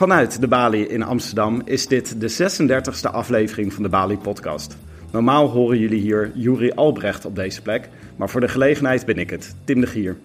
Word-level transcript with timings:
Vanuit 0.00 0.40
de 0.40 0.48
Bali 0.48 0.82
in 0.82 1.02
Amsterdam 1.02 1.62
is 1.64 1.86
dit 1.86 2.20
de 2.20 2.52
36e 2.60 3.12
aflevering 3.12 3.72
van 3.72 3.82
de 3.82 3.88
Bali 3.88 4.16
Podcast. 4.16 4.76
Normaal 5.12 5.48
horen 5.48 5.78
jullie 5.78 6.00
hier 6.00 6.30
Juri 6.34 6.70
Albrecht 6.70 7.24
op 7.24 7.34
deze 7.34 7.62
plek, 7.62 7.88
maar 8.16 8.30
voor 8.30 8.40
de 8.40 8.48
gelegenheid 8.48 9.06
ben 9.06 9.18
ik 9.18 9.30
het, 9.30 9.54
Tim 9.64 9.80
de 9.80 9.86
Gier. 9.86 10.16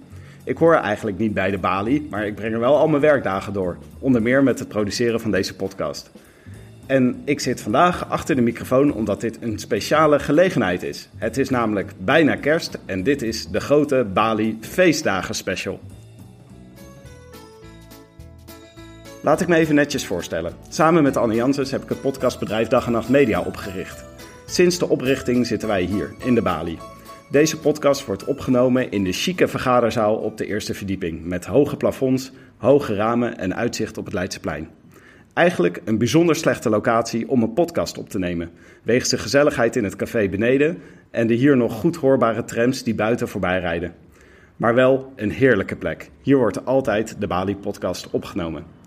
Ik 0.43 0.57
hoor 0.57 0.73
eigenlijk 0.73 1.17
niet 1.17 1.33
bij 1.33 1.51
de 1.51 1.57
Bali, 1.57 2.07
maar 2.09 2.25
ik 2.25 2.35
breng 2.35 2.53
er 2.53 2.59
wel 2.59 2.77
al 2.77 2.87
mijn 2.87 3.01
werkdagen 3.01 3.53
door. 3.53 3.77
Onder 3.99 4.21
meer 4.21 4.43
met 4.43 4.59
het 4.59 4.67
produceren 4.67 5.19
van 5.19 5.31
deze 5.31 5.55
podcast. 5.55 6.11
En 6.85 7.21
ik 7.25 7.39
zit 7.39 7.61
vandaag 7.61 8.09
achter 8.09 8.35
de 8.35 8.41
microfoon 8.41 8.93
omdat 8.93 9.21
dit 9.21 9.37
een 9.41 9.59
speciale 9.59 10.19
gelegenheid 10.19 10.83
is. 10.83 11.09
Het 11.15 11.37
is 11.37 11.49
namelijk 11.49 11.91
bijna 11.97 12.35
kerst 12.35 12.77
en 12.85 13.03
dit 13.03 13.21
is 13.21 13.47
de 13.47 13.59
grote 13.59 14.07
Bali 14.13 14.57
Feestdagen 14.61 15.35
Special. 15.35 15.79
Laat 19.25 19.41
ik 19.41 19.47
me 19.47 19.55
even 19.55 19.75
netjes 19.75 20.05
voorstellen. 20.05 20.53
Samen 20.69 21.03
met 21.03 21.17
Anne 21.17 21.35
Janssens 21.35 21.71
heb 21.71 21.83
ik 21.83 21.89
het 21.89 22.01
podcastbedrijf 22.01 22.67
Dag 22.67 22.85
en 22.85 22.91
Nacht 22.91 23.09
Media 23.09 23.41
opgericht. 23.41 24.05
Sinds 24.45 24.77
de 24.77 24.89
oprichting 24.89 25.47
zitten 25.47 25.67
wij 25.67 25.81
hier, 25.81 26.13
in 26.25 26.35
de 26.35 26.41
Bali. 26.41 26.77
Deze 27.31 27.59
podcast 27.59 28.05
wordt 28.05 28.25
opgenomen 28.25 28.91
in 28.91 29.03
de 29.03 29.11
chique 29.11 29.47
vergaderzaal 29.47 30.15
op 30.15 30.37
de 30.37 30.45
eerste 30.45 30.73
verdieping... 30.73 31.25
met 31.25 31.45
hoge 31.45 31.77
plafonds, 31.77 32.31
hoge 32.57 32.95
ramen 32.95 33.37
en 33.37 33.55
uitzicht 33.55 33.97
op 33.97 34.05
het 34.05 34.13
Leidseplein. 34.13 34.69
Eigenlijk 35.33 35.81
een 35.85 35.97
bijzonder 35.97 36.35
slechte 36.35 36.69
locatie 36.69 37.29
om 37.29 37.41
een 37.41 37.53
podcast 37.53 37.97
op 37.97 38.09
te 38.09 38.19
nemen... 38.19 38.51
wegens 38.83 39.09
de 39.09 39.17
gezelligheid 39.17 39.75
in 39.75 39.83
het 39.83 39.95
café 39.95 40.29
beneden... 40.29 40.77
en 41.11 41.27
de 41.27 41.33
hier 41.33 41.57
nog 41.57 41.73
goed 41.73 41.95
hoorbare 41.95 42.43
trams 42.43 42.83
die 42.83 42.95
buiten 42.95 43.27
voorbij 43.27 43.59
rijden. 43.59 43.93
Maar 44.55 44.75
wel 44.75 45.13
een 45.15 45.31
heerlijke 45.31 45.75
plek. 45.75 46.09
Hier 46.21 46.37
wordt 46.37 46.65
altijd 46.65 47.15
de 47.19 47.27
Bali-podcast 47.27 48.09
opgenomen. 48.09 48.83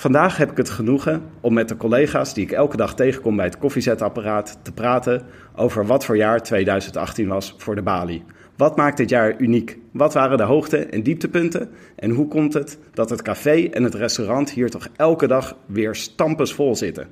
Vandaag 0.00 0.36
heb 0.36 0.50
ik 0.50 0.56
het 0.56 0.70
genoegen 0.70 1.22
om 1.40 1.54
met 1.54 1.68
de 1.68 1.76
collega's 1.76 2.34
die 2.34 2.44
ik 2.44 2.52
elke 2.52 2.76
dag 2.76 2.94
tegenkom 2.94 3.36
bij 3.36 3.44
het 3.44 3.58
koffiezetapparaat 3.58 4.58
te 4.62 4.72
praten 4.72 5.22
over 5.56 5.86
wat 5.86 6.04
voor 6.04 6.16
jaar 6.16 6.42
2018 6.42 7.28
was 7.28 7.54
voor 7.58 7.74
de 7.74 7.82
Bali. 7.82 8.24
Wat 8.56 8.76
maakt 8.76 8.96
dit 8.96 9.08
jaar 9.08 9.34
uniek? 9.38 9.78
Wat 9.92 10.14
waren 10.14 10.36
de 10.36 10.42
hoogte- 10.42 10.86
en 10.86 11.02
dieptepunten? 11.02 11.70
En 11.96 12.10
hoe 12.10 12.28
komt 12.28 12.54
het 12.54 12.78
dat 12.92 13.10
het 13.10 13.22
café 13.22 13.68
en 13.70 13.82
het 13.82 13.94
restaurant 13.94 14.50
hier 14.50 14.70
toch 14.70 14.88
elke 14.96 15.26
dag 15.26 15.56
weer 15.66 15.94
stampensvol 15.94 16.76
zitten? 16.76 17.08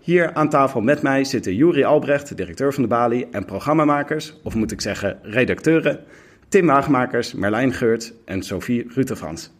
Hier 0.00 0.32
aan 0.34 0.48
tafel 0.48 0.80
met 0.80 1.02
mij 1.02 1.24
zitten 1.24 1.54
Juri 1.54 1.84
Albrecht, 1.84 2.36
directeur 2.36 2.74
van 2.74 2.82
de 2.82 2.88
Bali, 2.88 3.26
en 3.30 3.44
programmamakers, 3.44 4.34
of 4.42 4.54
moet 4.54 4.72
ik 4.72 4.80
zeggen 4.80 5.18
redacteuren, 5.22 6.00
Tim 6.48 6.66
Waagmakers, 6.66 7.34
Merlijn 7.34 7.72
Geurt 7.72 8.12
en 8.24 8.42
Sophie 8.42 8.86
Rutefrans. 8.94 9.56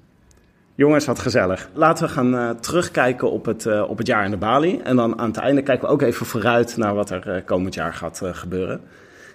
Jongens, 0.78 1.04
wat 1.04 1.18
gezellig. 1.18 1.68
Laten 1.72 2.06
we 2.06 2.12
gaan 2.12 2.34
uh, 2.34 2.50
terugkijken 2.50 3.30
op 3.30 3.44
het, 3.44 3.64
uh, 3.64 3.84
op 3.88 3.98
het 3.98 4.06
jaar 4.06 4.24
in 4.24 4.30
de 4.30 4.36
Bali. 4.36 4.80
En 4.84 4.96
dan 4.96 5.18
aan 5.18 5.28
het 5.28 5.36
einde 5.36 5.62
kijken 5.62 5.86
we 5.86 5.92
ook 5.92 6.02
even 6.02 6.26
vooruit 6.26 6.76
naar 6.76 6.94
wat 6.94 7.10
er 7.10 7.36
uh, 7.36 7.44
komend 7.44 7.74
jaar 7.74 7.94
gaat 7.94 8.22
gebeuren. 8.24 8.80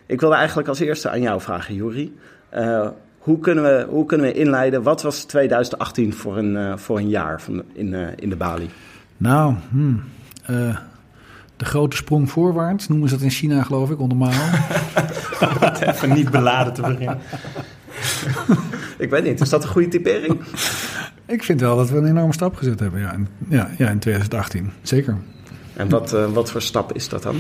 Ik 0.06 0.20
wilde 0.20 0.36
eigenlijk 0.36 0.68
als 0.68 0.80
eerste 0.80 1.10
aan 1.10 1.22
jou 1.22 1.42
vragen, 1.42 1.76
Juri. 1.76 2.18
hoe, 3.18 3.40
kunnen 3.40 3.64
we, 3.64 3.86
hoe 3.90 4.06
kunnen 4.06 4.28
we 4.28 4.34
inleiden? 4.34 4.84
Wat 4.84 5.02
was 5.02 5.24
2018 5.24 6.14
voor 6.14 6.38
een, 6.38 6.80
voor 6.80 6.98
een 6.98 7.10
jaar 7.10 7.42
van, 7.42 7.64
in, 7.74 7.94
in 8.16 8.30
de 8.30 8.36
Bali? 8.36 8.70
Nou, 9.18 9.54
hmm, 9.70 10.04
de 11.58 11.66
grote 11.66 11.96
sprong 11.96 12.32
voorwaarts 12.32 12.88
noemen 12.88 13.10
ze 13.10 13.16
dat 13.16 13.24
in 13.24 13.30
China, 13.30 13.64
geloof 13.64 13.90
ik, 13.90 14.00
onder 14.00 14.18
Mao. 14.18 14.32
even 15.80 16.14
niet 16.14 16.32
beladen 16.32 16.74
te 16.74 16.82
beginnen. 16.82 17.20
ik 18.98 19.10
weet 19.10 19.24
niet, 19.24 19.42
is 19.42 19.50
dat 19.50 19.64
een 19.64 19.70
goede 19.70 19.88
typering? 19.88 20.40
Ik 21.34 21.44
vind 21.44 21.60
wel 21.60 21.78
dat 21.78 21.90
we 21.90 21.98
een 21.98 22.06
enorme 22.06 22.34
stap 22.34 22.56
gezet 22.56 22.80
hebben, 22.80 23.00
ja, 23.00 23.14
in, 23.14 23.28
ja, 23.48 23.70
ja, 23.78 23.90
in 23.90 24.00
2018. 24.00 24.70
Zeker. 24.82 25.18
En 25.74 25.90
wat, 25.90 26.14
uh, 26.14 26.32
wat 26.32 26.52
voor 26.52 26.62
stap 26.62 26.94
is 26.94 27.10
dat 27.10 27.24
dan? 27.24 27.36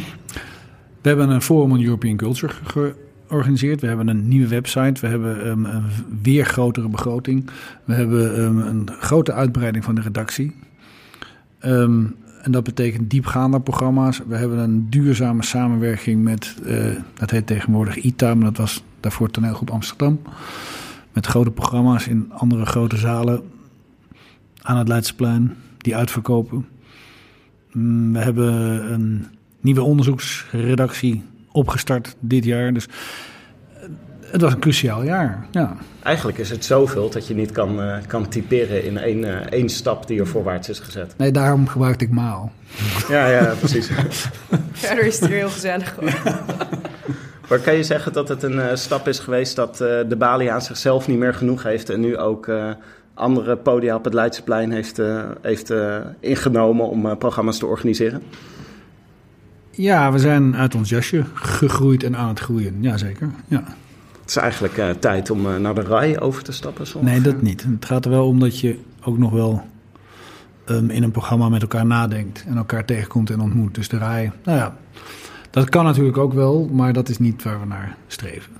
We 1.01 1.09
hebben 1.09 1.29
een 1.29 1.41
Forum 1.41 1.71
on 1.71 1.83
European 1.83 2.15
Culture 2.15 2.53
georganiseerd. 2.63 3.81
We 3.81 3.87
hebben 3.87 4.07
een 4.07 4.27
nieuwe 4.27 4.47
website. 4.47 5.01
We 5.01 5.07
hebben 5.07 5.47
um, 5.47 5.65
een 5.65 5.83
weer 6.21 6.45
grotere 6.45 6.89
begroting. 6.89 7.49
We 7.83 7.93
hebben 7.93 8.41
um, 8.41 8.59
een 8.59 8.89
grote 8.99 9.33
uitbreiding 9.33 9.83
van 9.83 9.95
de 9.95 10.01
redactie. 10.01 10.55
Um, 11.65 12.15
en 12.41 12.51
dat 12.51 12.63
betekent 12.63 13.09
diepgaande 13.09 13.61
programma's. 13.61 14.21
We 14.27 14.35
hebben 14.35 14.57
een 14.57 14.89
duurzame 14.89 15.43
samenwerking 15.43 16.23
met, 16.23 16.55
uh, 16.65 16.85
dat 17.13 17.29
heet 17.29 17.47
tegenwoordig 17.47 17.95
ITA, 17.95 18.35
maar 18.35 18.45
dat 18.45 18.57
was 18.57 18.83
daarvoor 18.99 19.29
toneelgroep 19.29 19.69
Amsterdam. 19.69 20.21
Met 21.11 21.25
grote 21.25 21.51
programma's 21.51 22.07
in 22.07 22.31
andere 22.31 22.65
grote 22.65 22.97
zalen 22.97 23.52
aan 24.63 24.78
het 24.78 24.88
Leidseplein 24.88 25.56
die 25.78 25.96
uitverkopen. 25.96 26.66
We 28.12 28.19
hebben 28.19 28.53
een 28.94 29.28
nieuwe 29.62 29.81
onderzoeksredactie 29.81 31.24
opgestart 31.51 32.16
dit 32.19 32.44
jaar. 32.44 32.74
Dus 32.74 32.88
het 34.22 34.41
was 34.41 34.53
een 34.53 34.59
cruciaal 34.59 35.03
jaar. 35.03 35.46
Ja. 35.51 35.75
Eigenlijk 36.03 36.38
is 36.38 36.50
het 36.50 36.66
zoveel 36.66 37.09
dat 37.09 37.28
je 37.28 37.35
niet 37.35 37.51
kan, 37.51 37.79
uh, 37.79 37.96
kan 38.07 38.28
typeren 38.28 38.84
in 38.84 38.97
één, 38.97 39.18
uh, 39.18 39.35
één 39.35 39.69
stap 39.69 40.07
die 40.07 40.19
er 40.19 40.28
voorwaarts 40.28 40.69
is 40.69 40.80
gezet. 40.80 41.13
Nee, 41.18 41.31
daarom 41.31 41.68
gebruikte 41.68 42.06
ik 42.06 42.12
maal. 42.12 42.51
Ja, 43.09 43.28
ja, 43.28 43.53
precies. 43.59 43.90
Verder 44.72 45.06
is 45.06 45.19
het 45.19 45.30
weer 45.30 45.38
heel 45.38 45.50
gezellig 45.50 45.95
hoor. 45.95 46.13
Maar 47.50 47.59
kan 47.59 47.74
je 47.74 47.84
zeggen 47.84 48.13
dat 48.13 48.28
het 48.28 48.44
een 48.44 48.56
uh, 48.56 48.66
stap 48.74 49.07
is 49.07 49.19
geweest 49.19 49.56
dat 49.56 49.78
de 49.78 50.16
Bali 50.18 50.47
aan 50.47 50.62
zichzelf 50.62 51.07
niet 51.07 51.18
meer 51.18 51.34
genoeg 51.34 51.63
heeft 51.63 51.90
en 51.90 52.00
nu 52.00 52.18
ook 52.18 52.51
andere 53.13 53.56
podia 53.56 53.96
op 53.96 54.03
het 54.03 54.13
Leidseplein 54.13 54.72
heeft, 54.72 55.00
uh, 55.00 55.24
heeft 55.41 55.72
uh, 55.72 55.97
ingenomen 56.19 56.90
om 56.90 57.06
uh, 57.06 57.16
programma's 57.16 57.57
te 57.57 57.66
organiseren? 57.66 58.22
Ja, 59.72 60.12
we 60.12 60.19
zijn 60.19 60.56
uit 60.56 60.75
ons 60.75 60.90
jasje 60.90 61.24
gegroeid 61.34 62.03
en 62.03 62.16
aan 62.16 62.28
het 62.28 62.40
groeien. 62.40 62.78
Jazeker, 62.79 63.29
ja. 63.47 63.63
Het 64.22 64.29
is 64.29 64.35
eigenlijk 64.35 65.01
tijd 65.01 65.29
om 65.29 65.62
naar 65.62 65.75
de 65.75 65.81
rij 65.81 66.19
over 66.19 66.44
te 66.44 66.51
stappen 66.51 66.88
soms. 66.88 67.06
Nee, 67.06 67.22
dat 67.22 67.41
niet. 67.41 67.63
Het 67.63 67.85
gaat 67.85 68.06
er 68.06 68.12
wel 68.12 68.28
om 68.28 68.40
dat 68.40 68.59
je 68.59 68.79
ook 69.03 69.18
nog 69.18 69.31
wel 69.31 69.63
um, 70.69 70.90
in 70.90 71.03
een 71.03 71.12
programma 71.12 71.50
met 71.50 71.62
elkaar 71.62 71.85
nadenkt 71.85 72.44
en 72.47 72.57
elkaar 72.57 72.85
tegenkomt 72.85 73.30
en 73.30 73.41
ontmoet. 73.41 73.75
Dus 73.75 73.90
de 73.90 73.97
rij, 73.97 74.31
nou 74.44 74.57
ja, 74.57 74.78
dat 75.50 75.69
kan 75.69 75.85
natuurlijk 75.85 76.18
ook 76.18 76.34
wel, 76.34 76.69
maar 76.72 76.94
dat 76.94 77.09
is 77.09 77.18
niet 77.19 77.44
waar 77.44 77.59
we 77.59 77.66
naar 77.66 77.97
streven. 78.07 78.53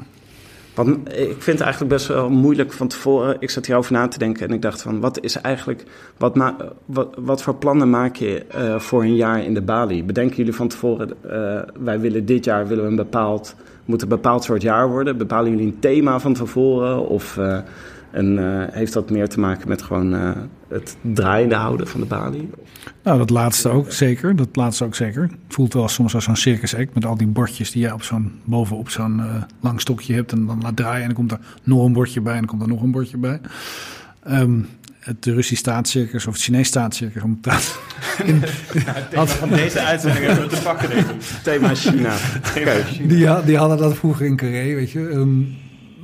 Want 0.74 0.98
ik 1.10 1.42
vind 1.42 1.58
het 1.58 1.62
eigenlijk 1.62 1.94
best 1.94 2.08
wel 2.08 2.30
moeilijk 2.30 2.74
van 2.74 2.88
tevoren. 2.88 3.36
Ik 3.40 3.50
zat 3.50 3.66
hierover 3.66 3.94
na 3.94 4.08
te 4.08 4.18
denken 4.18 4.48
en 4.48 4.54
ik 4.54 4.62
dacht 4.62 4.82
van... 4.82 5.00
wat 5.00 5.20
is 5.24 5.36
eigenlijk... 5.36 5.84
wat, 6.18 6.38
wat, 6.86 7.16
wat 7.18 7.44
voor 7.44 7.56
plannen 7.56 7.90
maak 7.90 8.16
je 8.16 8.46
uh, 8.56 8.80
voor 8.80 9.02
een 9.02 9.16
jaar 9.16 9.44
in 9.44 9.54
de 9.54 9.62
Bali? 9.62 10.04
Bedenken 10.04 10.36
jullie 10.36 10.54
van 10.54 10.68
tevoren... 10.68 11.10
Uh, 11.26 11.60
wij 11.84 12.00
willen 12.00 12.26
dit 12.26 12.46
jaar 12.46 12.68
willen 12.68 12.84
we 12.84 12.90
een 12.90 12.96
bepaald... 12.96 13.56
moet 13.86 14.02
een 14.02 14.08
bepaald 14.08 14.44
soort 14.44 14.62
jaar 14.62 14.90
worden? 14.90 15.18
Bepalen 15.18 15.52
jullie 15.52 15.66
een 15.66 15.80
thema 15.80 16.20
van 16.20 16.34
tevoren? 16.34 17.08
Of... 17.08 17.38
Uh, 17.38 17.58
en 18.14 18.38
uh, 18.38 18.64
heeft 18.72 18.94
dat 18.94 19.10
meer 19.10 19.30
te 19.30 19.40
maken 19.40 19.68
met 19.68 19.82
gewoon 19.82 20.14
uh, 20.14 20.32
het 20.68 20.98
draaiende 21.02 21.56
houden 21.56 21.88
van 21.88 22.00
de 22.00 22.06
balie? 22.06 22.50
Nou, 23.04 23.18
dat 23.18 23.30
laatste 23.30 23.70
ook 23.70 23.92
zeker. 23.92 24.36
Dat 24.36 24.56
laatste 24.56 24.84
ook 24.84 24.96
zeker. 24.96 25.22
Het 25.22 25.32
voelt 25.48 25.74
wel 25.74 25.88
soms 25.88 26.16
als 26.16 26.24
zo'n 26.24 26.36
circus 26.36 26.76
act 26.76 26.94
met 26.94 27.06
al 27.06 27.18
die 27.18 27.28
bordjes 27.28 27.72
die 27.72 27.82
je 27.82 27.94
op 27.94 28.04
zo'n, 28.04 28.32
bovenop 28.44 28.90
zo'n 28.90 29.18
uh, 29.18 29.44
lang 29.60 29.82
stokje 29.82 30.14
hebt 30.14 30.32
en 30.32 30.46
dan 30.46 30.62
laat 30.62 30.76
draaien 30.76 31.02
en 31.02 31.08
dan 31.08 31.16
komt 31.16 31.32
er 31.32 31.40
nog 31.64 31.86
een 31.86 31.94
bordje 31.94 32.22
bij 32.22 32.34
en 32.34 32.40
dan 32.40 32.48
komt 32.48 32.62
er 32.62 32.68
nog 32.68 32.82
een 32.82 32.92
bordje 32.92 33.18
bij. 33.18 33.40
Um, 34.30 34.68
het 35.00 35.26
Russisch 35.26 35.62
staatscircus 35.62 36.28
of 36.28 36.34
het 36.34 36.44
Chinees 36.44 36.68
staatscircus. 36.68 37.24
Om 37.24 37.40
het 37.42 37.80
in, 38.24 38.44
ja, 39.12 39.26
van 39.26 39.50
deze 39.50 39.80
uitzending 39.80 40.26
hebben 40.26 40.50
we 40.50 40.56
te 40.56 40.62
pakken. 40.62 40.90
Denk 40.90 41.08
ik. 41.08 41.22
Thema 41.44 41.76
China. 41.76 42.16
Thema 42.54 42.72
China. 42.84 43.08
Die, 43.08 43.46
die, 43.46 43.58
hadden 43.58 43.78
dat 43.78 43.98
vroeger 43.98 44.26
in 44.26 44.36
Carré, 44.36 44.76
weet 44.76 44.92
je. 44.92 45.00
Um, 45.00 45.56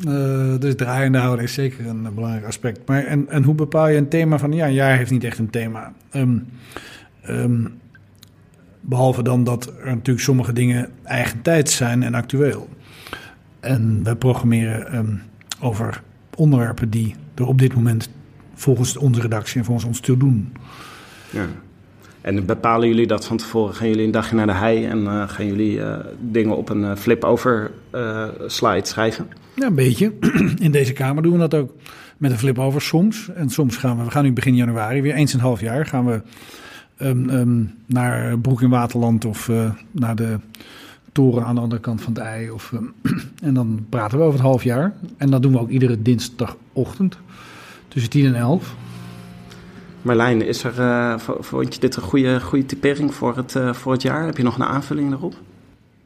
uh, 0.07 0.60
dus 0.60 0.75
draaiende 0.75 1.18
houden 1.18 1.46
is 1.46 1.54
zeker 1.54 1.88
een, 1.88 2.06
een, 2.06 2.13
belangrijk 2.13 2.46
aspect. 2.46 2.88
Maar 2.88 3.06
en, 3.06 3.30
en 3.30 3.44
hoe 3.44 3.56
bepaal 3.56 3.88
je 3.88 3.98
een 3.98 4.10
thema 4.10 4.38
van... 4.38 4.51
Ja, 4.51 4.66
een 4.66 4.74
jaar 4.74 4.98
heeft 4.98 5.12
niet 5.12 5.24
echt 5.24 5.38
een 5.38 5.50
thema. 5.50 5.94
Um, 6.13 6.48
um, 7.30 7.80
behalve 8.81 9.24
dan 9.24 9.44
dat 9.44 9.66
er 9.66 9.86
natuurlijk 9.86 10.19
sommige 10.19 10.54
dingen 10.54 10.90
eigen 11.04 11.42
tijd 11.42 11.69
zijn 11.69 12.04
en 12.04 12.13
actueel. 12.13 12.69
En 13.60 14.04
wij 14.04 14.16
programmeren 14.16 14.96
um, 14.96 15.22
over 15.60 16.02
onderwerpen 16.36 16.90
die 16.90 17.16
er 17.36 17.48
op 17.48 17.60
dit 17.60 17.74
moment... 17.74 18.10
volgens 18.54 18.98
onze 18.98 19.22
redactie 19.22 19.60
en 19.60 19.66
volgens 19.66 19.86
ons 19.86 20.00
toe 20.00 20.18
doen. 20.18 20.54
Ja. 21.30 21.45
En 22.21 22.45
bepalen 22.45 22.88
jullie 22.88 23.07
dat 23.07 23.25
van 23.25 23.38
tevoren? 23.38 23.75
Gaan 23.75 23.88
jullie 23.88 24.06
een 24.06 24.12
dagje 24.12 24.36
naar 24.36 24.45
de 24.45 24.54
hei 24.54 24.86
en 24.86 25.04
uh, 25.04 25.30
gaan 25.30 25.45
jullie 25.45 25.77
uh, 25.77 25.95
dingen 26.19 26.57
op 26.57 26.69
een 26.69 26.98
flip-over 26.98 27.71
slide 28.48 28.88
schrijven? 28.88 29.27
Ja, 29.56 29.66
een 29.66 29.75
beetje. 29.75 30.13
In 30.60 30.71
deze 30.71 30.94
kamer 30.94 31.24
doen 31.24 31.31
we 31.31 31.38
dat 31.38 31.54
ook 31.54 31.71
met 32.18 32.31
een 32.31 32.38
flip-over 32.38 32.81
soms. 32.81 33.30
En 33.36 33.50
soms 33.50 33.77
gaan 33.77 33.98
we, 33.98 34.04
we 34.04 34.12
gaan 34.12 34.24
nu 34.24 34.31
begin 34.31 34.56
januari, 34.56 35.01
weer 35.01 35.13
eens 35.13 35.33
een 35.33 35.39
half 35.39 35.62
jaar, 35.62 35.86
gaan 35.86 36.06
we 36.06 36.21
um, 36.98 37.30
um, 37.30 37.74
naar 37.86 38.39
Broek 38.39 38.62
in 38.62 38.69
Waterland 38.69 39.25
of 39.25 39.51
naar 39.92 40.16
de 40.16 40.39
toren 41.12 41.45
aan 41.45 41.56
de 41.56 41.62
andere 41.62 41.81
kant 41.81 42.01
van 42.01 42.13
het 42.13 42.21
ei. 42.21 42.51
Of, 42.51 42.71
um, 42.71 42.94
en 43.48 43.54
dan 43.54 43.86
praten 43.89 44.18
we 44.18 44.24
over 44.24 44.39
het 44.39 44.48
half 44.48 44.63
jaar. 44.63 44.94
En 45.18 45.30
dat 45.30 45.42
doen 45.42 45.51
we 45.51 45.60
ook 45.60 45.69
iedere 45.69 46.01
dinsdagochtend 46.01 47.18
tussen 47.88 48.12
10 48.12 48.25
en 48.25 48.36
11. 48.36 48.75
Marlijn, 50.15 50.41
is 50.41 50.63
er, 50.63 50.79
uh, 50.79 51.13
vond 51.17 51.73
je 51.73 51.79
dit 51.79 51.95
een 51.95 52.01
goede, 52.01 52.41
goede 52.41 52.65
typering 52.65 53.13
voor 53.13 53.35
het, 53.35 53.56
uh, 53.56 53.73
voor 53.73 53.91
het 53.91 54.01
jaar? 54.01 54.25
Heb 54.25 54.38
je 54.38 54.44
nog 54.44 54.56
een 54.56 54.65
aanvulling 54.65 55.09
daarop? 55.09 55.33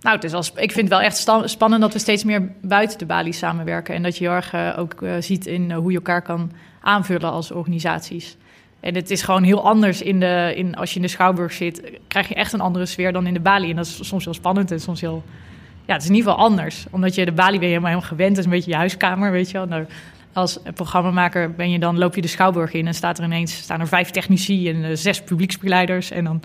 Nou, 0.02 0.16
het 0.16 0.24
is 0.24 0.32
wel, 0.32 0.42
ik 0.42 0.72
vind 0.72 0.90
het 0.90 0.90
wel 0.90 1.02
echt 1.02 1.30
spannend 1.46 1.82
dat 1.82 1.94
we 1.94 2.00
steeds 2.00 2.24
meer 2.24 2.52
buiten 2.62 2.98
de 2.98 3.06
balie 3.06 3.34
samenwerken. 3.34 3.96
En 3.96 4.04
dat 4.04 4.18
je 4.18 4.24
heel 4.24 4.34
erg 4.34 4.78
ook 4.78 4.96
ziet 5.20 5.46
in 5.46 5.72
hoe 5.72 5.92
je 5.92 5.98
elkaar 5.98 6.22
kan 6.22 6.52
aanvullen 6.82 7.32
als 7.32 7.52
organisaties. 7.52 8.38
En 8.80 8.96
het 8.96 9.12
is 9.12 9.22
gewoon 9.22 9.44
heel 9.44 9.64
anders 9.64 10.02
in 10.02 10.20
de, 10.20 10.54
in, 10.56 10.76
als 10.76 10.90
je 10.90 10.96
in 10.96 11.02
de 11.02 11.08
Schouwburg 11.08 11.54
zit, 11.54 11.92
krijg 12.08 12.28
je 12.28 12.36
echt 12.36 12.54
een 12.54 12.62
andere 12.62 12.86
sfeer 12.86 13.12
dan 13.12 13.28
in 13.28 13.34
de 13.34 13.40
balie. 13.40 13.70
En 13.70 13.76
dat 13.76 13.86
is 13.86 14.08
soms 14.08 14.24
heel 14.24 14.34
spannend 14.34 14.72
en 14.72 14.80
soms 14.80 15.02
heel... 15.02 15.24
Ja, 15.86 15.94
het 15.94 16.02
is 16.02 16.10
in 16.10 16.16
ieder 16.16 16.32
geval 16.32 16.46
anders. 16.46 16.86
Omdat 16.92 17.16
je 17.16 17.26
de 17.26 17.32
balie 17.32 17.60
weer 17.60 17.68
helemaal, 17.68 17.90
helemaal 17.90 18.10
gewend. 18.10 18.38
Is 18.38 18.44
een 18.44 18.50
beetje 18.50 18.72
je 18.72 18.78
huiskamer, 18.78 19.32
weet 19.32 19.48
je 19.48 19.58
wel. 19.58 19.66
Nou, 19.66 19.86
als 20.34 20.60
programmamaker 20.74 21.52
ben 21.52 21.72
je 21.72 21.80
dan, 21.80 21.98
loop 21.98 22.16
je 22.16 22.22
de 22.22 22.28
Schouwburg 22.28 22.74
in 22.74 22.88
en 22.88 22.94
staat 22.94 23.18
er 23.18 23.24
ineens 23.24 23.58
staan 23.58 23.80
er 23.80 23.88
vijf 23.88 24.10
technici 24.10 24.70
en 24.70 24.76
uh, 24.76 24.90
zes 24.94 25.22
publieksbegeleiders. 25.22 26.12
En 26.12 26.24
dan 26.24 26.42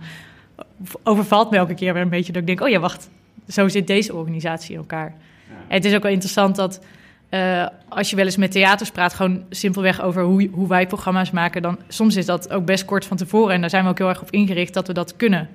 overvalt 1.02 1.50
me 1.50 1.56
elke 1.56 1.74
keer 1.74 1.92
weer 1.92 2.02
een 2.02 2.08
beetje 2.08 2.32
dat 2.32 2.40
ik 2.40 2.46
denk, 2.46 2.60
oh 2.60 2.68
ja, 2.68 2.78
wacht, 2.78 3.10
zo 3.48 3.68
zit 3.68 3.86
deze 3.86 4.14
organisatie 4.14 4.72
in 4.72 4.78
elkaar. 4.78 5.14
Ja. 5.48 5.54
En 5.68 5.74
het 5.74 5.84
is 5.84 5.94
ook 5.94 6.02
wel 6.02 6.12
interessant 6.12 6.56
dat 6.56 6.80
uh, 7.30 7.66
als 7.88 8.10
je 8.10 8.16
wel 8.16 8.24
eens 8.24 8.36
met 8.36 8.52
theaters 8.52 8.90
praat, 8.90 9.14
gewoon 9.14 9.44
simpelweg 9.50 10.02
over 10.02 10.22
hoe, 10.22 10.48
hoe 10.52 10.68
wij 10.68 10.86
programma's 10.86 11.30
maken, 11.30 11.62
dan 11.62 11.78
soms 11.88 12.16
is 12.16 12.26
dat 12.26 12.50
ook 12.52 12.64
best 12.64 12.84
kort 12.84 13.06
van 13.06 13.16
tevoren. 13.16 13.54
En 13.54 13.60
daar 13.60 13.70
zijn 13.70 13.84
we 13.84 13.90
ook 13.90 13.98
heel 13.98 14.08
erg 14.08 14.22
op 14.22 14.30
ingericht 14.30 14.74
dat 14.74 14.86
we 14.86 14.92
dat 14.92 15.16
kunnen. 15.16 15.48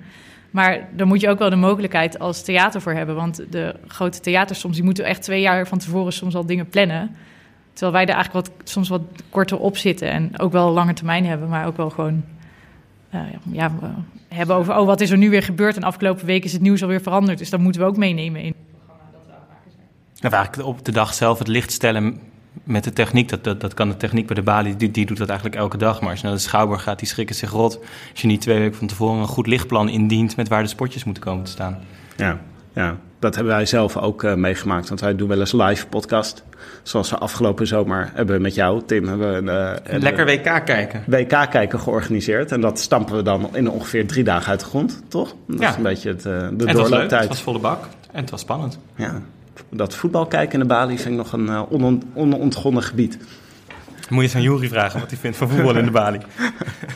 Maar 0.50 0.88
daar 0.96 1.06
moet 1.06 1.20
je 1.20 1.28
ook 1.28 1.38
wel 1.38 1.50
de 1.50 1.56
mogelijkheid 1.56 2.18
als 2.18 2.42
theater 2.42 2.80
voor 2.80 2.92
hebben. 2.92 3.14
Want 3.14 3.44
de 3.50 3.74
grote 3.86 4.20
theaters 4.20 4.60
soms, 4.60 4.74
die 4.74 4.84
moeten 4.84 5.04
echt 5.04 5.22
twee 5.22 5.40
jaar 5.40 5.66
van 5.66 5.78
tevoren 5.78 6.12
soms 6.12 6.34
al 6.34 6.46
dingen 6.46 6.68
plannen. 6.68 7.16
Terwijl 7.74 7.92
wij 7.92 8.06
er 8.06 8.14
eigenlijk 8.14 8.46
wat, 8.46 8.68
soms 8.68 8.88
wat 8.88 9.02
korter 9.30 9.58
op 9.58 9.76
zitten. 9.76 10.10
En 10.10 10.38
ook 10.38 10.52
wel 10.52 10.70
lange 10.70 10.92
termijn 10.92 11.26
hebben, 11.26 11.48
maar 11.48 11.66
ook 11.66 11.76
wel 11.76 11.90
gewoon 11.90 12.24
uh, 13.14 13.20
ja, 13.50 13.72
we 13.80 13.86
hebben 14.28 14.56
over... 14.56 14.76
oh, 14.76 14.86
wat 14.86 15.00
is 15.00 15.10
er 15.10 15.18
nu 15.18 15.30
weer 15.30 15.42
gebeurd? 15.42 15.76
En 15.76 15.82
afgelopen 15.82 16.26
week 16.26 16.44
is 16.44 16.52
het 16.52 16.62
nieuws 16.62 16.82
alweer 16.82 17.00
veranderd. 17.00 17.38
Dus 17.38 17.50
dat 17.50 17.60
moeten 17.60 17.80
we 17.80 17.86
ook 17.86 17.96
meenemen 17.96 18.40
in 18.40 18.54
nou, 20.24 20.36
eigenlijk 20.36 20.68
op 20.68 20.84
de 20.84 20.92
dag 20.92 21.14
zelf 21.14 21.38
het 21.38 21.48
licht 21.48 21.72
stellen 21.72 22.20
met 22.62 22.84
de 22.84 22.92
techniek. 22.92 23.28
Dat, 23.28 23.44
dat, 23.44 23.60
dat 23.60 23.74
kan 23.74 23.88
de 23.88 23.96
techniek 23.96 24.26
bij 24.26 24.34
de 24.34 24.42
balie, 24.42 24.76
die, 24.76 24.90
die 24.90 25.06
doet 25.06 25.16
dat 25.16 25.28
eigenlijk 25.28 25.58
elke 25.58 25.76
dag. 25.76 26.00
Maar 26.00 26.10
als 26.10 26.20
je 26.20 26.26
naar 26.26 26.34
de 26.34 26.40
schouwburg 26.40 26.82
gaat, 26.82 26.98
die 26.98 27.08
schrikken 27.08 27.36
zich 27.36 27.50
rot. 27.50 27.78
Als 28.10 28.20
je 28.20 28.26
niet 28.26 28.40
twee 28.40 28.58
weken 28.58 28.78
van 28.78 28.86
tevoren 28.86 29.20
een 29.20 29.26
goed 29.26 29.46
lichtplan 29.46 29.88
indient 29.88 30.36
met 30.36 30.48
waar 30.48 30.62
de 30.62 30.68
spotjes 30.68 31.04
moeten 31.04 31.22
komen 31.22 31.44
te 31.44 31.50
staan. 31.50 31.78
Ja, 32.16 32.40
ja. 32.74 32.96
Dat 33.24 33.34
hebben 33.34 33.54
wij 33.54 33.66
zelf 33.66 33.96
ook 33.96 34.22
uh, 34.22 34.34
meegemaakt. 34.34 34.88
Want 34.88 35.00
wij 35.00 35.14
doen 35.14 35.28
wel 35.28 35.40
eens 35.40 35.52
live 35.52 35.86
podcast. 35.86 36.44
Zoals 36.82 37.10
we 37.10 37.18
afgelopen 37.18 37.66
zomer 37.66 38.10
hebben 38.14 38.42
met 38.42 38.54
jou, 38.54 38.82
Tim, 38.86 39.08
hebben 39.08 39.30
we 39.30 39.52
een, 39.52 39.92
uh, 39.94 40.02
lekker 40.02 40.26
WK 40.26 40.64
kijken. 40.64 41.04
WK 41.06 41.50
kijken 41.50 41.80
georganiseerd. 41.80 42.52
En 42.52 42.60
dat 42.60 42.78
stampen 42.78 43.16
we 43.16 43.22
dan 43.22 43.48
in 43.52 43.70
ongeveer 43.70 44.06
drie 44.06 44.24
dagen 44.24 44.50
uit 44.50 44.60
de 44.60 44.66
grond, 44.66 45.02
toch? 45.08 45.34
Dat 45.46 45.60
ja. 45.60 45.70
is 45.70 45.76
een 45.76 45.82
beetje 45.82 46.08
het, 46.08 46.24
uh, 46.24 46.48
de 46.52 46.64
doorlooptijd. 46.64 47.20
Het 47.20 47.28
was 47.28 47.42
volle 47.42 47.58
bak 47.58 47.84
en 48.12 48.20
het 48.20 48.30
was 48.30 48.40
spannend. 48.40 48.78
Ja, 48.96 49.22
dat 49.70 49.94
voetbal 49.94 50.26
kijken 50.26 50.52
in 50.52 50.60
de 50.60 50.66
Bali 50.66 50.98
vind 50.98 51.10
ik 51.10 51.16
nog 51.16 51.32
een 51.32 52.02
onontgonnen 52.14 52.82
gebied. 52.82 53.18
Moet 54.08 54.18
je 54.18 54.24
eens 54.24 54.34
aan 54.34 54.42
Jury 54.42 54.68
vragen 54.68 55.00
wat 55.00 55.10
hij 55.10 55.18
vindt 55.18 55.36
van 55.36 55.48
voetbal 55.48 55.76
in 55.76 55.84
de 55.84 55.90
Bali. 55.90 56.18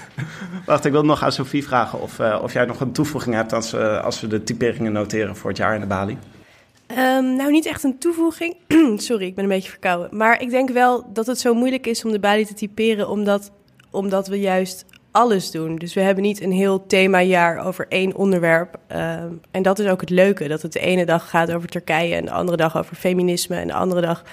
Wacht, 0.66 0.84
ik 0.84 0.92
wil 0.92 1.04
nog 1.04 1.22
aan 1.22 1.32
Sophie 1.32 1.64
vragen 1.64 2.00
of, 2.00 2.18
uh, 2.18 2.38
of 2.42 2.52
jij 2.52 2.64
nog 2.64 2.80
een 2.80 2.92
toevoeging 2.92 3.34
hebt 3.34 3.52
als, 3.52 3.74
uh, 3.74 4.04
als 4.04 4.20
we 4.20 4.26
de 4.26 4.42
typeringen 4.42 4.92
noteren 4.92 5.36
voor 5.36 5.50
het 5.50 5.58
jaar 5.58 5.74
in 5.74 5.80
de 5.80 5.86
Bali. 5.86 6.18
Um, 6.90 7.36
nou, 7.36 7.50
niet 7.50 7.66
echt 7.66 7.84
een 7.84 7.98
toevoeging. 7.98 8.56
Sorry, 8.96 9.26
ik 9.26 9.34
ben 9.34 9.44
een 9.44 9.50
beetje 9.50 9.70
verkouden. 9.70 10.16
Maar 10.16 10.40
ik 10.40 10.50
denk 10.50 10.70
wel 10.70 11.12
dat 11.12 11.26
het 11.26 11.38
zo 11.38 11.54
moeilijk 11.54 11.86
is 11.86 12.04
om 12.04 12.12
de 12.12 12.20
Bali 12.20 12.44
te 12.44 12.54
typeren, 12.54 13.08
omdat, 13.08 13.50
omdat 13.90 14.28
we 14.28 14.40
juist 14.40 14.84
alles 15.10 15.50
doen. 15.50 15.76
Dus 15.76 15.94
we 15.94 16.00
hebben 16.00 16.24
niet 16.24 16.42
een 16.42 16.52
heel 16.52 16.86
themajaar 16.86 17.66
over 17.66 17.86
één 17.88 18.14
onderwerp. 18.14 18.78
Uh, 18.92 19.12
en 19.50 19.62
dat 19.62 19.78
is 19.78 19.86
ook 19.86 20.00
het 20.00 20.10
leuke, 20.10 20.48
dat 20.48 20.62
het 20.62 20.72
de 20.72 20.80
ene 20.80 21.04
dag 21.04 21.30
gaat 21.30 21.52
over 21.52 21.68
Turkije... 21.68 22.14
en 22.14 22.24
de 22.24 22.30
andere 22.30 22.56
dag 22.56 22.78
over 22.78 22.96
feminisme 22.96 23.56
en 23.56 23.66
de 23.66 23.74
andere 23.74 24.00
dag 24.00 24.24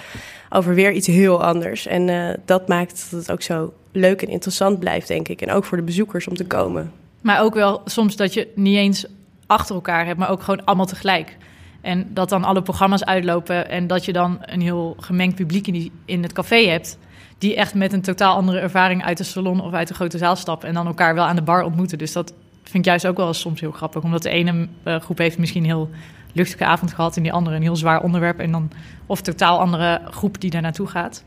over 0.50 0.74
weer 0.75 0.92
iets 0.92 1.07
heel 1.07 1.44
anders. 1.44 1.88
En 1.88 2.07
uh, 2.07 2.30
dat 2.45 2.68
maakt 2.68 3.12
dat 3.12 3.19
het 3.19 3.31
ook 3.31 3.42
zo 3.42 3.74
leuk 3.92 4.22
en 4.22 4.27
interessant 4.27 4.80
blijft, 4.80 5.07
denk 5.07 5.27
ik. 5.27 5.42
En 5.42 5.51
ook 5.51 5.66
voor 5.66 5.77
de 5.77 5.83
bezoekers 5.83 6.27
om 6.27 6.36
te 6.36 6.45
komen. 6.45 6.92
Maar 7.22 7.42
ook 7.42 7.54
wel 7.54 7.81
soms 7.86 8.16
dat 8.16 8.33
je 8.33 8.48
niet 8.56 8.77
eens 8.77 9.06
achter 9.48 9.75
elkaar 9.75 10.06
hebt, 10.06 10.19
maar 10.19 10.30
ook 10.30 10.42
gewoon 10.42 10.66
allemaal 10.66 10.86
tegelijk. 10.86 11.38
En 11.81 12.07
dat 12.13 12.30
dan 12.30 12.44
alle 12.44 12.62
programma's 12.62 13.04
uitlopen 13.04 13.69
en 13.69 13.88
dat 13.88 14.06
je 14.06 14.13
dan 14.13 14.38
een 14.42 14.62
heel 14.62 14.95
gemengd 15.00 15.36
publiek 15.36 15.68
in, 15.68 15.74
die, 15.74 15.92
in 16.06 16.24
het 16.24 16.33
café 16.33 16.68
hebt 16.68 16.98
die 17.38 17.56
echt 17.56 17.74
met 17.74 17.94
een 17.94 18.02
totaal 18.02 18.36
andere 18.36 18.60
ervaring 18.60 19.04
uit 19.04 19.18
de 19.18 19.24
salon 19.24 19.62
of 19.62 19.74
uit 19.74 19.88
de 19.88 19.94
grote 19.94 20.18
zaal 20.18 20.36
stappen 20.36 20.68
en 20.68 20.74
dan 20.74 20.88
elkaar 20.88 21.16
wel 21.16 21.26
aan 21.26 21.36
de 21.36 21.42
bar 21.42 21.64
ontmoeten. 21.64 21.98
Dus 21.98 22.12
dat 22.12 22.34
vind 22.64 22.78
ik 22.78 22.86
juist 22.86 23.08
ook 23.08 23.18
wel 23.18 23.34
soms 23.34 23.60
heel 23.60 23.72
grappig, 23.72 24.04
omdat 24.04 24.24
de 24.24 24.30
ene 24.30 24.68
uh, 24.84 24.96
groep 25.00 25.18
heeft 25.18 25.38
misschien 25.38 25.64
een 25.64 25.70
heel 25.70 25.90
luchtige 26.34 26.66
avond 26.66 26.94
gehad 26.94 27.18
en 27.18 27.24
die 27.24 27.34
andere 27.34 27.56
een 27.56 27.62
heel 27.62 27.76
zwaar 27.76 28.02
onderwerp 28.04 28.40
en 28.40 28.52
dan 28.52 28.72
of 29.06 29.22
totaal 29.22 29.60
andere 29.60 30.02
groep 30.10 30.42
die 30.42 30.50
daar 30.50 30.62
naartoe 30.62 30.88
gaat. 30.88 31.24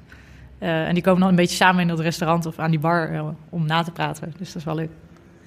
Uh, 0.60 0.86
en 0.86 0.94
die 0.94 1.02
komen 1.02 1.20
dan 1.20 1.28
een 1.28 1.36
beetje 1.36 1.56
samen 1.56 1.80
in 1.80 1.88
dat 1.88 2.00
restaurant 2.00 2.46
of 2.46 2.58
aan 2.58 2.70
die 2.70 2.80
bar 2.80 3.12
uh, 3.12 3.28
om 3.48 3.66
na 3.66 3.82
te 3.82 3.90
praten. 3.90 4.34
Dus 4.38 4.46
dat 4.46 4.56
is 4.56 4.64
wel 4.64 4.74
leuk. 4.74 4.90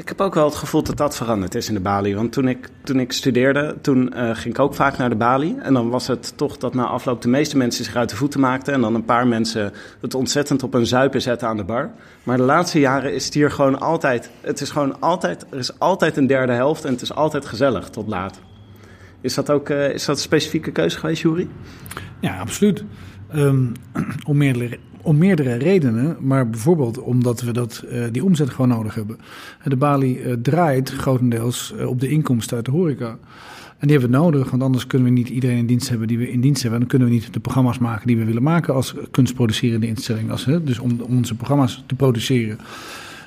Ik 0.01 0.07
heb 0.07 0.21
ook 0.21 0.33
wel 0.33 0.45
het 0.45 0.56
gevoel 0.56 0.83
dat 0.83 0.98
dat 0.98 1.15
veranderd 1.15 1.56
is 1.56 1.68
in 1.68 1.74
de 1.74 1.80
Bali. 1.80 2.15
Want 2.15 2.31
toen 2.31 2.48
ik, 2.48 2.69
toen 2.83 3.00
ik 3.00 3.12
studeerde, 3.12 3.75
toen 3.81 4.13
uh, 4.15 4.36
ging 4.36 4.53
ik 4.53 4.59
ook 4.59 4.75
vaak 4.75 4.98
naar 4.98 5.09
de 5.09 5.15
Bali. 5.15 5.56
En 5.59 5.74
dan 5.74 5.89
was 5.89 6.07
het 6.07 6.33
toch 6.38 6.57
dat 6.57 6.74
na 6.74 6.86
afloop 6.86 7.21
de 7.21 7.27
meeste 7.27 7.57
mensen 7.57 7.86
zich 7.86 7.95
uit 7.95 8.09
de 8.09 8.15
voeten 8.15 8.39
maakten. 8.39 8.74
En 8.74 8.81
dan 8.81 8.95
een 8.95 9.06
paar 9.06 9.27
mensen 9.27 9.74
het 10.01 10.15
ontzettend 10.15 10.63
op 10.63 10.74
een 10.74 10.86
zuipen 10.86 11.21
zetten 11.21 11.48
aan 11.48 11.57
de 11.57 11.63
bar. 11.63 11.92
Maar 12.24 12.38
de 12.38 12.44
laatste 12.44 12.80
jaren 12.80 13.13
is 13.13 13.25
het 13.25 13.33
hier 13.33 13.51
gewoon 13.51 13.80
altijd... 13.80 14.30
Het 14.42 14.62
is 14.62 14.69
gewoon 14.69 15.00
altijd... 15.00 15.45
Er 15.50 15.57
is 15.57 15.80
altijd 15.80 16.18
een 16.18 16.27
derde 16.27 16.53
helft 16.53 16.86
en 16.86 16.92
het 16.92 17.01
is 17.01 17.13
altijd 17.13 17.45
gezellig 17.45 17.89
tot 17.89 18.07
laat. 18.07 18.39
Is 19.21 19.33
dat 19.33 19.50
ook 19.50 19.69
uh, 19.69 19.89
is 19.89 20.06
dat 20.06 20.15
een 20.15 20.21
specifieke 20.21 20.71
keuze 20.71 20.98
geweest, 20.98 21.21
Jury? 21.21 21.48
Ja, 22.19 22.39
absoluut. 22.39 22.83
Um, 23.36 23.71
om 24.30 24.38
meerdere 24.38 24.80
om 25.03 25.18
meerdere 25.18 25.53
redenen, 25.53 26.18
maar 26.19 26.50
bijvoorbeeld 26.50 27.00
omdat 27.00 27.42
we 27.42 27.51
dat, 27.51 27.83
uh, 27.92 28.03
die 28.12 28.24
omzet 28.24 28.50
gewoon 28.50 28.69
nodig 28.69 28.95
hebben. 28.95 29.18
De 29.63 29.75
Bali 29.75 30.21
uh, 30.21 30.33
draait 30.33 30.89
grotendeels 30.89 31.74
uh, 31.77 31.88
op 31.88 32.00
de 32.00 32.07
inkomsten 32.07 32.56
uit 32.56 32.65
de 32.65 32.71
horeca. 32.71 33.18
En 33.77 33.88
die 33.88 33.98
hebben 33.98 34.19
we 34.19 34.24
nodig, 34.24 34.50
want 34.50 34.63
anders 34.63 34.88
kunnen 34.88 35.07
we 35.07 35.13
niet 35.13 35.29
iedereen 35.29 35.58
in 35.58 35.65
dienst 35.65 35.89
hebben 35.89 36.08
die 36.08 36.17
we 36.17 36.31
in 36.31 36.41
dienst 36.41 36.62
hebben. 36.62 36.81
En 36.81 36.88
dan 36.88 36.98
kunnen 36.98 37.08
we 37.08 37.24
niet 37.24 37.34
de 37.34 37.39
programma's 37.39 37.77
maken 37.77 38.08
die 38.08 38.17
we 38.17 38.25
willen 38.25 38.43
maken 38.43 38.74
als 38.74 38.96
kunstproducerende 39.12 39.88
instelling. 39.88 40.31
Als, 40.31 40.46
hè, 40.46 40.63
dus 40.63 40.79
om, 40.79 41.01
onze 41.01 41.36
programma's 41.36 41.84
te 41.86 41.96
produceren. 41.96 42.58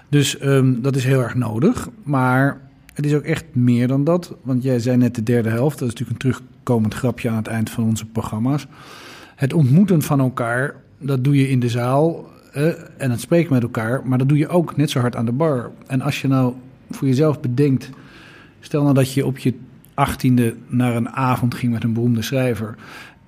Dus 0.09 0.43
um, 0.43 0.83
dat 0.83 0.97
is 0.97 1.05
heel 1.05 1.23
erg 1.23 1.35
nodig. 1.35 1.89
Maar 2.03 2.61
het 2.93 3.07
is 3.07 3.15
ook 3.15 3.23
echt 3.23 3.45
meer 3.53 3.89
dan 3.89 4.05
dat. 4.05 4.35
Want 4.43 4.63
jij 4.63 4.79
zei 4.79 4.97
net 4.97 5.15
de 5.15 5.23
derde 5.23 5.49
helft. 5.49 5.79
Dat 5.79 5.89
is 5.89 5.95
natuurlijk 5.95 6.25
een 6.25 6.31
terugkomend 6.31 6.95
grapje 6.95 7.29
aan 7.31 7.37
het 7.37 7.47
eind 7.47 7.71
van 7.71 7.85
onze 7.85 8.07
programma's. 8.07 8.67
Het 9.35 9.53
ontmoeten 9.53 10.03
van 10.03 10.21
elkaar 10.21 10.75
dat 10.99 11.25
doe 11.25 11.37
je 11.37 11.49
in 11.49 11.61
de 11.61 11.69
zaal 11.69 12.33
en 12.97 13.11
het 13.11 13.21
spreken 13.21 13.53
met 13.53 13.63
elkaar, 13.63 14.01
maar 14.05 14.19
dat 14.19 14.29
doe 14.29 14.39
je 14.39 14.49
ook 14.49 14.77
net 14.77 14.91
zo 14.91 15.01
hard 15.01 15.17
aan 15.17 15.25
de 15.25 15.33
bar. 15.33 15.71
En 15.87 16.01
als 16.01 16.21
je 16.21 16.29
nou 16.29 16.55
voor 16.91 17.09
jezelf 17.09 17.41
bedenkt, 17.41 17.91
stel 18.61 18.83
nou 18.83 18.95
dat 18.95 19.13
je 19.13 19.27
op 19.27 19.39
je 19.39 19.55
achttiende 19.95 20.57
naar 20.67 20.97
een 20.97 21.11
avond 21.11 21.55
ging 21.55 21.73
met 21.73 21.85
een 21.85 21.93
beroemde 21.93 22.23
schrijver 22.23 22.75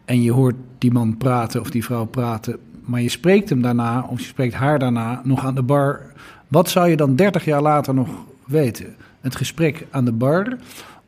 en 0.05 0.23
je 0.23 0.33
hoort 0.33 0.55
die 0.79 0.93
man 0.93 1.17
praten 1.17 1.61
of 1.61 1.71
die 1.71 1.85
vrouw 1.85 2.05
praten, 2.05 2.59
maar 2.85 3.03
je 3.03 3.09
spreekt 3.09 3.49
hem 3.49 3.63
daarna 3.63 4.07
of 4.11 4.21
je 4.21 4.27
spreekt 4.27 4.55
haar 4.55 4.79
daarna 4.79 5.21
nog 5.25 5.45
aan 5.45 5.55
de 5.55 5.63
bar. 5.63 6.01
Wat 6.49 6.69
zou 6.69 6.89
je 6.89 6.97
dan 6.97 7.17
30 7.17 7.45
jaar 7.45 7.63
later 7.63 7.95
nog 7.95 8.09
weten? 8.45 8.95
Het 9.21 9.37
gesprek 9.37 9.87
aan 9.91 10.05
de 10.05 10.13
bar 10.13 10.57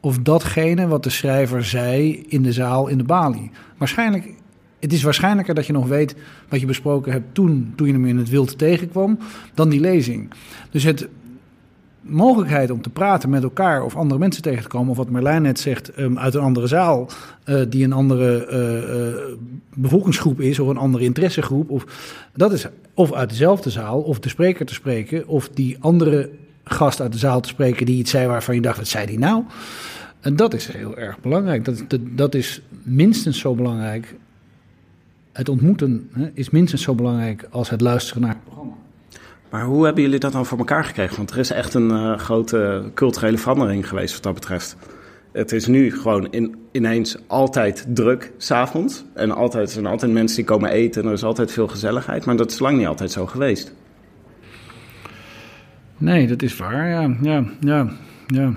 of 0.01 0.19
datgene 0.19 0.87
wat 0.87 1.03
de 1.03 1.11
schrijver 1.11 1.65
zei 1.65 2.25
in 2.29 2.43
de 2.43 2.53
zaal 2.53 2.89
in 2.89 2.99
de 2.99 3.05
balie? 3.05 3.51
Waarschijnlijk 3.77 4.33
het 4.81 4.93
is 4.93 5.03
waarschijnlijker 5.03 5.55
dat 5.55 5.67
je 5.67 5.73
nog 5.73 5.87
weet 5.87 6.15
wat 6.49 6.61
je 6.61 6.67
besproken 6.67 7.13
hebt 7.13 7.35
toen, 7.35 7.73
toen 7.77 7.87
je 7.87 7.93
hem 7.93 8.07
in 8.07 8.19
het 8.19 8.29
wild 8.29 8.59
tegenkwam, 8.59 9.19
dan 9.55 9.69
die 9.69 9.81
lezing. 9.81 10.31
Dus 10.71 10.83
het 10.83 11.09
mogelijkheid 12.01 12.71
om 12.71 12.83
te 12.83 12.91
praten 12.91 13.31
met 13.31 13.43
elkaar 13.43 13.83
of 13.83 13.97
andere 13.97 14.21
mensen 14.21 14.43
tegen 14.43 14.63
te 14.63 14.69
komen, 14.69 14.91
of 14.91 14.97
wat 14.97 15.11
Merlijn 15.11 15.43
net 15.43 15.59
zegt, 15.59 15.99
um, 15.99 16.19
uit 16.19 16.35
een 16.35 16.41
andere 16.41 16.67
zaal, 16.67 17.09
uh, 17.47 17.61
die 17.69 17.85
een 17.85 17.93
andere 17.93 18.49
uh, 18.51 19.17
uh, 19.17 19.37
bevolkingsgroep 19.75 20.41
is, 20.41 20.59
of 20.59 20.69
een 20.69 20.77
andere 20.77 21.05
interessegroep, 21.05 21.71
of, 21.71 21.85
dat 22.35 22.53
is, 22.53 22.67
of 22.95 23.13
uit 23.13 23.29
dezelfde 23.29 23.71
zaal, 23.71 24.01
of 24.01 24.19
de 24.19 24.29
spreker 24.29 24.67
te 24.67 24.75
spreken, 24.75 25.27
of 25.27 25.49
die 25.49 25.77
andere 25.81 26.31
gast 26.65 27.01
uit 27.01 27.13
de 27.13 27.19
zaal 27.19 27.41
te 27.41 27.49
spreken 27.49 27.87
die 27.87 27.99
iets 27.99 28.11
zei 28.11 28.27
waarvan 28.27 28.55
je 28.55 28.61
dacht, 28.61 28.77
wat 28.77 28.89
zei 28.89 29.07
die 29.07 29.19
nou? 29.19 29.45
En 30.21 30.37
dat 30.37 30.55
is 30.55 30.67
heel 30.67 30.97
erg 30.97 31.21
belangrijk. 31.21 31.65
Dat, 31.65 31.99
dat 32.11 32.35
is 32.35 32.63
minstens 32.83 33.39
zo 33.39 33.55
belangrijk 33.55 34.15
het 35.39 35.49
ontmoeten 35.49 36.11
hè, 36.13 36.31
is 36.35 36.51
minstens 36.51 36.83
zo 36.83 36.95
belangrijk 36.95 37.47
als 37.51 37.71
het 37.71 37.81
luisteren 37.81 38.23
naar 38.23 38.31
het 38.31 38.45
programma. 38.45 38.73
Maar 39.51 39.65
hoe 39.65 39.85
hebben 39.85 40.03
jullie 40.03 40.19
dat 40.19 40.33
dan 40.33 40.47
voor 40.47 40.59
elkaar 40.59 40.85
gekregen? 40.85 41.17
Want 41.17 41.31
er 41.31 41.39
is 41.39 41.51
echt 41.51 41.75
een 41.75 41.91
uh, 41.91 42.19
grote 42.19 42.91
culturele 42.95 43.39
verandering 43.39 43.89
geweest 43.89 44.15
wat 44.15 44.23
dat 44.23 44.35
betreft. 44.35 44.77
Het 45.33 45.53
is 45.53 45.67
nu 45.67 45.93
gewoon 45.93 46.33
in, 46.33 46.57
ineens 46.73 47.17
altijd 47.27 47.87
druk 47.89 48.33
s'avonds. 48.37 49.05
En 49.15 49.31
altijd, 49.31 49.67
er 49.67 49.73
zijn 49.73 49.87
altijd 49.87 50.13
mensen 50.13 50.37
die 50.37 50.45
komen 50.45 50.71
eten 50.71 51.03
en 51.03 51.09
er 51.09 51.15
is 51.15 51.25
altijd 51.25 51.53
veel 51.53 51.69
gezelligheid. 51.69 52.25
Maar 52.25 52.37
dat 52.37 52.51
is 52.51 52.59
lang 52.59 52.77
niet 52.79 52.87
altijd 52.87 53.11
zo 53.11 53.27
geweest. 53.27 53.75
Nee, 55.99 56.27
dat 56.27 56.43
is 56.43 56.57
waar. 56.57 56.89
Ja, 56.89 57.17
ja, 57.23 57.45
ja, 57.61 57.91
ja. 58.27 58.53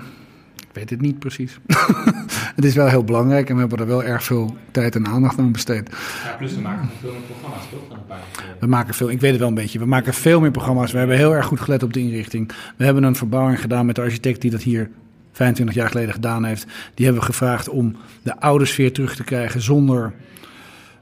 Ik 0.72 0.78
weet 0.78 0.90
het 0.90 1.00
niet 1.00 1.18
precies. 1.18 1.58
het 2.56 2.64
is 2.64 2.74
wel 2.74 2.88
heel 2.88 3.04
belangrijk 3.04 3.48
en 3.48 3.54
we 3.54 3.60
hebben 3.60 3.78
er 3.78 3.86
wel 3.86 4.04
erg 4.04 4.24
veel 4.24 4.56
tijd 4.70 4.94
en 4.94 5.06
aandacht 5.06 5.38
aan 5.38 5.52
besteed. 5.52 5.90
Ja, 6.24 6.36
plus 6.38 6.54
we 6.54 6.60
maken 6.60 6.90
veel 7.00 7.12
meer 7.12 7.20
programma's, 7.20 7.64
toch? 7.70 7.88
Dan 7.88 7.98
een 7.98 8.06
paar 8.06 8.20
keer. 8.32 8.44
We 8.60 8.66
maken 8.66 8.94
veel, 8.94 9.10
ik 9.10 9.20
weet 9.20 9.30
het 9.30 9.38
wel 9.38 9.48
een 9.48 9.54
beetje, 9.54 9.78
we 9.78 9.86
maken 9.86 10.14
veel 10.14 10.40
meer 10.40 10.50
programma's. 10.50 10.92
We 10.92 10.98
hebben 10.98 11.16
heel 11.16 11.34
erg 11.34 11.46
goed 11.46 11.60
gelet 11.60 11.82
op 11.82 11.92
de 11.92 12.00
inrichting. 12.00 12.52
We 12.76 12.84
hebben 12.84 13.02
een 13.02 13.16
verbouwing 13.16 13.60
gedaan 13.60 13.86
met 13.86 13.94
de 13.94 14.02
architect 14.02 14.40
die 14.40 14.50
dat 14.50 14.62
hier 14.62 14.90
25 15.32 15.74
jaar 15.76 15.88
geleden 15.88 16.12
gedaan 16.12 16.44
heeft. 16.44 16.66
Die 16.94 17.04
hebben 17.04 17.22
we 17.22 17.32
gevraagd 17.32 17.68
om 17.68 17.96
de 18.22 18.40
oude 18.40 18.64
sfeer 18.64 18.92
terug 18.92 19.16
te 19.16 19.24
krijgen 19.24 19.60
zonder 19.60 20.12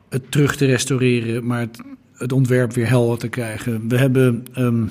het 0.08 0.30
terug 0.30 0.56
te 0.56 0.66
restaureren, 0.66 1.46
maar 1.46 1.60
het, 1.60 1.80
het 2.14 2.32
ontwerp 2.32 2.72
weer 2.72 2.88
helder 2.88 3.18
te 3.18 3.28
krijgen. 3.28 3.88
We 3.88 3.98
hebben 3.98 4.44
ehm, 4.54 4.84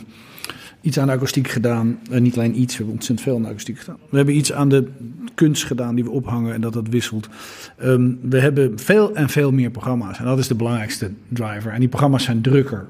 iets 0.81 0.99
aan 0.99 1.07
de 1.07 1.13
akoestiek 1.13 1.47
gedaan. 1.47 1.99
En 2.11 2.23
niet 2.23 2.37
alleen 2.37 2.59
iets, 2.59 2.71
we 2.71 2.77
hebben 2.77 2.93
ontzettend 2.93 3.27
veel 3.27 3.35
aan 3.35 3.41
de 3.41 3.47
akoestiek 3.47 3.79
gedaan. 3.79 3.97
We 4.09 4.17
hebben 4.17 4.35
iets 4.35 4.53
aan 4.53 4.69
de 4.69 4.87
kunst 5.35 5.63
gedaan 5.65 5.95
die 5.95 6.03
we 6.03 6.09
ophangen 6.09 6.53
en 6.53 6.61
dat 6.61 6.73
dat 6.73 6.87
wisselt. 6.87 7.29
Ehm, 7.77 8.11
we 8.21 8.39
hebben 8.39 8.79
veel 8.79 9.15
en 9.15 9.29
veel 9.29 9.51
meer 9.51 9.69
programma's. 9.71 10.19
En 10.19 10.25
dat 10.25 10.39
is 10.39 10.47
de 10.47 10.55
belangrijkste 10.55 11.11
driver. 11.27 11.71
En 11.71 11.79
die 11.79 11.89
programma's 11.89 12.23
zijn 12.23 12.41
drukker. 12.41 12.87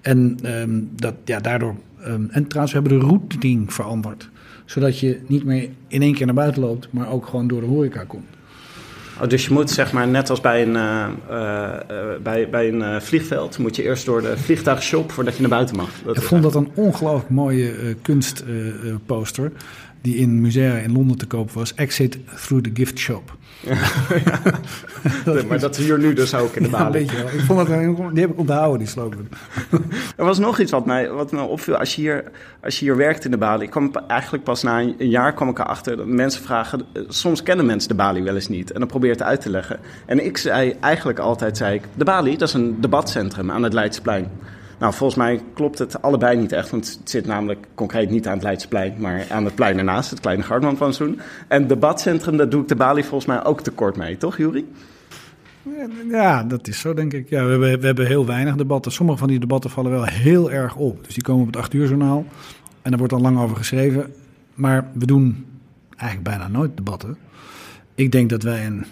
En 0.00 0.38
ehm, 0.42 0.80
dat, 0.96 1.14
ja, 1.24 1.40
daardoor. 1.40 1.74
ehm, 2.00 2.24
en 2.30 2.46
trouwens, 2.46 2.74
we 2.74 2.80
hebben 2.80 2.98
de 3.00 3.06
routing 3.06 3.72
veranderd. 3.74 4.30
Zodat 4.64 4.98
je 4.98 5.20
niet 5.26 5.44
meer 5.44 5.68
in 5.88 6.02
één 6.02 6.14
keer 6.14 6.26
naar 6.26 6.34
buiten 6.34 6.62
loopt, 6.62 6.88
maar 6.90 7.08
ook 7.10 7.26
gewoon 7.26 7.48
door 7.48 7.60
de 7.60 7.66
horeca 7.66 8.04
komt. 8.04 8.35
Oh, 9.22 9.28
dus 9.28 9.44
je 9.46 9.52
moet 9.52 9.70
zeg 9.70 9.92
maar 9.92 10.08
net 10.08 10.30
als 10.30 10.40
bij 10.40 10.62
een, 10.62 10.76
eh, 10.76 11.06
eh, 11.28 11.74
eh, 11.74 12.20
bij, 12.22 12.48
bij 12.48 12.68
een 12.68 13.02
vliegveld, 13.02 13.58
moet 13.58 13.76
je 13.76 13.82
eerst 13.82 14.04
door 14.04 14.22
de 14.22 14.36
vliegtuigshop 14.36 15.12
voordat 15.12 15.34
je 15.34 15.40
naar 15.40 15.50
buiten 15.50 15.76
mag. 15.76 15.90
Dat 16.04 16.16
Ik 16.16 16.22
vond 16.22 16.42
dat 16.42 16.54
een 16.54 16.70
ongelooflijk 16.74 17.30
mooie 17.30 17.96
kunstposter. 18.02 19.52
Die 20.00 20.16
in 20.16 20.40
musea 20.40 20.74
in 20.76 20.92
Londen 20.92 21.18
te 21.18 21.26
koop 21.26 21.50
was. 21.50 21.74
Exit 21.74 22.18
through 22.36 22.64
the 22.64 22.70
gift 22.74 22.98
shop. 22.98 23.36
Nee, 25.24 25.42
maar 25.44 25.58
dat 25.60 25.78
is 25.78 25.84
hier 25.84 25.98
nu 25.98 26.12
dus 26.12 26.34
ook 26.34 26.54
in 26.56 26.62
de 26.62 26.68
Ja, 26.70 26.78
Bali. 26.78 26.92
weet 26.92 27.10
je 27.10 27.16
wel. 27.16 27.26
Ik 27.26 27.40
vond 27.40 27.68
dat, 27.68 28.12
die 28.12 28.20
heb 28.20 28.30
ik 28.30 28.38
onthouden, 28.38 28.78
die 28.78 28.88
slogan. 28.88 29.28
Er 30.16 30.24
was 30.24 30.38
nog 30.38 30.58
iets 30.60 30.70
wat 30.70 30.86
mij, 30.86 31.10
wat 31.10 31.32
me 31.32 31.40
opviel. 31.40 31.76
Als 31.76 31.94
je, 31.94 32.00
hier, 32.00 32.24
als 32.62 32.78
je 32.78 32.84
hier 32.84 32.96
werkt 32.96 33.24
in 33.24 33.30
de 33.30 33.36
Bali, 33.38 33.64
ik 33.64 33.70
kwam 33.70 33.90
eigenlijk 34.08 34.44
pas 34.44 34.62
na 34.62 34.80
een, 34.80 34.94
een 34.98 35.08
jaar 35.08 35.34
kwam 35.34 35.48
ik 35.48 35.58
erachter 35.58 35.96
dat 35.96 36.06
mensen 36.06 36.42
vragen. 36.42 36.80
eh, 36.92 37.02
Soms 37.08 37.42
kennen 37.42 37.66
mensen 37.66 37.88
de 37.88 37.94
Bali 37.94 38.22
wel 38.22 38.34
eens 38.34 38.48
niet. 38.48 38.72
En 38.72 38.78
dan 38.78 38.88
probeer 38.88 39.08
je 39.10 39.14
het 39.16 39.24
uit 39.24 39.40
te 39.40 39.50
leggen. 39.50 39.78
En 40.06 40.24
ik 40.24 40.36
zei 40.36 40.74
eigenlijk 40.80 41.18
altijd, 41.18 41.56
zei 41.56 41.74
ik, 41.74 41.82
de 41.94 42.04
Bali, 42.04 42.36
dat 42.36 42.48
is 42.48 42.54
een 42.54 42.80
debatcentrum 42.80 43.50
aan 43.50 43.62
het 43.62 43.72
Leidseplein. 43.72 44.28
Nou, 44.78 44.94
volgens 44.94 45.18
mij 45.18 45.40
klopt 45.54 45.78
het 45.78 46.02
allebei 46.02 46.36
niet 46.36 46.52
echt. 46.52 46.70
Want 46.70 46.98
het 46.98 47.10
zit 47.10 47.26
namelijk 47.26 47.66
concreet 47.74 48.10
niet 48.10 48.26
aan 48.26 48.32
het 48.32 48.42
Leidseplein, 48.42 48.94
maar 48.98 49.26
aan 49.30 49.44
het 49.44 49.54
plein 49.54 49.78
ernaast, 49.78 50.10
het 50.10 50.20
kleine 50.20 50.42
Gardmanplantsoen. 50.42 51.20
En 51.48 51.66
debatcentrum, 51.66 52.36
daar 52.36 52.48
doe 52.48 52.62
ik 52.62 52.68
de 52.68 52.76
Bali 52.76 53.02
volgens 53.02 53.26
mij 53.26 53.44
ook 53.44 53.60
tekort 53.60 53.96
mee, 53.96 54.16
toch, 54.16 54.36
Juri? 54.36 54.66
Ja, 56.08 56.44
dat 56.44 56.68
is 56.68 56.80
zo, 56.80 56.94
denk 56.94 57.12
ik. 57.12 57.28
Ja, 57.28 57.44
we, 57.44 57.50
hebben, 57.50 57.80
we 57.80 57.86
hebben 57.86 58.06
heel 58.06 58.26
weinig 58.26 58.56
debatten. 58.56 58.92
Sommige 58.92 59.18
van 59.18 59.28
die 59.28 59.38
debatten 59.38 59.70
vallen 59.70 59.90
wel 59.90 60.04
heel 60.04 60.50
erg 60.50 60.76
op. 60.76 61.04
Dus 61.04 61.14
die 61.14 61.22
komen 61.22 61.40
op 61.40 61.46
het 61.46 61.56
8 61.56 61.72
uur 61.72 61.86
journaal. 61.86 62.24
En 62.82 62.90
daar 62.90 62.98
wordt 62.98 63.12
dan 63.12 63.22
lang 63.22 63.38
over 63.38 63.56
geschreven. 63.56 64.12
Maar 64.54 64.90
we 64.94 65.06
doen 65.06 65.46
eigenlijk 65.96 66.28
bijna 66.28 66.48
nooit 66.48 66.76
debatten. 66.76 67.16
Ik 67.94 68.12
denk 68.12 68.30
dat 68.30 68.42
wij 68.42 68.66
een 68.66 68.86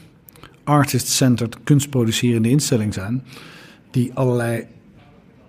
artist-centered 0.64 1.56
kunstproducerende 1.64 2.48
instelling 2.48 2.94
zijn. 2.94 3.24
Die 3.90 4.10
allerlei 4.14 4.66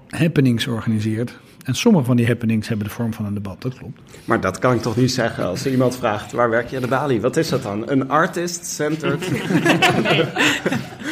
happenings 0.09 0.67
organiseert. 0.67 1.37
En 1.63 1.75
sommige 1.75 2.05
van 2.05 2.15
die 2.15 2.25
happenings 2.27 2.67
hebben 2.67 2.87
de 2.87 2.93
vorm 2.93 3.13
van 3.13 3.25
een 3.25 3.33
debat, 3.33 3.61
dat 3.61 3.77
klopt. 3.77 3.99
Maar 4.25 4.41
dat 4.41 4.59
kan 4.59 4.73
ik 4.73 4.81
toch 4.81 4.95
niet 4.95 5.11
zeggen 5.11 5.45
als 5.45 5.65
iemand 5.67 5.95
vraagt, 5.95 6.31
waar 6.31 6.49
werk 6.49 6.69
je 6.69 6.75
aan 6.75 6.81
de 6.81 6.87
Bali? 6.87 7.21
Wat 7.21 7.37
is 7.37 7.49
dat 7.49 7.63
dan? 7.63 7.89
Een 7.89 8.09
artist-centered... 8.09 9.29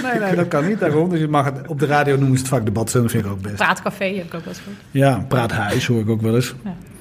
Nee, 0.03 0.19
nee, 0.19 0.35
dat 0.35 0.47
kan 0.47 0.67
niet 0.67 0.79
daarom. 0.79 1.09
Dus 1.09 1.19
je 1.19 1.27
mag 1.27 1.45
het, 1.45 1.67
op 1.67 1.79
de 1.79 1.85
radio 1.85 2.15
noemen 2.17 2.37
ze 2.37 2.43
het 2.43 2.51
vaak 2.53 2.65
debat, 2.65 2.91
dat 2.91 3.11
vind 3.11 3.25
ik 3.25 3.31
ook 3.31 3.41
best. 3.41 3.55
Praatcafé 3.55 4.05
heb 4.05 4.25
ik 4.25 4.33
ook 4.33 4.39
wel 4.39 4.41
eens 4.47 4.57
gehoord. 4.59 4.77
Ja, 4.91 5.25
praathuis 5.27 5.87
hoor 5.87 5.99
ik 5.99 6.09
ook 6.09 6.21
wel 6.21 6.35
eens. 6.35 6.53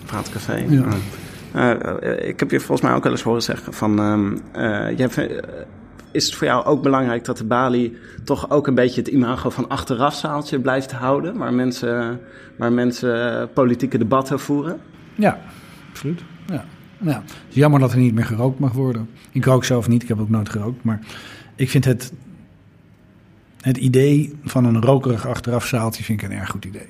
Praatcafé. 0.06 0.64
Ja. 0.68 0.84
Eh, 1.52 1.70
eh, 2.02 2.28
ik 2.28 2.40
heb 2.40 2.50
je 2.50 2.58
volgens 2.60 2.80
mij 2.80 2.92
ook 2.96 3.02
wel 3.02 3.12
eens 3.12 3.22
horen 3.22 3.42
zeggen 3.42 3.72
van... 3.72 3.98
ehm, 3.98 4.36
eh, 4.96 5.08
vindt- 5.10 5.16
eh, 5.16 5.38
is 6.12 6.24
het 6.24 6.34
voor 6.34 6.46
jou 6.46 6.64
ook 6.64 6.82
belangrijk 6.82 7.24
dat 7.24 7.38
de 7.38 7.44
Bali 7.44 7.96
toch 8.24 8.50
ook 8.50 8.66
een 8.66 8.74
beetje 8.74 9.00
het 9.00 9.10
imago 9.10 9.50
van 9.50 9.68
achterafzaaltje 9.68 10.60
blijft 10.60 10.92
houden? 10.92 11.36
Waar 11.36 11.54
mensen, 11.54 12.20
waar 12.56 12.72
mensen 12.72 13.40
eh, 13.40 13.46
politieke 13.54 13.98
debatten 13.98 14.40
voeren? 14.40 14.80
Ja, 15.14 15.40
absoluut. 15.90 16.20
Ja. 16.46 16.64
Ja. 16.98 17.22
Het 17.24 17.34
is 17.48 17.54
jammer 17.54 17.80
dat 17.80 17.92
er 17.92 17.98
niet 17.98 18.14
meer 18.14 18.24
gerookt 18.24 18.58
mag 18.58 18.72
worden. 18.72 19.08
Ik 19.30 19.44
rook 19.44 19.64
zelf 19.64 19.88
niet, 19.88 20.02
ik 20.02 20.08
heb 20.08 20.20
ook 20.20 20.28
nooit 20.28 20.48
gerookt. 20.48 20.84
Maar 20.84 21.00
ik 21.56 21.70
vind 21.70 21.84
het, 21.84 22.12
het 23.60 23.76
idee 23.76 24.38
van 24.44 24.64
een 24.64 24.82
rokerig 24.82 25.26
achterafzaaltje 25.26 26.04
vind 26.04 26.22
ik 26.22 26.28
een 26.28 26.36
erg 26.36 26.50
goed 26.50 26.64
idee. 26.64 26.88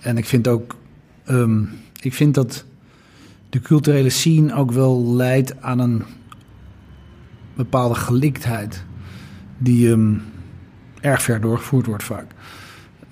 En 0.00 0.16
ik 0.16 0.24
vind 0.24 0.48
ook, 0.48 0.76
ehm, 1.24 1.62
ik 2.00 2.14
vind 2.14 2.34
dat 2.34 2.64
de 3.50 3.60
culturele 3.60 4.10
scene 4.10 4.54
ook 4.54 4.72
wel 4.72 5.06
leidt 5.06 5.62
aan 5.62 5.78
een 5.78 6.02
bepaalde 7.58 7.94
geliktheid. 7.94 8.84
Die 9.58 9.90
ehm, 9.92 10.14
erg 11.00 11.22
ver 11.22 11.40
doorgevoerd 11.40 11.86
wordt 11.86 12.04
vaak. 12.04 12.26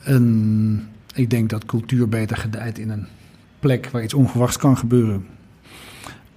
En 0.02 0.88
ik 1.14 1.30
denk 1.30 1.50
dat 1.50 1.64
cultuur 1.64 2.08
beter 2.08 2.36
gedijt 2.36 2.78
in 2.78 2.90
een 2.90 3.06
plek 3.60 3.88
waar 3.90 4.02
iets 4.02 4.14
onverwachts 4.14 4.56
kan 4.56 4.76
gebeuren. 4.76 5.26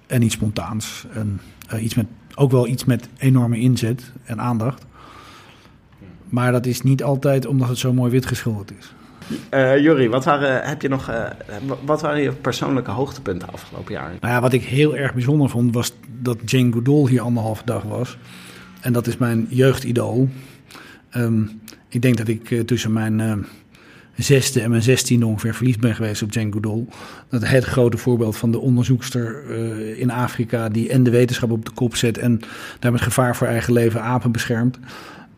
En 0.08 0.22
iets 0.22 0.34
spontaans. 0.36 1.06
En 1.14 1.40
eh, 1.68 1.84
iets 1.84 1.96
met, 1.96 2.06
ook 2.36 2.52
wel 2.52 2.68
iets 2.68 2.86
met 2.86 3.10
enorme 3.18 3.60
inzet 3.60 4.12
en 4.24 4.40
aandacht. 4.42 4.86
Maar 6.30 6.52
dat 6.52 6.66
is 6.66 6.82
niet 6.82 7.04
altijd 7.04 7.46
omdat 7.46 7.70
het 7.70 7.78
zo 7.78 7.94
mooi 7.94 8.12
wit 8.12 8.26
geschilderd 8.26 8.72
is. 8.80 8.94
Eh 9.50 9.78
Juri, 9.78 10.10
wat 10.10 10.26
waren, 10.26 10.68
heb 10.68 10.82
je 10.82 10.88
nog, 10.88 11.10
eh, 11.10 11.26
wat 11.86 12.02
waren 12.02 12.22
je 12.22 12.32
persoonlijke 12.32 12.92
hoogtepunten 12.92 13.52
afgelopen 13.52 13.94
jaar? 13.94 14.12
Nou 14.22 14.34
ja, 14.34 14.42
wat 14.42 14.54
ik 14.54 14.64
heel 14.64 14.96
erg 14.96 15.14
bijzonder 15.14 15.50
vond, 15.50 15.74
was 15.74 15.94
dat 16.22 16.38
Jane 16.46 16.72
Goodall 16.72 17.08
hier 17.08 17.22
anderhalve 17.22 17.62
dag 17.66 17.84
was. 17.84 18.18
En 18.82 18.94
dat 18.94 19.08
is 19.08 19.18
mijn 19.18 19.48
jeugdidool. 19.50 20.30
Ehm, 21.10 21.44
ik 21.90 22.02
denk 22.02 22.18
dat 22.18 22.28
ik 22.28 22.52
eh, 22.52 22.60
tussen 22.60 22.94
mijn 22.94 23.46
zesde 24.16 24.62
en 24.62 24.70
mijn 24.70 24.82
zestiende 24.82 25.26
ongeveer 25.26 25.56
verliefd 25.56 25.80
ben 25.80 25.96
geweest 25.96 26.22
op 26.22 26.32
Jane 26.32 26.52
Goodall. 26.52 26.86
Dat 27.30 27.48
het 27.48 27.64
grote 27.64 27.98
voorbeeld 27.98 28.38
van 28.38 28.52
de 28.52 28.60
onderzoekster 28.60 29.50
in 29.98 30.12
Afrika... 30.12 30.70
die 30.70 30.90
en 30.90 31.04
de 31.04 31.10
wetenschap 31.10 31.52
op 31.52 31.66
de 31.66 31.72
kop 31.72 31.96
zet 31.96 32.18
en 32.18 32.40
daar 32.80 32.92
met 32.92 33.02
gevaar 33.02 33.36
voor 33.36 33.48
eigen 33.48 33.74
leven 33.74 34.02
apen 34.02 34.32
beschermt. 34.32 34.80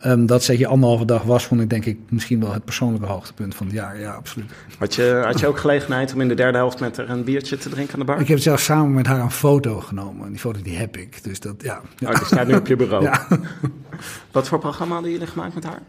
Ehm, 0.01 0.25
dat 0.25 0.43
zij 0.43 0.55
hier 0.55 0.67
anderhalve 0.67 1.05
dag 1.05 1.24
was, 1.24 1.46
vond 1.46 1.62
ik 1.62 1.70
denk 1.70 1.86
ik 1.86 1.98
misschien 2.10 2.39
wel 2.39 2.53
het 2.53 2.65
persoonlijke 2.65 3.08
hoogtepunt 3.08 3.55
van 3.55 3.65
het 3.65 3.75
jaar. 3.75 4.00
Ja, 4.00 4.12
absoluut. 4.12 4.51
Had 4.77 4.96
je, 4.96 5.22
had 5.25 5.39
je 5.39 5.48
ook 5.48 5.58
gelegenheid 5.58 6.13
om 6.13 6.22
in 6.22 6.27
de 6.27 6.34
derde 6.34 6.58
helft 6.58 6.79
met 6.79 6.98
haar 6.98 7.10
een 7.10 7.24
biertje 7.24 7.58
te 7.58 7.70
drinken 7.70 7.93
aan 7.93 8.00
de 8.00 8.05
bar? 8.05 8.20
Ik 8.20 8.27
heb 8.27 8.39
zelfs 8.39 8.63
samen 8.63 8.93
met 8.93 9.08
haar 9.08 9.20
een 9.20 9.31
foto 9.31 9.79
genomen. 9.79 10.25
En 10.25 10.31
die 10.31 10.39
foto 10.39 10.62
die 10.62 10.77
heb 10.77 10.98
ik. 10.98 11.24
Dus 11.24 11.39
dat, 11.39 11.55
ja. 11.58 11.81
ja. 11.98 12.10
Oh, 12.10 12.15
die 12.15 12.25
staat 12.25 12.48
nu 12.48 12.55
op 12.55 12.67
je 12.67 12.75
bureau. 12.75 13.03
Ja. 13.12 13.27
Wat 14.31 14.48
voor 14.48 14.60
programma 14.60 14.93
hadden 14.93 15.12
jullie 15.12 15.27
gemaakt 15.27 15.53
met 15.53 15.63
haar? 15.63 15.81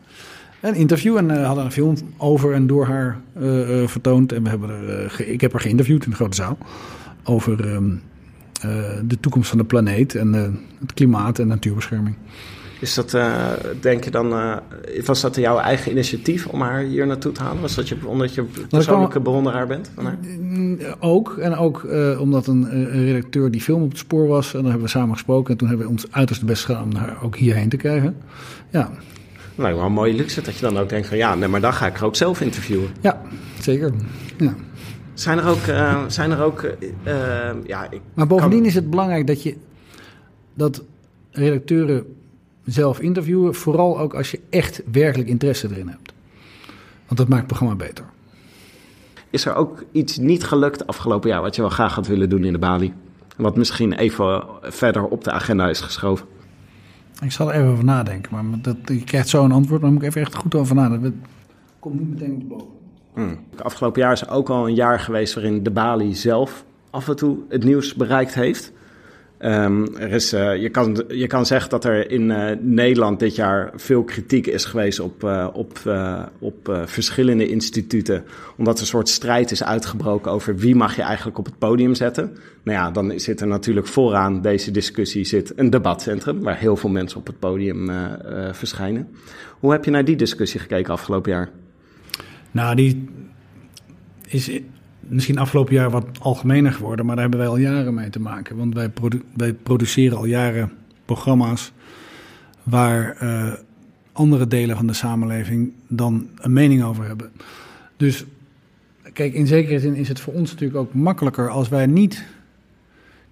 Een 0.61 0.75
interview 0.75 1.17
en 1.17 1.31
eh, 1.31 1.47
hadden 1.47 1.65
een 1.65 1.73
film 1.73 1.97
over 2.17 2.55
en 2.55 2.67
door 2.67 2.87
haar 2.87 3.21
eh, 3.35 3.83
eh, 3.83 3.89
vertoond. 3.89 4.33
En 4.33 4.43
we 4.43 4.49
hebben 4.49 4.71
er, 4.71 5.21
ik 5.29 5.41
heb 5.41 5.53
haar 5.53 5.61
geïnterviewd 5.61 6.05
in 6.05 6.11
de 6.11 6.17
grote 6.17 6.37
zaal. 6.37 6.59
Over 7.25 7.73
ehm, 7.73 7.91
eh, 8.61 8.71
de 9.05 9.21
toekomst 9.21 9.49
van 9.49 9.59
de 9.59 9.65
planeet 9.65 10.15
en 10.15 10.33
het 10.81 10.95
klimaat 10.95 11.39
en 11.39 11.47
natuurbescherming. 11.47 12.17
Is 12.83 12.95
dat, 12.95 13.15
eh, 13.15 13.47
denk 13.81 14.05
je 14.05 14.11
dan, 14.11 14.33
eh, 14.33 14.57
was 15.05 15.21
dat 15.21 15.37
jouw 15.37 15.59
eigen 15.59 15.91
initiatief 15.91 16.47
om 16.47 16.61
haar 16.61 16.81
hier 16.81 17.07
naartoe 17.07 17.33
te 17.33 17.43
halen? 17.43 17.61
Was 17.61 17.75
dat 17.75 17.89
je, 17.89 17.97
omdat 18.05 18.35
je 18.35 18.45
persoonlijke 18.69 19.21
bewonderaar 19.21 19.67
bent 19.67 19.91
van 19.95 20.05
haar? 20.05 20.19
Mm, 20.41 20.79
Ook. 21.01 21.37
En 21.39 21.55
ook 21.57 21.85
eh, 21.85 22.21
omdat 22.21 22.47
een, 22.47 22.89
redacteur 22.91 23.51
die 23.51 23.61
film 23.61 23.83
op 23.83 23.89
het 23.89 23.99
spoor 23.99 24.27
was. 24.27 24.47
En 24.47 24.53
dan 24.61 24.65
hebben 24.65 24.83
we 24.83 24.89
samen 24.89 25.13
gesproken. 25.15 25.53
En 25.53 25.57
toen 25.59 25.69
hebben 25.69 25.87
we 25.87 25.93
ons 25.93 26.07
uiterste 26.11 26.45
best 26.45 26.65
gedaan 26.65 26.83
om 26.83 26.95
haar 26.95 27.23
ook 27.23 27.37
hierheen 27.37 27.69
te 27.69 27.77
krijgen. 27.77 28.17
Ja, 28.71 28.91
Nou, 29.55 29.75
wel 29.75 29.85
een 29.85 29.93
mooie 29.93 30.15
luxe 30.15 30.41
dat 30.43 30.55
je 30.55 30.61
dan 30.61 30.79
ook 30.79 30.89
denkt 30.89 31.07
van 31.09 31.17
ja, 31.17 31.35
nee, 31.35 31.49
maar 31.49 31.61
dan 31.61 31.73
ga 31.73 31.87
ik 31.87 31.95
haar 31.97 32.05
ook 32.07 32.17
zelf 32.17 32.41
interviewen. 32.41 32.89
ja 33.01 33.21
zeker. 33.61 33.93
Ja. 34.39 34.55
Zijn 35.15 35.39
er 35.39 35.47
ook, 35.49 35.65
zijn 36.07 36.31
er 36.31 36.43
ook 36.43 36.67
ja, 37.67 37.91
ik 37.91 38.01
Maar 38.15 38.27
bovendien 38.27 38.59
kan- 38.59 38.69
is 38.69 38.75
het 38.75 38.91
belangrijk 38.91 39.27
dat 39.27 39.43
je 39.43 39.57
dat 40.55 40.83
redacteuren 41.31 42.05
zelf 42.65 43.01
interviewen, 43.01 43.55
vooral 43.55 43.99
ook 43.99 44.15
als 44.15 44.31
je 44.31 44.41
echt 44.51 44.83
werkelijk 44.93 45.29
interesse 45.29 45.69
erin 45.71 45.89
hebt. 45.89 46.13
Want 47.07 47.19
dat 47.19 47.29
maakt 47.29 47.41
het 47.41 47.47
programma 47.47 47.75
beter. 47.75 48.05
is 49.31 49.47
er 49.47 49.55
ook 49.55 49.85
iets 49.93 50.17
niet 50.17 50.45
gelukt 50.45 50.87
afgelopen 50.87 51.31
jaar 51.31 51.43
wat 51.43 51.55
je 51.55 51.61
wel 51.61 51.71
graag 51.71 51.95
had 51.95 52.07
willen 52.07 52.29
doen 52.29 52.45
in 52.45 52.53
de 52.53 52.59
Bali? 52.59 52.93
Wat 53.37 53.57
misschien 53.57 53.93
even 53.93 54.45
verder 54.63 55.05
op 55.05 55.25
de 55.25 55.31
agenda 55.31 55.69
is 55.69 55.81
geschoven. 55.81 56.27
Ik 57.23 57.33
zal 57.33 57.53
er 57.53 57.55
even 57.55 57.71
over 57.71 57.85
nadenken, 57.85 58.33
maar 58.33 58.59
dat, 58.63 58.77
je 58.85 59.05
krijgt 59.05 59.29
zo 59.29 59.45
een 59.45 59.53
antwoord, 59.53 59.81
maar 59.81 59.91
daar 59.91 59.93
moet 59.93 60.03
ik 60.03 60.09
even 60.09 60.21
echt 60.21 60.35
goed 60.35 60.55
over 60.55 60.75
nadenken. 60.75 61.23
Komt 61.79 61.99
niet 61.99 62.11
meteen 62.11 62.39
te 62.39 62.45
boven. 62.45 62.69
Hmm. 63.15 63.39
Afgelopen 63.63 64.01
jaar 64.01 64.13
is 64.13 64.29
ook 64.29 64.49
al 64.49 64.69
een 64.69 64.75
jaar 64.75 65.01
geweest 65.01 65.35
waarin 65.35 65.63
de 65.63 65.71
Bali 65.71 66.15
zelf 66.15 66.65
af 66.91 67.09
en 67.09 67.17
toe 67.17 67.39
het 67.49 67.65
nieuws 67.65 67.95
bereikt 67.95 68.35
heeft. 68.35 68.73
Ehm, 69.43 69.87
er 69.97 70.13
is, 70.13 70.33
uh, 70.33 70.57
je, 70.57 70.69
kan, 70.69 71.05
je 71.09 71.27
kan 71.27 71.47
zeggen 71.47 71.71
dat 71.71 71.85
er 71.85 72.11
in 72.11 72.31
uh, 72.31 72.51
Nederland 72.61 73.19
dit 73.19 73.35
jaar 73.35 73.73
veel 73.75 74.05
kritiek 74.05 74.47
is 74.47 74.65
geweest 74.65 75.01
op, 75.01 75.23
uh, 75.25 75.49
op, 75.53 75.79
op 76.39 76.83
verschillende 76.85 77.49
instituten. 77.49 78.25
Omdat 78.57 78.75
er 78.75 78.81
een 78.81 78.87
soort 78.87 79.09
strijd 79.09 79.51
is 79.51 79.65
uitgebroken 79.65 80.31
over 80.31 80.57
wie 80.57 80.75
mag 80.75 80.97
je 80.97 81.03
eigenlijk 81.03 81.39
op 81.39 81.45
het 81.45 81.59
podium 81.59 81.95
zetten. 81.95 82.37
Nou 82.63 82.79
ja, 82.79 82.91
dan 82.91 83.21
zit 83.21 83.41
er 83.41 83.47
natuurlijk 83.47 83.87
vooraan 83.87 84.43
deze 84.43 84.71
discussie 84.71 85.25
zit 85.25 85.53
een 85.57 85.71
debatcentrum 85.71 86.41
waar 86.41 86.59
heel 86.59 86.77
veel 86.77 86.91
mensen 86.91 87.19
op 87.19 87.27
het 87.27 87.39
podium 87.39 87.91
verschijnen. 88.53 89.09
Hoe 89.59 89.73
heb 89.73 89.85
je 89.85 89.91
naar 89.91 90.05
die 90.05 90.17
discussie 90.17 90.61
gekeken 90.61 90.93
afgelopen 90.93 91.33
jaar? 91.33 91.51
Nou, 92.51 92.75
die 92.75 93.09
is 94.29 94.51
misschien 95.13 95.39
afgelopen 95.39 95.75
jaar 95.75 95.91
wat 95.91 96.07
algemener 96.19 96.73
geworden, 96.73 97.07
maar 97.07 97.15
daar 97.15 97.25
hebben 97.25 97.41
wij 97.41 97.51
al 97.51 97.59
jaren 97.59 97.95
mee 97.95 98.11
te 98.11 98.21
maken. 98.21 98.57
Want 98.57 98.75
wij, 98.75 98.91
wij 99.37 99.53
produceren 99.53 100.17
al 100.17 100.25
jaren 100.25 100.73
programma's 101.05 101.73
waar 102.63 103.17
uh, 103.23 103.53
andere 104.13 104.47
delen 104.47 104.77
van 104.77 104.87
de 104.87 104.93
samenleving 104.93 105.73
dan 105.89 106.29
een 106.37 106.53
mening 106.53 106.83
over 106.83 107.07
hebben. 107.07 107.31
Dus 107.97 108.25
kijk, 109.13 109.35
in 109.35 109.47
zekere 109.47 109.81
zin 109.81 109.95
is 109.95 110.09
het 110.09 110.21
voor 110.21 110.33
ons 110.33 110.51
natuurlijk 110.51 110.79
ook 110.79 110.95
makkelijker 110.95 111.49
als 111.49 111.69
wij 111.69 111.87
niet 111.87 112.25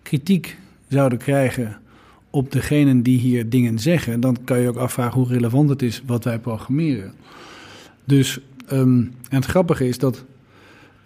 kritiek 0.03 0.57
zouden 0.89 1.19
krijgen 1.19 1.79
op 2.31 2.53
degenen 2.53 3.03
die 3.03 3.19
hier 3.19 3.49
dingen 3.49 3.79
zeggen. 3.79 4.21
Dan 4.21 4.37
kan 4.45 4.61
je 4.61 4.69
ook 4.69 4.77
afvragen 4.77 5.21
hoe 5.21 5.29
relevant 5.29 5.69
het 5.69 5.83
is 5.83 6.03
wat 6.07 6.25
wij 6.25 6.39
programmeren. 6.39 7.13
Dus, 8.05 8.41
um, 8.73 9.13
en 9.29 9.37
het 9.37 9.45
grappige 9.45 9.89
is 9.89 9.99
dat 9.99 10.25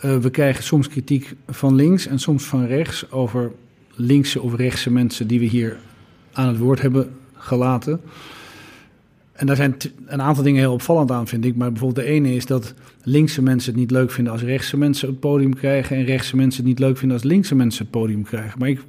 uh, 0.04 0.16
we 0.16 0.30
krijgen 0.30 0.64
soms 0.64 0.88
kritiek 0.88 1.34
van 1.49 1.75
links 1.75 2.06
en 2.06 2.18
soms 2.18 2.44
van 2.44 2.66
rechts 2.66 3.11
over 3.11 3.52
linkse 3.94 4.42
of 4.42 4.54
rechtse 4.54 4.90
mensen 4.90 5.26
die 5.26 5.38
we 5.38 5.44
hier 5.44 5.76
aan 6.32 6.49
het 6.49 6.58
woord 6.58 6.80
hebben 6.80 7.16
gelaten. 7.34 8.00
En 9.32 9.46
daar 9.46 9.56
zijn 9.56 9.76
een 10.06 10.23
aantal 10.23 10.44
dingen 10.44 10.61
heel 10.61 10.73
opvallend 10.73 11.11
aan, 11.11 11.26
vind 11.28 11.44
ik. 11.44 11.56
Maar 11.56 11.70
bijvoorbeeld 11.70 12.06
de 12.06 12.12
ene 12.12 12.34
is 12.34 12.46
dat 12.46 12.75
linkse 13.02 13.42
mensen 13.42 13.70
het 13.70 13.80
niet 13.80 13.90
leuk 13.90 14.11
vinden 14.11 14.32
als 14.32 14.42
rechtse 14.42 14.76
mensen 14.76 15.08
het 15.08 15.20
podium 15.20 15.54
krijgen. 15.54 15.96
En 15.96 16.04
rechtse 16.04 16.37
mensen 16.37 16.61
het 16.61 16.68
niet 16.68 16.78
leuk 16.78 16.96
vinden 16.96 17.16
als 17.16 17.26
linkse 17.26 17.54
mensen 17.54 17.82
het 17.82 17.90
podium 17.90 18.23
krijgen. 18.23 18.58
Maar 18.58 18.68
ik 18.68 18.80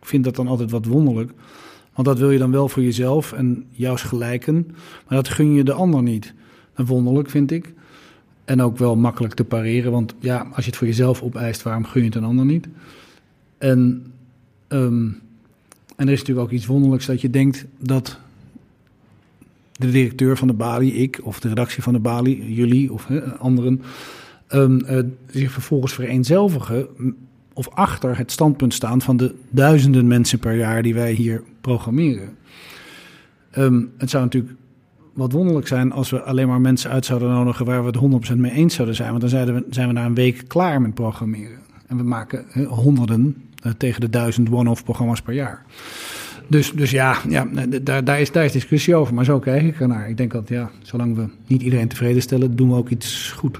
vind 0.00 0.24
dat 0.24 0.36
dan 0.36 0.46
altijd 0.46 0.70
wat 0.70 0.86
wonderlijk. 0.86 1.32
Want 1.94 2.06
dat 2.06 2.18
wil 2.18 2.30
je 2.30 2.38
dan 2.38 2.50
wel 2.50 2.68
voor 2.68 2.82
jezelf 2.82 3.32
en 3.32 3.64
jouw 3.70 3.96
gelijken. 3.96 4.66
Maar 5.08 5.16
dat 5.16 5.28
gun 5.28 5.52
je 5.52 5.64
de 5.64 5.72
ander 5.72 6.02
niet. 6.02 6.34
En 6.74 6.86
wonderlijk 6.86 7.30
vind 7.30 7.50
ik. 7.50 7.72
En 8.48 8.62
ook 8.62 8.78
wel 8.78 8.96
makkelijk 8.96 9.34
te 9.34 9.44
pareren. 9.44 9.92
Want 9.92 10.14
ja, 10.20 10.46
als 10.52 10.64
je 10.64 10.70
het 10.70 10.76
voor 10.76 10.86
jezelf 10.86 11.22
opeist, 11.22 11.62
waarom 11.62 11.84
gun 11.84 12.00
je 12.00 12.06
het 12.06 12.16
een 12.16 12.24
ander 12.24 12.44
niet? 12.44 12.68
En, 13.58 14.12
en 14.68 15.22
er 15.96 16.10
is 16.10 16.18
natuurlijk 16.18 16.46
ook 16.46 16.52
iets 16.52 16.66
wonderlijks 16.66 17.06
dat 17.06 17.20
je 17.20 17.30
denkt 17.30 17.66
dat 17.78 18.18
de 19.72 19.90
directeur 19.90 20.36
van 20.36 20.48
de 20.48 20.54
Bali, 20.54 21.02
ik, 21.02 21.20
of 21.22 21.40
de 21.40 21.48
redactie 21.48 21.82
van 21.82 21.92
de 21.92 21.98
Bali, 21.98 22.54
jullie 22.54 22.92
of 22.92 23.08
anderen, 23.38 23.82
um, 24.50 24.80
uh, 24.90 24.98
zich 25.30 25.52
vervolgens 25.52 25.92
vereenzelvigen 25.92 26.88
of 27.52 27.68
achter 27.68 28.18
het 28.18 28.32
standpunt 28.32 28.74
staan 28.74 29.02
van 29.02 29.16
de 29.16 29.34
duizenden 29.50 30.06
mensen 30.06 30.38
per 30.38 30.56
jaar 30.56 30.82
die 30.82 30.94
wij 30.94 31.12
hier 31.12 31.42
programmeren. 31.60 32.36
Um, 33.58 33.90
het 33.96 34.10
zou 34.10 34.24
natuurlijk 34.24 34.54
wat 35.18 35.32
wonderlijk 35.32 35.66
zijn 35.66 35.92
als 35.92 36.10
we 36.10 36.22
alleen 36.22 36.48
maar 36.48 36.60
mensen 36.60 36.90
uit 36.90 37.04
zouden 37.04 37.30
nodigen 37.30 37.64
waar 37.64 37.84
we 37.84 37.98
het 37.98 38.30
100% 38.30 38.36
mee 38.36 38.52
eens 38.52 38.74
zouden 38.74 38.96
zijn. 38.96 39.08
Want 39.08 39.20
dan 39.20 39.30
zijn 39.30 39.54
we, 39.54 39.64
zijn 39.70 39.86
we 39.86 39.92
na 39.92 40.04
een 40.04 40.14
week 40.14 40.44
klaar 40.46 40.80
met 40.80 40.94
programmeren. 40.94 41.58
En 41.86 41.96
we 41.96 42.02
maken 42.02 42.44
honderden 42.68 43.42
uh, 43.66 43.72
tegen 43.72 44.00
de 44.00 44.10
duizend 44.10 44.50
one-off 44.50 44.84
programma's 44.84 45.22
per 45.22 45.34
jaar. 45.34 45.64
Dus, 46.46 46.72
dus 46.72 46.90
ja, 46.90 47.16
ja 47.28 47.48
daar, 47.82 48.04
daar, 48.04 48.20
is, 48.20 48.32
daar 48.32 48.44
is 48.44 48.52
discussie 48.52 48.94
over. 48.94 49.14
Maar 49.14 49.24
zo 49.24 49.38
kijk 49.38 49.62
ik 49.62 49.80
ernaar. 49.80 50.08
Ik 50.08 50.16
denk 50.16 50.32
dat 50.32 50.48
ja, 50.48 50.70
zolang 50.82 51.16
we 51.16 51.28
niet 51.46 51.62
iedereen 51.62 51.88
tevreden 51.88 52.22
stellen, 52.22 52.56
doen 52.56 52.68
we 52.68 52.76
ook 52.76 52.88
iets 52.88 53.32
goed. 53.36 53.58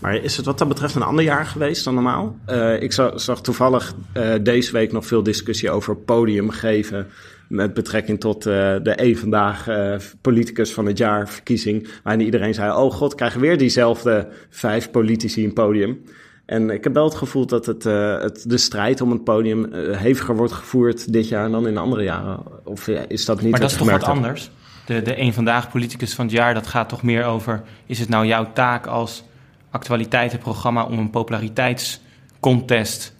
Maar 0.00 0.14
is 0.14 0.36
het 0.36 0.46
wat 0.46 0.58
dat 0.58 0.68
betreft 0.68 0.94
een 0.94 1.02
ander 1.02 1.24
jaar 1.24 1.46
geweest 1.46 1.84
dan 1.84 1.94
normaal? 1.94 2.36
Uh, 2.48 2.82
ik 2.82 2.92
zag, 2.92 3.40
toevallig 3.40 3.94
deze 4.42 4.72
week 4.72 4.92
nog 4.92 5.06
veel 5.06 5.22
discussie 5.22 5.70
over 5.70 5.96
podium 5.96 6.50
geven 6.50 7.06
met 7.48 7.74
betrekking 7.74 8.20
tot 8.20 8.46
uh, 8.46 8.52
de 8.82 8.94
één 8.94 9.16
vandaag 9.16 9.68
uh, 9.68 9.94
politicus 10.20 10.72
van 10.72 10.86
het 10.86 10.98
jaar 10.98 11.28
verkiezing. 11.28 11.88
Waarin 12.02 12.24
iedereen 12.24 12.54
zei: 12.54 12.72
Oh 12.72 12.92
god, 12.92 13.14
krijgen 13.14 13.40
weer 13.40 13.58
diezelfde 13.58 14.28
vijf 14.50 14.90
politici 14.90 15.44
een 15.44 15.52
podium. 15.52 16.02
En 16.46 16.70
ik 16.70 16.84
heb 16.84 16.94
wel 16.94 17.04
het 17.04 17.14
gevoel 17.14 17.46
dat 17.46 17.66
het, 17.66 17.84
uh, 17.84 18.20
het, 18.20 18.44
de 18.46 18.58
strijd 18.58 19.00
om 19.00 19.10
het 19.10 19.24
podium 19.24 19.72
heviger 19.72 20.36
wordt 20.36 20.52
gevoerd 20.52 21.12
dit 21.12 21.28
jaar 21.28 21.50
dan 21.50 21.66
in 21.66 21.76
andere 21.76 22.02
jaren. 22.02 22.40
Of 22.64 22.88
is 22.88 23.24
dat 23.24 23.40
niet 23.40 23.50
Maar 23.50 23.60
dat 23.60 23.70
is 23.70 23.76
toch 23.76 23.90
wat 23.90 24.04
anders? 24.04 24.50
De, 24.86 25.02
de 25.02 25.14
één 25.14 25.32
vandaag 25.32 25.70
politicus 25.70 26.14
van 26.14 26.24
het 26.24 26.34
jaar, 26.34 26.54
dat 26.54 26.66
gaat 26.66 26.88
toch 26.88 27.02
meer 27.02 27.24
over... 27.24 27.62
is 27.86 27.98
het 27.98 28.08
nou 28.08 28.26
jouw 28.26 28.52
taak 28.52 28.86
als 28.86 29.24
actualiteitenprogramma 29.70 30.84
om 30.84 30.98
een 30.98 31.10
populariteitscontest 31.10 33.16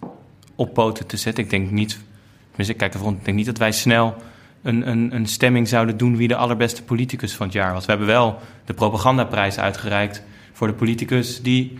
op 0.55 0.73
poten 0.73 1.05
te 1.05 1.17
zetten? 1.17 1.43
Ik 1.43 1.49
denk 1.49 1.71
niet 1.71 1.99
dus 2.59 2.69
ik 2.69 2.77
kijk 2.77 2.93
ervan, 2.93 3.13
ik 3.13 3.25
denk 3.25 3.37
niet 3.37 3.45
dat 3.45 3.57
wij 3.57 3.71
snel 3.71 4.15
een, 4.61 4.89
een, 4.89 5.15
een 5.15 5.25
stemming 5.25 5.67
zouden 5.67 5.97
doen 5.97 6.17
wie 6.17 6.27
de 6.27 6.35
allerbeste 6.35 6.83
politicus 6.83 7.33
van 7.33 7.45
het 7.45 7.55
jaar 7.55 7.73
was. 7.73 7.85
We 7.85 7.91
hebben 7.91 8.07
wel 8.07 8.39
de 8.65 8.73
propagandaprijs 8.73 9.59
uitgereikt 9.59 10.23
voor 10.53 10.67
de 10.67 10.73
politicus 10.73 11.41
die 11.41 11.77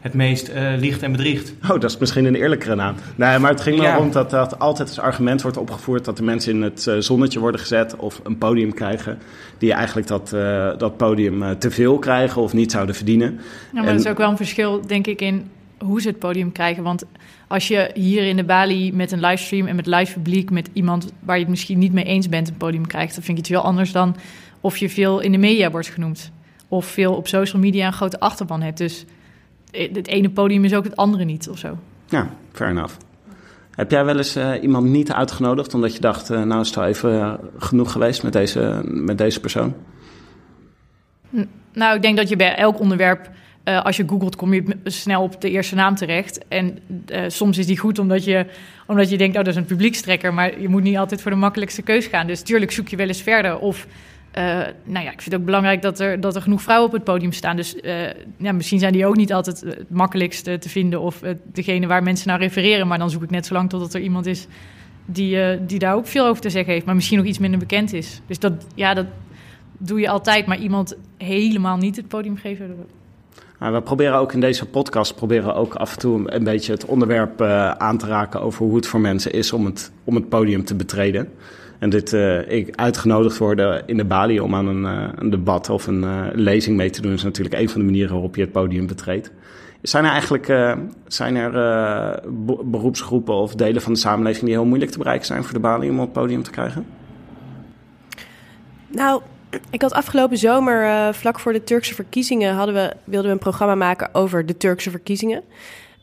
het 0.00 0.14
meest 0.14 0.48
uh, 0.48 0.72
liegt 0.76 1.02
en 1.02 1.12
bedriegt. 1.12 1.54
Oh, 1.62 1.68
dat 1.68 1.84
is 1.84 1.98
misschien 1.98 2.24
een 2.24 2.34
eerlijkere 2.34 2.74
naam. 2.74 2.94
Nee, 3.16 3.38
maar 3.38 3.50
het 3.50 3.60
ging 3.60 3.76
wel 3.76 3.86
ja. 3.86 3.96
rond 3.96 4.12
dat, 4.12 4.30
dat 4.30 4.58
altijd 4.58 4.88
als 4.88 4.98
argument 4.98 5.42
wordt 5.42 5.56
opgevoerd 5.56 6.04
dat 6.04 6.16
de 6.16 6.22
mensen 6.22 6.52
in 6.52 6.62
het 6.62 6.86
uh, 6.88 6.94
zonnetje 6.98 7.40
worden 7.40 7.60
gezet 7.60 7.96
of 7.96 8.20
een 8.24 8.38
podium 8.38 8.74
krijgen, 8.74 9.18
die 9.58 9.72
eigenlijk 9.72 10.06
dat, 10.06 10.32
uh, 10.34 10.70
dat 10.78 10.96
podium 10.96 11.58
te 11.58 11.70
veel 11.70 11.98
krijgen 11.98 12.42
of 12.42 12.52
niet 12.52 12.70
zouden 12.70 12.94
verdienen. 12.94 13.32
Ja, 13.32 13.40
maar 13.72 13.82
en... 13.82 13.88
er 13.88 13.94
is 13.94 14.06
ook 14.06 14.18
wel 14.18 14.30
een 14.30 14.36
verschil, 14.36 14.86
denk 14.86 15.06
ik, 15.06 15.20
in 15.20 15.50
hoe 15.78 16.00
ze 16.00 16.08
het 16.08 16.18
podium 16.18 16.52
krijgen. 16.52 16.82
Want 16.82 17.04
als 17.50 17.68
je 17.68 17.90
hier 17.94 18.26
in 18.26 18.36
de 18.36 18.44
Bali 18.44 18.92
met 18.92 19.12
een 19.12 19.20
livestream 19.20 19.66
en 19.66 19.76
met 19.76 19.86
live 19.86 20.12
publiek, 20.12 20.50
met 20.50 20.70
iemand 20.72 21.12
waar 21.20 21.36
je 21.36 21.42
het 21.42 21.50
misschien 21.50 21.78
niet 21.78 21.92
mee 21.92 22.04
eens 22.04 22.28
bent, 22.28 22.48
een 22.48 22.56
podium 22.56 22.86
krijgt, 22.86 23.14
dan 23.14 23.24
vind 23.24 23.38
ik 23.38 23.44
het 23.44 23.52
wel 23.52 23.62
anders 23.64 23.92
dan 23.92 24.16
of 24.60 24.76
je 24.76 24.90
veel 24.90 25.20
in 25.20 25.32
de 25.32 25.38
media 25.38 25.70
wordt 25.70 25.88
genoemd. 25.88 26.30
Of 26.68 26.86
veel 26.86 27.14
op 27.14 27.28
social 27.28 27.62
media 27.62 27.86
een 27.86 27.92
grote 27.92 28.20
achterban 28.20 28.62
hebt. 28.62 28.78
Dus 28.78 29.04
het 29.70 30.06
ene 30.06 30.30
podium 30.30 30.64
is 30.64 30.74
ook 30.74 30.84
het 30.84 30.96
andere 30.96 31.24
niet 31.24 31.48
of 31.48 31.58
zo. 31.58 31.78
Ja, 32.08 32.30
fair 32.52 32.70
enough. 32.70 32.94
Heb 33.70 33.90
jij 33.90 34.04
wel 34.04 34.16
eens 34.16 34.36
uh, 34.36 34.62
iemand 34.62 34.86
niet 34.86 35.12
uitgenodigd 35.12 35.74
omdat 35.74 35.94
je 35.94 36.00
dacht, 36.00 36.30
uh, 36.30 36.42
nou 36.42 36.60
is 36.60 36.66
het 36.66 36.76
wel 36.76 36.86
even 36.86 37.12
uh, 37.12 37.34
genoeg 37.58 37.92
geweest 37.92 38.22
met 38.22 38.32
deze, 38.32 38.82
met 38.84 39.18
deze 39.18 39.40
persoon? 39.40 39.74
N 41.36 41.48
nou, 41.72 41.96
ik 41.96 42.02
denk 42.02 42.16
dat 42.16 42.28
je 42.28 42.36
bij 42.36 42.54
elk 42.54 42.80
onderwerp 42.80 43.30
uh, 43.64 43.84
als 43.84 43.96
je 43.96 44.08
googelt, 44.08 44.36
kom 44.36 44.54
je 44.54 44.76
snel 44.84 45.22
op 45.22 45.40
de 45.40 45.50
eerste 45.50 45.74
naam 45.74 45.94
terecht. 45.94 46.48
En 46.48 46.78
uh, 47.12 47.22
soms 47.28 47.58
is 47.58 47.66
die 47.66 47.78
goed 47.78 47.98
omdat 47.98 48.24
je, 48.24 48.46
omdat 48.86 49.10
je 49.10 49.18
denkt, 49.18 49.36
oh, 49.36 49.44
dat 49.44 49.52
is 49.52 49.60
een 49.60 49.66
publiekstrekker. 49.66 50.34
Maar 50.34 50.60
je 50.60 50.68
moet 50.68 50.82
niet 50.82 50.96
altijd 50.96 51.22
voor 51.22 51.30
de 51.30 51.36
makkelijkste 51.36 51.82
keus 51.82 52.06
gaan. 52.06 52.26
Dus 52.26 52.42
tuurlijk 52.42 52.70
zoek 52.70 52.88
je 52.88 52.96
wel 52.96 53.06
eens 53.06 53.22
verder. 53.22 53.58
Of, 53.58 53.86
uh, 54.38 54.44
nou 54.84 55.04
ja, 55.04 55.10
ik 55.10 55.20
vind 55.20 55.24
het 55.24 55.34
ook 55.34 55.44
belangrijk 55.44 55.82
dat 55.82 56.00
er, 56.00 56.20
dat 56.20 56.36
er 56.36 56.42
genoeg 56.42 56.62
vrouwen 56.62 56.88
op 56.88 56.94
het 56.94 57.04
podium 57.04 57.32
staan. 57.32 57.56
Dus 57.56 57.74
ja, 58.36 58.52
misschien 58.52 58.78
zijn 58.78 58.92
die 58.92 59.06
ook 59.06 59.16
niet 59.16 59.32
altijd 59.32 59.60
het 59.60 59.90
makkelijkste 59.90 60.58
te 60.58 60.68
vinden. 60.68 61.00
Of 61.00 61.20
degene 61.52 61.86
waar 61.86 62.02
mensen 62.02 62.28
naar 62.28 62.38
refereren. 62.38 62.86
Maar 62.86 62.98
dan 62.98 63.10
zoek 63.10 63.22
ik 63.22 63.30
net 63.30 63.46
zo 63.46 63.54
lang 63.54 63.68
totdat 63.68 63.94
er 63.94 64.00
iemand 64.00 64.26
is 64.26 64.46
die, 65.04 65.64
die 65.66 65.78
daar 65.78 65.94
ook 65.94 66.06
veel 66.06 66.26
over 66.26 66.42
te 66.42 66.50
zeggen 66.50 66.72
heeft. 66.72 66.86
Maar 66.86 66.94
misschien 66.94 67.18
nog 67.18 67.26
iets 67.26 67.38
minder 67.38 67.58
bekend 67.58 67.92
is. 67.92 68.20
Dus 68.26 68.38
dat, 68.38 68.52
ja, 68.74 68.94
dat 68.94 69.06
doe 69.78 70.00
je 70.00 70.08
altijd. 70.08 70.46
Maar 70.46 70.58
iemand 70.58 70.96
helemaal 71.16 71.76
niet 71.76 71.96
het 71.96 72.08
podium 72.08 72.36
geven... 72.36 72.76
We 73.60 73.82
proberen 73.82 74.18
ook 74.18 74.32
in 74.32 74.40
deze 74.40 74.66
podcast 74.66 75.14
proberen 75.14 75.54
ook 75.54 75.74
af 75.74 75.92
en 75.92 75.98
toe 75.98 76.32
een 76.32 76.44
beetje 76.44 76.72
het 76.72 76.84
onderwerp 76.84 77.40
uh, 77.40 77.70
aan 77.70 77.98
te 77.98 78.06
raken 78.06 78.40
over 78.40 78.64
hoe 78.64 78.76
het 78.76 78.86
voor 78.86 79.00
mensen 79.00 79.32
is 79.32 79.52
om 79.52 79.64
het, 79.64 79.92
om 80.04 80.14
het 80.14 80.28
podium 80.28 80.64
te 80.64 80.74
betreden. 80.74 81.28
En 81.78 81.90
dit 81.90 82.12
uh, 82.12 82.50
ik 82.50 82.76
uitgenodigd 82.76 83.38
worden 83.38 83.82
in 83.86 83.96
de 83.96 84.04
Bali 84.04 84.40
om 84.40 84.54
aan 84.54 84.66
een, 84.66 84.82
uh, 84.82 85.08
een 85.14 85.30
debat 85.30 85.70
of 85.70 85.86
een 85.86 86.30
lezing 86.34 86.76
mee 86.76 86.90
te 86.90 87.02
doen, 87.02 87.12
is 87.12 87.22
natuurlijk 87.22 87.54
een 87.54 87.68
van 87.68 87.80
de 87.80 87.86
manieren 87.86 88.12
waarop 88.12 88.36
je 88.36 88.42
het 88.42 88.52
podium 88.52 88.86
betreedt. 88.86 89.30
Zijn 89.82 90.04
er 90.04 90.10
eigenlijk 90.10 90.76
zijn 91.06 91.36
er, 91.36 91.52
beroepsgroepen 92.64 93.34
of 93.34 93.54
delen 93.54 93.82
van 93.82 93.92
de 93.92 93.98
samenleving 93.98 94.44
die 94.44 94.54
heel 94.54 94.64
moeilijk 94.64 94.90
te 94.90 94.98
bereiken 94.98 95.26
zijn 95.26 95.44
voor 95.44 95.52
de 95.52 95.60
Bali 95.60 95.88
om 95.88 95.98
op 95.98 96.04
het 96.04 96.12
podium 96.12 96.42
te 96.42 96.50
krijgen? 96.50 96.86
Nou, 98.86 99.22
ik 99.70 99.82
had 99.82 99.92
afgelopen 99.92 100.38
zomer, 100.38 100.84
uh, 100.84 101.12
vlak 101.12 101.38
voor 101.38 101.52
de 101.52 101.64
Turkse 101.64 101.94
verkiezingen, 101.94 102.54
hadden 102.54 102.74
we, 102.74 102.92
wilden 103.04 103.26
we 103.26 103.36
een 103.36 103.42
programma 103.42 103.74
maken 103.74 104.14
over 104.14 104.46
de 104.46 104.56
Turkse 104.56 104.90
verkiezingen. 104.90 105.42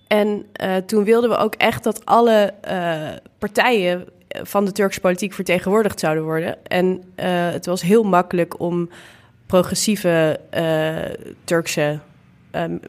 En 0.08 0.46
uh, 0.62 0.76
toen 0.76 1.04
wilden 1.04 1.30
we 1.30 1.38
ook 1.38 1.56
echt 1.56 1.84
dat 1.84 2.06
alle 2.06 2.54
uh, 2.70 3.10
partijen 3.38 4.06
van 4.28 4.66
de 4.66 4.72
Turkse 4.72 5.00
politiek 5.00 5.34
vertegenwoordigd 5.34 6.00
zouden 6.00 6.24
worden. 6.24 6.66
En 6.68 7.04
het 7.52 7.66
was 7.66 7.82
heel 7.82 8.04
makkelijk 8.04 8.60
om 8.60 8.90
progressieve 9.46 10.40
Turkse, 11.44 12.00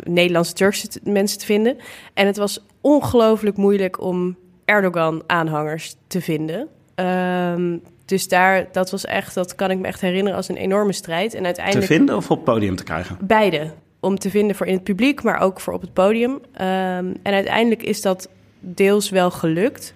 Nederlandse 0.03 0.53
Turkse 0.53 0.88
mensen 1.03 1.38
te 1.38 1.44
vinden. 1.44 1.77
En 2.14 2.27
het 2.27 2.37
was 2.37 2.64
ongelooflijk 2.81 3.57
moeilijk 3.57 4.01
om 4.01 4.37
Erdogan-aanhangers 4.64 5.97
te 6.07 6.21
vinden. 6.21 6.68
Ehm, 6.94 7.77
dus 8.09 8.29
daar, 8.29 8.66
dat 8.73 8.90
was 8.90 9.05
echt, 9.05 9.35
dat 9.35 9.55
kan 9.55 9.71
ik 9.71 9.79
me 9.79 9.87
echt 9.87 10.01
herinneren 10.01 10.37
als 10.37 10.49
een 10.49 10.57
enorme 10.57 10.92
strijd. 10.92 11.35
En 11.35 11.44
uiteindelijk. 11.44 11.87
Te 11.87 11.92
vinden 11.92 12.16
of 12.16 12.31
op 12.31 12.37
het 12.37 12.44
podium 12.44 12.77
te 12.77 12.85
krijgen? 12.85 13.16
Beide. 13.21 13.73
Om 14.01 14.18
te 14.18 14.31
vinden 14.31 14.57
voor 14.57 14.66
in 14.66 14.75
het 14.75 14.83
publiek, 14.83 15.23
maar 15.23 15.40
ook 15.40 15.61
voor 15.61 15.73
op 15.73 15.81
het 15.81 15.92
podium. 15.92 16.38
Ehm, 16.53 17.14
en 17.23 17.33
uiteindelijk 17.33 17.83
is 17.83 18.03
dat 18.03 18.29
deels 18.61 19.11
wel 19.11 19.31
gelukt. 19.31 19.92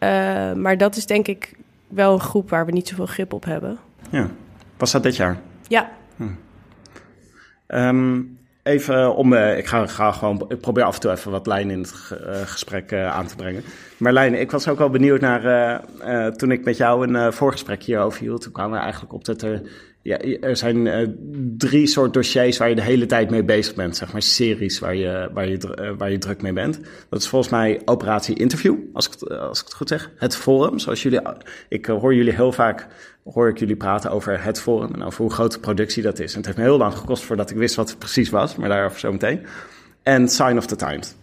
Uh, 0.00 0.52
maar 0.52 0.78
dat 0.78 0.96
is 0.96 1.06
denk 1.06 1.28
ik 1.28 1.54
wel 1.88 2.12
een 2.12 2.20
groep 2.20 2.50
waar 2.50 2.66
we 2.66 2.72
niet 2.72 2.88
zoveel 2.88 3.06
grip 3.06 3.32
op 3.32 3.44
hebben. 3.44 3.78
Ja. 4.10 4.30
Was 4.76 4.90
dat 4.90 5.02
dit 5.02 5.16
jaar? 5.16 5.40
Ja. 5.68 5.90
Hm. 6.16 6.28
Um, 7.68 8.37
even 8.68 9.14
om, 9.14 9.32
uh, 9.32 9.58
ik 9.58 9.66
ga, 9.66 10.12
gewoon, 10.12 10.44
ik 10.48 10.60
probeer 10.60 10.84
af 10.84 10.94
en 10.94 11.00
toe 11.00 11.10
even 11.10 11.30
wat 11.30 11.46
lijn 11.46 11.70
in 11.70 11.80
het 11.80 11.94
uh, 12.12 12.40
gesprek 12.44 12.92
aan 12.92 13.26
te 13.26 13.36
brengen. 13.36 13.62
Marlijn, 13.96 14.34
ik 14.34 14.50
was 14.50 14.68
ook 14.68 14.78
wel 14.78 14.90
benieuwd 14.90 15.20
naar, 15.20 15.80
toen 16.36 16.50
ik 16.50 16.64
met 16.64 16.76
jou 16.76 17.14
een 17.14 17.32
voorgesprek 17.32 17.82
hierover 17.82 18.20
hield, 18.20 18.42
toen 18.42 18.52
kwamen 18.52 18.76
we 18.76 18.82
eigenlijk 18.82 19.12
op 19.12 19.24
dat 19.24 19.42
er 19.42 19.62
ja, 20.02 20.18
er 20.40 20.56
zijn 20.56 21.16
drie 21.56 21.86
soort 21.86 22.14
dossiers 22.14 22.56
waar 22.56 22.68
je 22.68 22.74
de 22.74 22.82
hele 22.82 23.06
tijd 23.06 23.30
mee 23.30 23.44
bezig 23.44 23.74
bent. 23.74 23.96
Zeg 23.96 24.12
maar 24.12 24.22
series 24.22 24.78
waar 24.78 24.94
je, 24.94 25.28
waar 25.32 25.48
je, 25.48 25.58
waar 25.98 26.10
je 26.10 26.18
druk 26.18 26.42
mee 26.42 26.52
bent. 26.52 26.80
Dat 27.08 27.20
is 27.20 27.28
volgens 27.28 27.50
mij 27.50 27.80
Operatie 27.84 28.36
Interview, 28.36 28.76
als 28.92 29.08
ik, 29.08 29.22
als 29.30 29.58
ik 29.58 29.64
het 29.64 29.74
goed 29.74 29.88
zeg. 29.88 30.10
Het 30.16 30.36
Forum, 30.36 30.78
zoals 30.78 31.02
jullie... 31.02 31.20
Ik 31.68 31.86
hoor 31.86 32.14
jullie 32.14 32.34
heel 32.34 32.52
vaak 32.52 32.86
hoor 33.32 33.48
ik 33.48 33.58
jullie 33.58 33.76
praten 33.76 34.10
over 34.10 34.44
het 34.44 34.60
Forum 34.60 34.94
en 34.94 35.02
over 35.02 35.22
hoe 35.22 35.32
groot 35.32 35.52
de 35.52 35.58
productie 35.58 36.02
dat 36.02 36.18
is. 36.18 36.30
En 36.30 36.36
het 36.36 36.46
heeft 36.46 36.58
me 36.58 36.64
heel 36.64 36.78
lang 36.78 36.94
gekost 36.94 37.24
voordat 37.24 37.50
ik 37.50 37.56
wist 37.56 37.74
wat 37.74 37.88
het 37.88 37.98
precies 37.98 38.30
was, 38.30 38.56
maar 38.56 38.68
daarover 38.68 38.98
zo 38.98 39.12
meteen. 39.12 39.46
En 40.02 40.28
Sign 40.28 40.56
of 40.56 40.66
the 40.66 40.76
Times. 40.76 41.14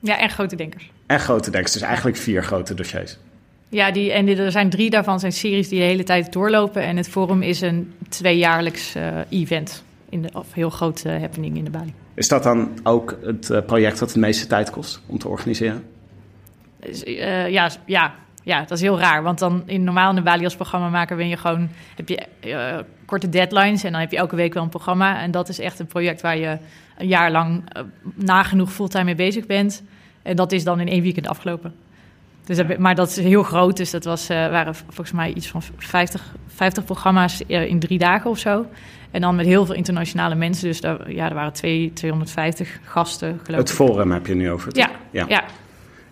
Ja, 0.00 0.18
en 0.18 0.30
Grote 0.30 0.56
Denkers. 0.56 0.90
En 1.06 1.20
Grote 1.20 1.50
Denkers, 1.50 1.72
dus 1.72 1.82
eigenlijk 1.82 2.16
vier 2.16 2.44
grote 2.44 2.74
dossiers. 2.74 3.18
Ja, 3.68 3.90
die, 3.90 4.12
en 4.12 4.28
er 4.28 4.50
zijn 4.50 4.70
drie 4.70 4.90
daarvan 4.90 5.20
zijn 5.20 5.32
series 5.32 5.68
die 5.68 5.78
de 5.78 5.84
hele 5.84 6.02
tijd 6.02 6.32
doorlopen. 6.32 6.82
En 6.82 6.96
het 6.96 7.08
Forum 7.08 7.42
is 7.42 7.60
een 7.60 7.92
tweejaarlijks 8.08 8.96
uh, 8.96 9.18
event, 9.28 9.84
in 10.08 10.22
de, 10.22 10.28
of 10.32 10.52
heel 10.52 10.70
grote 10.70 11.08
uh, 11.08 11.20
happening 11.20 11.56
in 11.56 11.64
de 11.64 11.70
Bali. 11.70 11.94
Is 12.14 12.28
dat 12.28 12.42
dan 12.42 12.78
ook 12.82 13.18
het 13.24 13.50
uh, 13.50 13.58
project 13.66 13.98
dat 13.98 14.10
de 14.10 14.18
meeste 14.18 14.46
tijd 14.46 14.70
kost 14.70 15.00
om 15.06 15.18
te 15.18 15.28
organiseren? 15.28 15.84
ja, 17.04 17.70
ja, 17.86 18.14
ja, 18.42 18.60
dat 18.60 18.70
is 18.70 18.80
heel 18.80 18.98
raar. 18.98 19.22
Want 19.22 19.38
dan 19.38 19.62
in 19.66 19.84
normaal 19.84 20.10
in 20.10 20.16
de 20.16 20.22
Bali 20.22 20.44
als 20.44 20.56
programmamaker 20.56 21.16
ben 21.16 21.28
je 21.28 21.36
gewoon, 21.36 21.68
heb 21.96 22.08
je 22.08 22.26
korte 23.04 23.28
deadlines 23.28 23.84
en 23.84 23.92
dan 23.92 24.00
heb 24.00 24.10
je 24.10 24.16
elke 24.16 24.36
week 24.36 24.54
wel 24.54 24.62
een 24.62 24.68
programma. 24.68 25.20
En 25.20 25.30
dat 25.30 25.48
is 25.48 25.58
echt 25.58 25.78
een 25.78 25.86
project 25.86 26.20
waar 26.20 26.36
je 26.36 26.58
een 26.98 27.06
jaar 27.06 27.30
lang 27.30 27.64
nagenoeg 28.14 28.72
fulltime 28.72 29.04
mee 29.04 29.14
bezig 29.14 29.46
bent. 29.46 29.82
En 30.22 30.36
dat 30.36 30.52
is 30.52 30.64
dan 30.64 30.80
in 30.80 30.88
één 30.88 31.02
weekend 31.02 31.28
afgelopen. 31.28 31.74
Dus 32.44 32.56
dat, 32.56 32.78
maar 32.78 32.94
dat 32.94 33.08
is 33.08 33.16
heel 33.16 33.42
groot. 33.42 33.76
Dus 33.76 33.90
dat 33.90 34.04
was, 34.04 34.30
uh, 34.30 34.36
waren 34.36 34.74
volgens 34.74 35.12
mij 35.12 35.32
iets 35.32 35.48
van 35.48 35.62
50, 35.76 36.34
50 36.46 36.84
programma's 36.84 37.40
in 37.46 37.78
drie 37.78 37.98
dagen 37.98 38.30
of 38.30 38.38
zo. 38.38 38.66
En 39.10 39.20
dan 39.20 39.36
met 39.36 39.46
heel 39.46 39.66
veel 39.66 39.74
internationale 39.74 40.34
mensen. 40.34 40.68
Dus 40.68 40.80
daar, 40.80 41.12
ja, 41.12 41.28
er 41.28 41.34
waren 41.34 41.52
twee, 41.52 41.92
250 41.92 42.78
gasten, 42.84 43.40
geloof 43.42 43.60
Het 43.60 43.72
forum 43.72 44.12
heb 44.12 44.26
je 44.26 44.34
nu 44.34 44.50
over. 44.50 44.66
Het, 44.66 44.76
ja, 44.76 44.90
ja. 45.10 45.24
ja. 45.28 45.44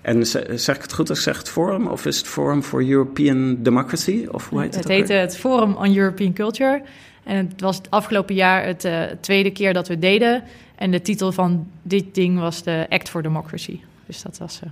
En 0.03 0.27
zeg 0.27 0.77
ik 0.77 0.83
het 0.83 0.93
goed 0.93 1.09
als 1.09 1.19
ik 1.19 1.25
zeg 1.25 1.39
het 1.39 1.49
forum? 1.49 1.87
Of 1.87 2.07
is 2.07 2.19
het 2.19 2.27
Forum 2.27 2.63
for 2.63 2.89
European 2.89 3.63
Democracy? 3.63 4.27
Of 4.31 4.49
hoe 4.49 4.61
heet 4.61 4.75
het? 4.75 4.85
Het 4.85 4.93
heette 4.93 5.13
het 5.13 5.37
Forum 5.37 5.75
on 5.75 5.97
European 5.97 6.33
Culture. 6.33 6.83
En 7.25 7.37
het 7.37 7.61
was 7.61 7.77
het 7.77 7.91
afgelopen 7.91 8.35
jaar 8.35 8.67
het 8.67 8.85
uh, 8.85 9.03
tweede 9.21 9.51
keer 9.51 9.73
dat 9.73 9.89
we 9.89 9.99
deden. 9.99 10.43
En 10.75 10.91
de 10.91 11.01
titel 11.01 11.33
van 11.33 11.67
dit 11.83 12.15
ding 12.15 12.39
was 12.39 12.63
de 12.63 12.87
Act 12.89 13.09
for 13.09 13.23
Democracy. 13.23 13.81
Dus 14.07 14.23
dat 14.23 14.39
was... 14.39 14.61
Uh, 14.65 14.71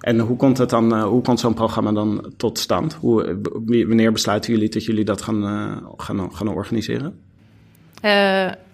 en 0.00 0.18
hoe 0.18 0.36
komt, 0.36 0.58
het 0.58 0.70
dan, 0.70 0.94
uh, 0.94 1.02
hoe 1.04 1.22
komt 1.22 1.40
zo'n 1.40 1.54
programma 1.54 1.92
dan 1.92 2.32
tot 2.36 2.58
stand? 2.58 2.94
Hoe, 2.94 3.38
wanneer 3.86 4.12
besluiten 4.12 4.52
jullie 4.52 4.68
dat 4.68 4.84
jullie 4.84 5.04
dat 5.04 5.22
gaan, 5.22 5.42
gaan, 5.96 6.34
gaan 6.34 6.48
organiseren? 6.48 7.20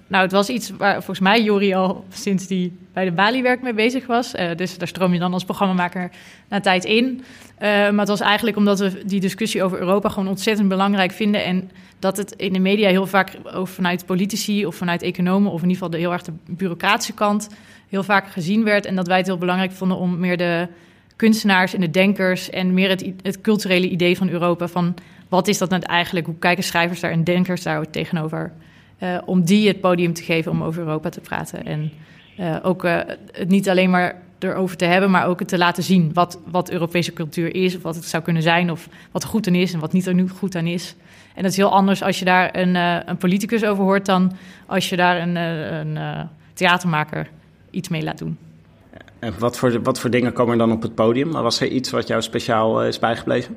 Nou, 0.07 0.23
het 0.23 0.33
was 0.33 0.49
iets 0.49 0.71
waar 0.71 0.95
volgens 0.95 1.21
mij 1.21 1.42
Jori 1.42 1.75
al 1.75 2.05
sinds 2.09 2.47
die 2.47 2.79
bij 2.92 3.05
de 3.05 3.12
Bali-werk 3.12 3.62
mee 3.62 3.75
bezig 3.75 4.07
was. 4.07 4.33
dus 4.57 4.79
daar 4.79 4.88
stroom 4.88 5.12
je 5.12 5.19
dan 5.19 5.33
als 5.33 5.45
programmamaker 5.45 6.11
na 6.49 6.61
tijd 6.61 6.85
in. 6.85 7.23
maar 7.59 7.99
het 7.99 8.09
was 8.09 8.21
eigenlijk 8.21 8.57
omdat 8.57 8.79
we 8.79 9.03
die 9.07 9.21
discussie 9.21 9.62
over 9.62 9.79
Europa 9.79 10.09
gewoon 10.09 10.29
ontzettend 10.29 10.69
belangrijk 10.69 11.12
vinden. 11.12 11.45
En 11.45 11.71
dat 11.99 12.16
het 12.16 12.33
in 12.33 12.53
de 12.53 12.59
media 12.59 12.88
heel 12.88 13.07
vaak 13.07 13.33
vanuit 13.62 14.07
politici 14.07 14.66
of 14.66 14.75
vanuit 14.75 15.03
economen... 15.03 15.53
of 15.53 15.62
in 15.62 15.69
ieder 15.69 15.75
geval 15.75 15.90
de 15.90 15.99
heel 15.99 16.12
erg 16.12 16.23
de 16.23 16.33
bureaucratische 16.47 17.12
kant 17.12 17.49
heel 17.88 18.03
vaak 18.03 18.29
gezien 18.29 18.64
werd. 18.64 18.87
En 18.87 18.97
dat 18.97 19.07
wij 19.07 19.16
het 19.16 19.27
heel 19.27 19.38
belangrijk 19.38 19.73
vonden 19.73 19.97
om 19.97 20.19
meer 20.19 20.37
de 20.37 20.69
kunstenaars 21.16 21.75
en 21.75 21.81
de 21.81 21.90
denkers 21.90 22.51
en 22.51 22.75
meer 22.75 22.88
het, 22.88 23.12
het 23.23 23.40
culturele 23.40 23.88
idee 23.88 24.16
van 24.16 24.29
Europa. 24.29 24.69
Van 24.69 24.95
wat 25.29 25.49
is 25.49 25.59
dat 25.59 25.71
nou 25.71 25.83
eigenlijk? 25.83 26.27
Hoe 26.27 26.38
kijken 26.38 26.64
schrijvers 26.64 27.01
daar 27.01 27.11
en 27.11 27.25
denkers 27.25 27.62
daar 27.62 27.90
tegenover? 27.90 28.53
Uh, 29.02 29.18
om 29.24 29.44
die 29.44 29.68
het 29.68 29.80
podium 29.80 30.12
te 30.12 30.22
geven 30.22 30.52
om 30.52 30.62
over 30.62 30.82
Europa 30.82 31.09
te 31.09 31.20
praten. 31.20 31.66
En 31.66 31.92
uh, 32.40 32.56
ook 32.62 32.85
uh, 32.85 33.00
het 33.32 33.48
niet 33.48 33.68
alleen 33.68 33.90
maar 33.90 34.22
erover 34.38 34.76
te 34.76 34.85
hebben, 34.85 35.11
maar 35.11 35.26
ook 35.26 35.38
het 35.38 35.48
te 35.48 35.59
laten 35.59 35.82
zien 35.82 36.12
wat, 36.12 36.38
wat 36.44 36.70
Europese 36.70 37.12
cultuur 37.12 37.54
is, 37.54 37.76
of 37.76 37.82
wat 37.82 37.94
het 37.94 38.04
zou 38.04 38.22
kunnen 38.22 38.42
zijn, 38.42 38.70
of 38.70 38.88
wat 39.11 39.22
er 39.22 39.28
goed 39.28 39.46
aan 39.46 39.54
is 39.54 39.72
en 39.72 39.80
wat 39.80 39.92
niet 39.92 40.06
er 40.06 40.14
nu 40.14 40.28
goed 40.28 40.56
aan 40.56 40.66
is. 40.66 40.94
En 41.35 41.42
dat 41.42 41.50
is 41.50 41.56
heel 41.56 41.72
anders 41.72 42.02
als 42.02 42.18
je 42.18 42.24
daar 42.24 42.56
een, 42.56 42.74
een 43.09 43.16
politicus 43.16 43.64
over 43.64 43.85
hoort 43.85 44.06
dan 44.06 44.32
als 44.66 44.88
je 44.88 44.96
daar 44.96 45.20
een, 45.20 45.37
een 45.37 46.28
theatermaker 46.54 47.28
iets 47.70 47.88
mee 47.88 48.02
laat 48.02 48.18
doen. 48.18 48.38
En 49.18 49.35
wat 49.38 49.59
voor, 49.59 49.82
wat 49.82 50.00
voor 50.00 50.11
dingen 50.11 50.32
komen 50.32 50.52
er 50.52 50.59
dan 50.59 50.72
op 50.72 50.82
het 50.82 50.94
podium? 50.94 51.32
Was 51.32 51.61
er 51.61 51.68
iets 51.68 51.90
wat 51.90 52.06
jou 52.06 52.22
speciaal 52.22 52.85
is 52.85 52.98
bijgebleven? 52.98 53.56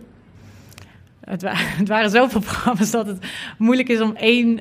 Het, 1.19 1.41
wa 1.41 1.51
het, 1.81 1.87
waren 1.87 2.09
zoveel 2.09 2.41
programma's 2.41 2.91
dat 2.91 3.07
het 3.07 3.25
moeilijk 3.57 3.89
is 3.89 4.01
om 4.01 4.15
één 4.15 4.59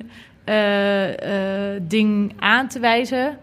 ding 1.83 2.33
aan 2.39 2.69
te 2.69 2.81
wijzen. 2.81 3.39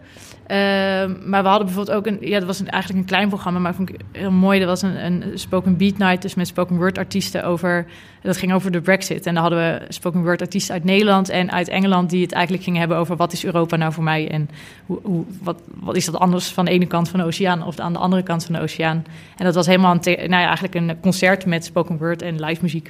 maar 1.26 1.42
we 1.42 1.48
hadden 1.48 1.66
bijvoorbeeld 1.66 1.96
ook 1.96 2.06
een, 2.06 2.18
ja, 2.20 2.38
dat 2.38 2.46
was 2.46 2.62
eigenlijk 2.62 3.02
een 3.02 3.08
klein 3.08 3.28
programma, 3.28 3.58
maar 3.58 3.74
vond 3.74 3.88
ik 3.88 4.00
heel 4.12 4.30
mooi. 4.30 4.58
Dat 4.58 4.68
was 4.68 4.82
een, 4.82 5.04
een 5.04 5.38
spoken 5.38 5.76
beat 5.76 5.98
night, 5.98 6.22
dus 6.22 6.34
met 6.34 6.46
spoken 6.46 6.76
word 6.76 6.98
artiesten 6.98 7.44
over, 7.44 7.86
dat 8.22 8.36
ging 8.36 8.52
over 8.52 8.70
de 8.70 8.80
Brexit. 8.80 9.26
En 9.26 9.34
dan 9.34 9.42
hadden 9.42 9.58
we 9.58 9.92
spoken 9.92 10.22
word 10.22 10.40
artiesten 10.40 10.74
uit 10.74 10.84
Nederland 10.84 11.28
en 11.28 11.52
uit 11.52 11.68
Engeland 11.68 12.10
die 12.10 12.22
het 12.22 12.32
eigenlijk 12.32 12.64
gingen 12.64 12.80
hebben 12.80 12.98
over 12.98 13.16
wat 13.16 13.32
is 13.32 13.44
Europa 13.44 13.76
nou 13.76 13.92
voor 13.92 14.04
mij 14.04 14.30
en 14.30 14.50
hoe, 14.86 14.98
hoe, 15.02 15.24
wat, 15.42 15.60
wat 15.74 15.96
is 15.96 16.04
dat 16.04 16.18
anders 16.18 16.48
van 16.48 16.64
de 16.64 16.70
ene 16.70 16.86
kant 16.86 17.08
van 17.08 17.20
de 17.20 17.26
oceaan 17.26 17.62
of 17.62 17.78
aan 17.78 17.92
de 17.92 17.98
andere 17.98 18.22
kant 18.22 18.44
van 18.44 18.54
de 18.54 18.60
oceaan. 18.60 19.04
En 19.36 19.44
dat 19.44 19.54
was 19.54 19.66
helemaal 19.66 19.92
een, 19.92 20.00
nou 20.04 20.42
ja, 20.42 20.46
eigenlijk 20.46 20.74
een 20.74 21.00
concert 21.00 21.46
met 21.46 21.64
spoken 21.64 21.98
word 21.98 22.22
en 22.22 22.40
live 22.40 22.62
muziek. 22.62 22.88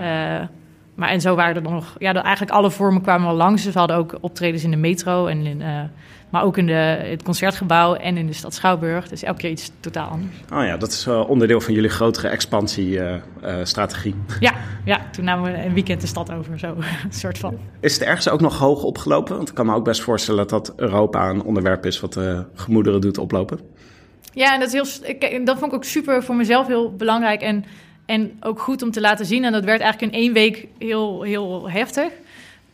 Uh, 0.00 0.40
maar 1.00 1.08
en 1.08 1.20
zo 1.20 1.34
waren 1.34 1.54
er 1.54 1.70
nog, 1.70 1.94
ja, 1.98 2.22
eigenlijk 2.22 2.52
alle 2.56 2.70
vormen 2.70 3.02
kwamen 3.02 3.26
wel 3.26 3.36
langs. 3.36 3.64
Dus 3.64 3.72
we 3.72 3.78
hadden 3.78 3.96
ook 3.96 4.18
optredens 4.20 4.64
in 4.64 4.70
de 4.70 4.76
metro 4.76 5.26
en 5.26 5.46
in, 5.46 5.60
uh, 5.60 5.80
maar 6.30 6.42
ook 6.42 6.56
in 6.56 6.66
de, 6.66 6.72
het 6.72 7.22
concertgebouw 7.22 7.94
en 7.94 8.16
in 8.16 8.26
de 8.26 8.32
stad 8.32 8.54
Schouwburg. 8.54 9.08
Dus 9.08 9.22
elke 9.22 9.38
keer 9.38 9.50
iets 9.50 9.70
totaal 9.80 10.08
anders. 10.08 10.36
Oh 10.52 10.64
ja, 10.64 10.76
dat 10.76 10.90
is 10.90 11.06
uh, 11.06 11.28
onderdeel 11.28 11.60
van 11.60 11.74
jullie 11.74 11.90
grotere 11.90 12.28
expansiestrategie. 12.28 14.14
Uh, 14.14 14.36
ja, 14.40 14.52
ja, 14.84 15.00
toen 15.12 15.24
namen 15.24 15.52
we 15.52 15.64
een 15.64 15.74
weekend 15.74 16.00
de 16.00 16.06
stad 16.06 16.32
over, 16.32 16.58
zo 16.58 16.74
een 17.04 17.12
soort 17.12 17.38
van. 17.38 17.58
Is 17.80 17.94
het 17.94 18.02
ergens 18.02 18.28
ook 18.28 18.40
nog 18.40 18.58
hoog 18.58 18.82
opgelopen? 18.82 19.36
Want 19.36 19.48
ik 19.48 19.54
kan 19.54 19.66
me 19.66 19.74
ook 19.74 19.84
best 19.84 20.02
voorstellen 20.02 20.48
dat 20.48 20.72
Europa 20.76 21.28
een 21.28 21.42
onderwerp 21.42 21.86
is 21.86 22.00
wat 22.00 22.12
de 22.12 22.44
gemoederen 22.54 23.00
doet 23.00 23.18
oplopen. 23.18 23.60
Ja, 24.32 24.54
en 24.54 24.60
dat, 24.60 24.74
is 24.74 24.74
heel, 24.74 25.08
ik, 25.10 25.46
dat 25.46 25.58
vond 25.58 25.72
ik 25.72 25.76
ook 25.76 25.84
super 25.84 26.22
voor 26.22 26.36
mezelf 26.36 26.66
heel 26.66 26.96
belangrijk 26.96 27.40
en, 27.40 27.64
en 28.10 28.32
ook 28.40 28.60
goed 28.60 28.82
om 28.82 28.90
te 28.90 29.00
laten 29.00 29.26
zien. 29.26 29.44
En 29.44 29.52
dat 29.52 29.64
werd 29.64 29.80
eigenlijk 29.80 30.12
in 30.12 30.20
één 30.20 30.32
week 30.32 30.66
heel, 30.78 31.22
heel 31.22 31.70
heftig 31.70 32.12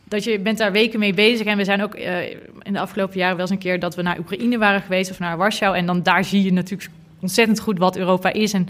dat 0.03 0.23
je 0.23 0.39
bent 0.39 0.57
daar 0.57 0.71
weken 0.71 0.99
mee 0.99 1.13
bezig. 1.13 1.45
En 1.45 1.57
we 1.57 1.63
zijn 1.63 1.83
ook 1.83 1.95
uh, 1.95 2.29
in 2.61 2.73
de 2.73 2.79
afgelopen 2.79 3.17
jaren 3.17 3.35
wel 3.35 3.45
eens 3.45 3.53
een 3.53 3.57
keer 3.57 3.79
dat 3.79 3.95
we 3.95 4.01
naar 4.01 4.19
Oekraïne 4.19 4.57
waren 4.57 4.81
geweest 4.81 5.11
of 5.11 5.19
naar 5.19 5.37
Warschau. 5.37 5.75
En 5.75 5.85
dan 5.85 6.03
daar 6.03 6.23
zie 6.23 6.43
je 6.43 6.53
natuurlijk 6.53 6.91
ontzettend 7.19 7.59
goed 7.59 7.77
wat 7.77 7.97
Europa 7.97 8.33
is 8.33 8.53
en 8.53 8.67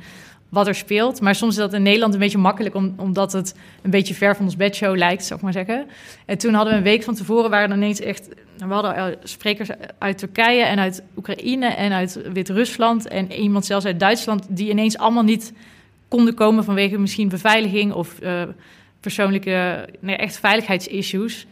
wat 0.50 0.68
er 0.68 0.76
speelt. 0.76 1.22
Maar 1.22 1.36
soms 1.36 1.54
is 1.54 1.62
dat 1.62 1.74
in 1.74 1.82
Nederland 1.82 2.14
een 2.14 2.20
beetje 2.20 2.38
makkelijk, 2.38 2.76
om, 2.76 2.94
omdat 2.98 3.32
het 3.32 3.56
een 3.82 3.92
beetje 3.92 4.14
ver 4.14 4.36
van 4.36 4.46
ons 4.46 4.56
bedshow 4.56 4.96
lijkt, 4.96 5.26
zou 5.26 5.40
ik 5.40 5.44
maar 5.44 5.54
zeggen. 5.54 5.86
En 6.26 6.38
toen 6.38 6.54
hadden 6.54 6.74
we 6.74 6.78
een 6.78 6.86
week 6.86 7.04
van 7.04 7.16
tevoren, 7.16 7.50
waren 7.50 7.70
er 7.70 7.78
ineens 7.78 8.00
echt... 8.00 8.30
We 8.58 8.74
hadden 8.74 9.18
sprekers 9.24 9.70
uit 9.98 10.18
Turkije 10.18 10.64
en 10.64 10.80
uit 10.80 11.04
Oekraïne 11.18 11.68
en 11.68 11.92
uit 11.92 12.20
Wit-Rusland... 12.34 13.08
en 13.08 13.32
iemand 13.32 13.66
zelfs 13.66 13.86
uit 13.86 14.00
Duitsland, 14.00 14.46
die 14.50 14.70
ineens 14.70 14.98
allemaal 14.98 15.24
niet 15.24 15.54
konden 16.08 16.34
komen 16.34 16.64
vanwege 16.64 16.98
misschien 16.98 17.30
beveiliging 17.30 17.94
of... 17.94 18.20
Uh, 18.22 18.42
persoonlijke, 19.00 19.88
nee, 20.00 20.16
echt 20.16 20.40
veiligheidsissues. 20.40 21.48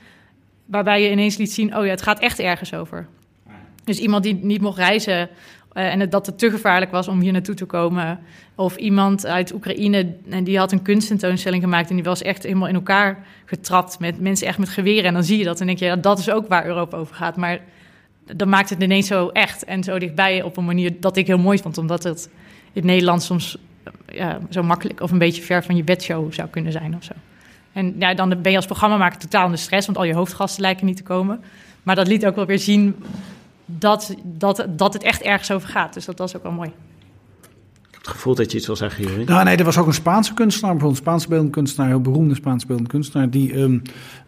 Waarbij 0.65 1.01
je 1.01 1.11
ineens 1.11 1.37
liet 1.37 1.51
zien, 1.51 1.77
oh 1.77 1.83
ja, 1.83 1.89
het 1.89 2.01
gaat 2.01 2.19
echt 2.19 2.39
ergens 2.39 2.73
over. 2.73 3.07
Dus 3.83 3.99
iemand 3.99 4.23
die 4.23 4.33
niet 4.33 4.61
mocht 4.61 4.77
reizen 4.77 5.29
uh, 5.73 5.93
en 5.93 6.09
dat 6.09 6.25
het 6.25 6.39
te 6.39 6.49
gevaarlijk 6.49 6.91
was 6.91 7.07
om 7.07 7.19
hier 7.19 7.31
naartoe 7.31 7.55
te 7.55 7.65
komen. 7.65 8.19
Of 8.55 8.75
iemand 8.75 9.25
uit 9.25 9.53
Oekraïne 9.53 10.15
en 10.29 10.43
die 10.43 10.57
had 10.57 10.71
een 10.71 10.81
kunstentoonstelling 10.81 11.63
gemaakt 11.63 11.89
en 11.89 11.95
die 11.95 12.03
was 12.03 12.21
echt 12.21 12.43
helemaal 12.43 12.67
in 12.67 12.75
elkaar 12.75 13.25
getrapt 13.45 13.99
met 13.99 14.19
mensen 14.19 14.47
echt 14.47 14.57
met 14.57 14.69
geweren. 14.69 15.03
En 15.03 15.13
dan 15.13 15.23
zie 15.23 15.37
je 15.37 15.43
dat 15.43 15.59
en 15.59 15.65
denk 15.65 15.79
je, 15.79 15.85
ja, 15.85 15.95
dat 15.95 16.19
is 16.19 16.29
ook 16.29 16.47
waar 16.47 16.65
Europa 16.65 16.97
over 16.97 17.15
gaat. 17.15 17.37
Maar 17.37 17.61
dan 18.35 18.49
maakt 18.49 18.69
het 18.69 18.81
ineens 18.81 19.07
zo 19.07 19.27
echt 19.27 19.63
en 19.63 19.83
zo 19.83 19.99
dichtbij 19.99 20.41
op 20.41 20.57
een 20.57 20.65
manier 20.65 20.99
dat 20.99 21.17
ik 21.17 21.27
heel 21.27 21.37
mooi 21.37 21.57
vond. 21.57 21.77
Omdat 21.77 22.03
het 22.03 22.29
in 22.63 22.81
het 22.81 22.83
Nederlands 22.83 23.25
soms 23.25 23.57
ja, 24.11 24.39
zo 24.49 24.63
makkelijk 24.63 25.01
of 25.01 25.11
een 25.11 25.17
beetje 25.17 25.41
ver 25.41 25.63
van 25.63 25.75
je 25.75 25.83
bedshow 25.83 26.33
zou 26.33 26.49
kunnen 26.49 26.71
zijn 26.71 26.95
of 26.95 27.03
zo. 27.03 27.13
En 27.73 27.95
ja, 27.99 28.13
dan 28.13 28.29
ben 28.41 28.51
je 28.51 28.57
als 28.57 28.65
programmamaker 28.65 29.19
totaal 29.19 29.45
in 29.45 29.51
de 29.51 29.57
stress, 29.57 29.85
want 29.85 29.97
al 29.97 30.03
je 30.03 30.13
hoofdgasten 30.13 30.61
lijken 30.61 30.85
niet 30.85 30.97
te 30.97 31.03
komen. 31.03 31.41
Maar 31.83 31.95
dat 31.95 32.07
liet 32.07 32.25
ook 32.25 32.35
wel 32.35 32.45
weer 32.45 32.59
zien 32.59 32.95
dat, 33.65 34.15
dat, 34.23 34.65
dat 34.69 34.93
het 34.93 35.03
echt 35.03 35.21
ergens 35.21 35.51
over 35.51 35.69
gaat. 35.69 35.93
Dus 35.93 36.05
dat 36.05 36.17
was 36.17 36.35
ook 36.35 36.43
wel 36.43 36.51
mooi. 36.51 36.69
Ik 36.69 37.91
heb 37.91 38.01
het 38.01 38.07
gevoel 38.07 38.35
dat 38.35 38.51
je 38.51 38.57
iets 38.57 38.67
wil 38.67 38.75
zeggen. 38.75 39.25
Nou, 39.25 39.43
nee, 39.43 39.57
er 39.57 39.63
was 39.63 39.77
ook 39.77 39.87
een 39.87 39.93
Spaanse 39.93 40.33
kunstenaar, 40.33 40.71
bijvoorbeeld 40.71 41.01
een 41.01 41.07
Spaanse 41.07 41.27
beeldend 41.27 41.51
kunstenaar, 41.51 41.85
een 41.85 41.93
heel 41.93 42.11
beroemde 42.11 42.35
Spaanse 42.35 42.67
beeldend 42.67 42.87
kunstenaar, 42.87 43.29
die 43.29 43.57
um, 43.57 43.81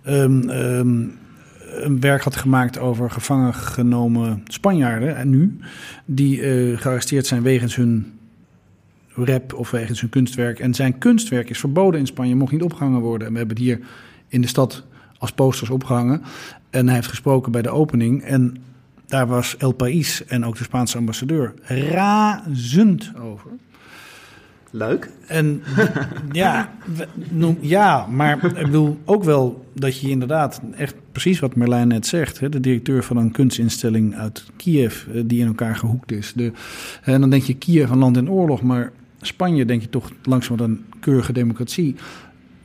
um, 0.06 0.50
um, 0.50 1.20
een 1.68 2.00
werk 2.00 2.24
had 2.24 2.36
gemaakt 2.36 2.80
over 2.80 3.12
gevangen 3.12 3.54
genomen 3.54 4.44
Spanjaarden, 4.48 5.16
en 5.16 5.30
nu, 5.30 5.60
die 6.06 6.40
uh, 6.40 6.78
gearresteerd 6.78 7.26
zijn 7.26 7.42
wegens 7.42 7.76
hun 7.76 8.17
rap 9.18 9.54
of 9.54 9.72
wegens 9.72 10.02
hun 10.02 10.10
kunstwerk. 10.10 10.60
En 10.60 10.74
zijn 10.74 10.98
kunstwerk 10.98 11.50
is 11.50 11.60
verboden 11.60 12.00
in 12.00 12.08
Spanje, 12.08 12.36
mocht 12.36 12.52
niet 12.52 12.64
opgehangen 12.64 13.02
worden. 13.02 13.28
En 13.28 13.34
we 13.34 13.40
hebben 13.40 13.58
het 13.58 13.66
hier 13.66 13.80
in 14.28 14.42
de 14.42 14.48
stad 14.48 14.84
als 15.18 15.32
posters 15.32 15.70
opgehangen. 15.70 16.22
En 16.70 16.86
hij 16.86 16.96
heeft 16.96 17.08
gesproken 17.08 17.52
bij 17.52 17.62
de 17.62 17.70
opening. 17.70 18.24
En 18.24 18.58
daar 19.06 19.28
was 19.28 19.58
El 19.58 19.72
País 19.72 20.26
en 20.26 20.46
ook 20.46 20.58
de 20.58 20.64
Spaanse 20.64 20.98
ambassadeur 20.98 21.54
razend 21.92 23.12
over. 23.22 23.52
Leuk. 24.72 25.10
En 25.28 25.62
ja, 26.32 26.70
ja, 27.60 28.08
maar 28.08 28.46
ik 28.46 28.66
bedoel 28.66 29.00
ook 29.06 29.24
wel 29.24 29.66
dat 29.74 30.00
je 30.00 30.10
inderdaad 30.10 30.62
echt 30.78 30.96
precies 31.12 31.40
wat 31.40 31.56
Merlijn 31.56 31.88
net 31.88 32.06
zegt. 32.06 32.40
Hè, 32.40 32.50
de 32.50 32.60
directeur 32.60 33.04
van 33.04 33.18
een 33.18 33.32
kunstinstelling 33.32 34.16
uit 34.16 34.46
Kiev 34.56 35.04
die 35.26 35.40
in 35.40 35.48
elkaar 35.48 35.76
gehoekt 35.76 36.12
is. 36.12 36.34
De, 36.34 36.52
en 37.04 37.22
dan 37.22 37.30
denk 37.30 37.44
je 37.44 37.56
Kiev 37.56 37.90
een 37.90 37.98
land 37.98 38.18
in 38.18 38.30
oorlog, 38.30 38.62
maar 38.62 38.92
Spanje 39.28 39.66
denk 39.66 39.82
je 39.82 39.90
toch 39.90 40.12
langzaam 40.24 40.60
een 40.60 40.86
keurige 41.00 41.34
democratie. 41.34 41.96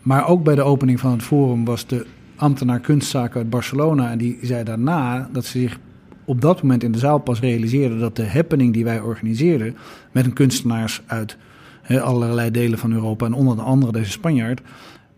Maar 0.02 0.28
ook 0.28 0.44
bij 0.44 0.54
de 0.54 0.62
opening 0.62 1.00
van 1.00 1.12
het 1.12 1.22
forum 1.22 1.64
was 1.64 1.86
de 1.86 2.06
ambtenaar 2.36 2.80
kunstzaken 2.80 3.36
uit 3.36 3.50
Barcelona. 3.50 4.10
En 4.10 4.18
die 4.18 4.38
zei 4.42 4.64
daarna 4.64 5.28
dat 5.32 5.44
ze 5.44 5.58
zich 5.58 5.78
op 6.24 6.40
dat 6.40 6.62
moment 6.62 6.82
in 6.82 6.92
de 6.92 6.98
zaal 6.98 7.18
pas 7.18 7.40
realiseerden 7.40 7.98
dat 7.98 8.16
de 8.16 8.28
happening 8.28 8.72
die 8.72 8.84
wij 8.84 9.00
organiseerden 9.00 9.76
met 10.12 10.24
een 10.24 10.32
kunstenaars 10.32 11.02
uit 11.06 11.36
allerlei 11.88 12.50
delen 12.50 12.78
van 12.78 12.92
Europa 12.92 13.26
en 13.26 13.32
onder 13.32 13.60
andere 13.60 13.92
deze 13.92 14.10
Spanjaard, 14.10 14.60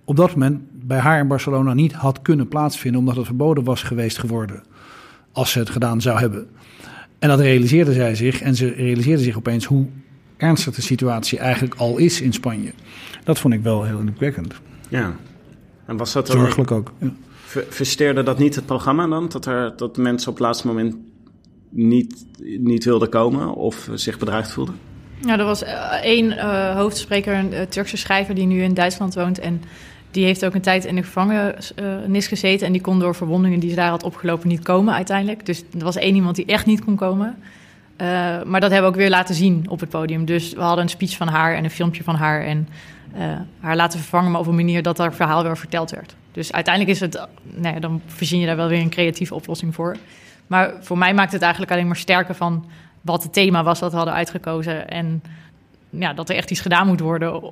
op 0.05 0.17
dat 0.17 0.31
moment 0.31 0.61
bij 0.73 0.99
haar 0.99 1.19
in 1.19 1.29
Barcelona 1.29 1.75
niet 1.75 1.93
had 1.93 2.23
kunnen 2.23 2.49
plaatsvinden 2.49 3.01
omdat 3.01 3.17
het 3.17 3.27
verboden 3.27 3.65
was 3.65 3.83
geweest 3.83 4.19
geworden 4.19 4.63
als 5.33 5.51
ze 5.51 5.59
het 5.59 5.71
gedaan 5.71 6.01
zou 6.01 6.19
hebben. 6.19 6.47
En 7.19 7.29
dat 7.29 7.41
realiseerde 7.41 7.93
zij 7.93 8.15
zich 8.15 8.41
en 8.41 8.55
ze 8.55 8.69
realiseerde 8.69 9.23
zich 9.23 9.37
opeens 9.37 9.65
hoe 9.65 9.87
ernstig 10.45 10.75
de 10.75 10.83
situatie 10.83 11.39
eigenlijk 11.39 11.75
al 11.75 11.97
is 11.97 12.21
in 12.21 12.33
Spanje. 12.33 12.73
Dat 13.25 13.39
vond 13.39 13.55
ik 13.55 13.63
wel 13.63 13.85
heel 13.85 13.99
indrukwekkend. 13.99 14.55
Ja. 14.89 15.17
En 15.87 15.97
was 15.97 16.13
dat 16.13 16.29
Zorgelijk 16.29 16.71
ook. 16.71 16.93
Ja. 16.99 17.13
Versteerde 17.69 18.23
dat 18.23 18.39
niet 18.39 18.55
het 18.55 18.67
programma 18.67 19.07
dan? 19.07 19.29
Dat, 19.29 19.47
er, 19.47 19.77
dat 19.77 19.97
mensen 19.97 20.29
op 20.29 20.35
het 20.35 20.45
laatste 20.45 20.67
moment 20.67 20.97
niet, 21.71 22.27
niet 22.59 22.85
wilden 22.85 23.09
komen 23.09 23.55
of 23.55 23.89
zich 23.95 24.19
bedreigd 24.19 24.51
voelden? 24.51 24.75
Ja, 25.21 25.39
er 25.39 25.45
was 25.45 25.63
één 26.03 26.31
uh, 26.33 26.77
hoofdspreker, 26.77 27.35
een 27.35 27.53
uh, 27.53 27.61
Turkse 27.61 27.97
schrijver 27.97 28.35
die 28.35 28.47
nu 28.47 28.63
in 28.63 28.75
Duitsland 28.75 29.15
woont. 29.15 29.39
En 29.39 29.63
die 30.11 30.25
heeft 30.25 30.45
ook 30.45 30.55
een 30.55 30.61
tijd 30.61 30.85
in 30.85 30.95
de 30.95 31.03
gevangenis 31.03 32.27
gezeten. 32.27 32.67
En 32.67 32.73
die 32.73 32.81
kon 32.81 32.99
door 32.99 33.15
verwondingen 33.15 33.61
die 33.61 33.71
ze 33.71 33.77
daar 33.77 33.91
had 33.91 34.03
opgelopen 34.03 34.49
niet 34.49 34.63
komen 34.63 34.95
uiteindelijk. 34.95 35.47
Dus 35.47 35.63
er 35.79 35.85
was 35.85 35.97
één 35.97 36.15
iemand 36.15 36.37
die 36.37 36.47
echt 36.47 36.67
niet 36.67 36.85
kon 36.85 36.97
komen. 36.97 37.37
Uh, 38.01 38.43
maar 38.43 38.61
dat 38.61 38.71
hebben 38.71 38.81
we 38.81 38.97
ook 38.97 39.03
weer 39.03 39.11
laten 39.11 39.35
zien 39.35 39.65
op 39.69 39.81
het 39.81 39.89
podium. 39.89 40.25
Dus 40.25 40.53
we 40.53 40.61
hadden 40.61 40.85
een 40.85 40.91
speech 40.91 41.17
van 41.17 41.29
haar 41.29 41.55
en 41.55 41.65
een 41.65 41.71
filmpje 41.71 42.03
van 42.03 42.15
haar. 42.15 42.45
En 42.45 42.69
uh, 43.17 43.21
haar 43.61 43.77
laten 43.77 43.99
vervangen, 43.99 44.31
maar 44.31 44.41
op 44.41 44.47
een 44.47 44.55
manier 44.55 44.83
dat 44.83 44.99
haar 44.99 45.15
verhaal 45.15 45.43
weer 45.43 45.57
verteld 45.57 45.91
werd. 45.91 46.15
Dus 46.33 46.53
uiteindelijk 46.53 46.95
is 46.95 47.01
het, 47.01 47.27
nou 47.43 47.75
ja, 47.75 47.81
dan 47.81 48.03
verzin 48.07 48.41
je 48.41 48.47
daar 48.47 48.57
wel 48.57 48.69
weer 48.69 48.81
een 48.81 48.91
creatieve 48.91 49.35
oplossing 49.35 49.75
voor. 49.75 49.97
Maar 50.47 50.73
voor 50.81 50.99
mij 50.99 51.15
maakt 51.15 51.33
het 51.33 51.43
eigenlijk 51.43 51.73
alleen 51.73 51.87
maar 51.87 51.97
sterker 51.97 52.35
van 52.35 52.65
wat 53.01 53.23
het 53.23 53.33
thema 53.33 53.63
was 53.63 53.79
dat 53.79 53.91
we 53.91 53.97
hadden 53.97 54.15
uitgekozen. 54.15 54.89
En 54.89 55.23
ja, 55.91 56.13
dat 56.13 56.29
er 56.29 56.37
echt 56.37 56.51
iets 56.51 56.61
gedaan 56.61 56.87
moet 56.87 57.01
worden 57.01 57.43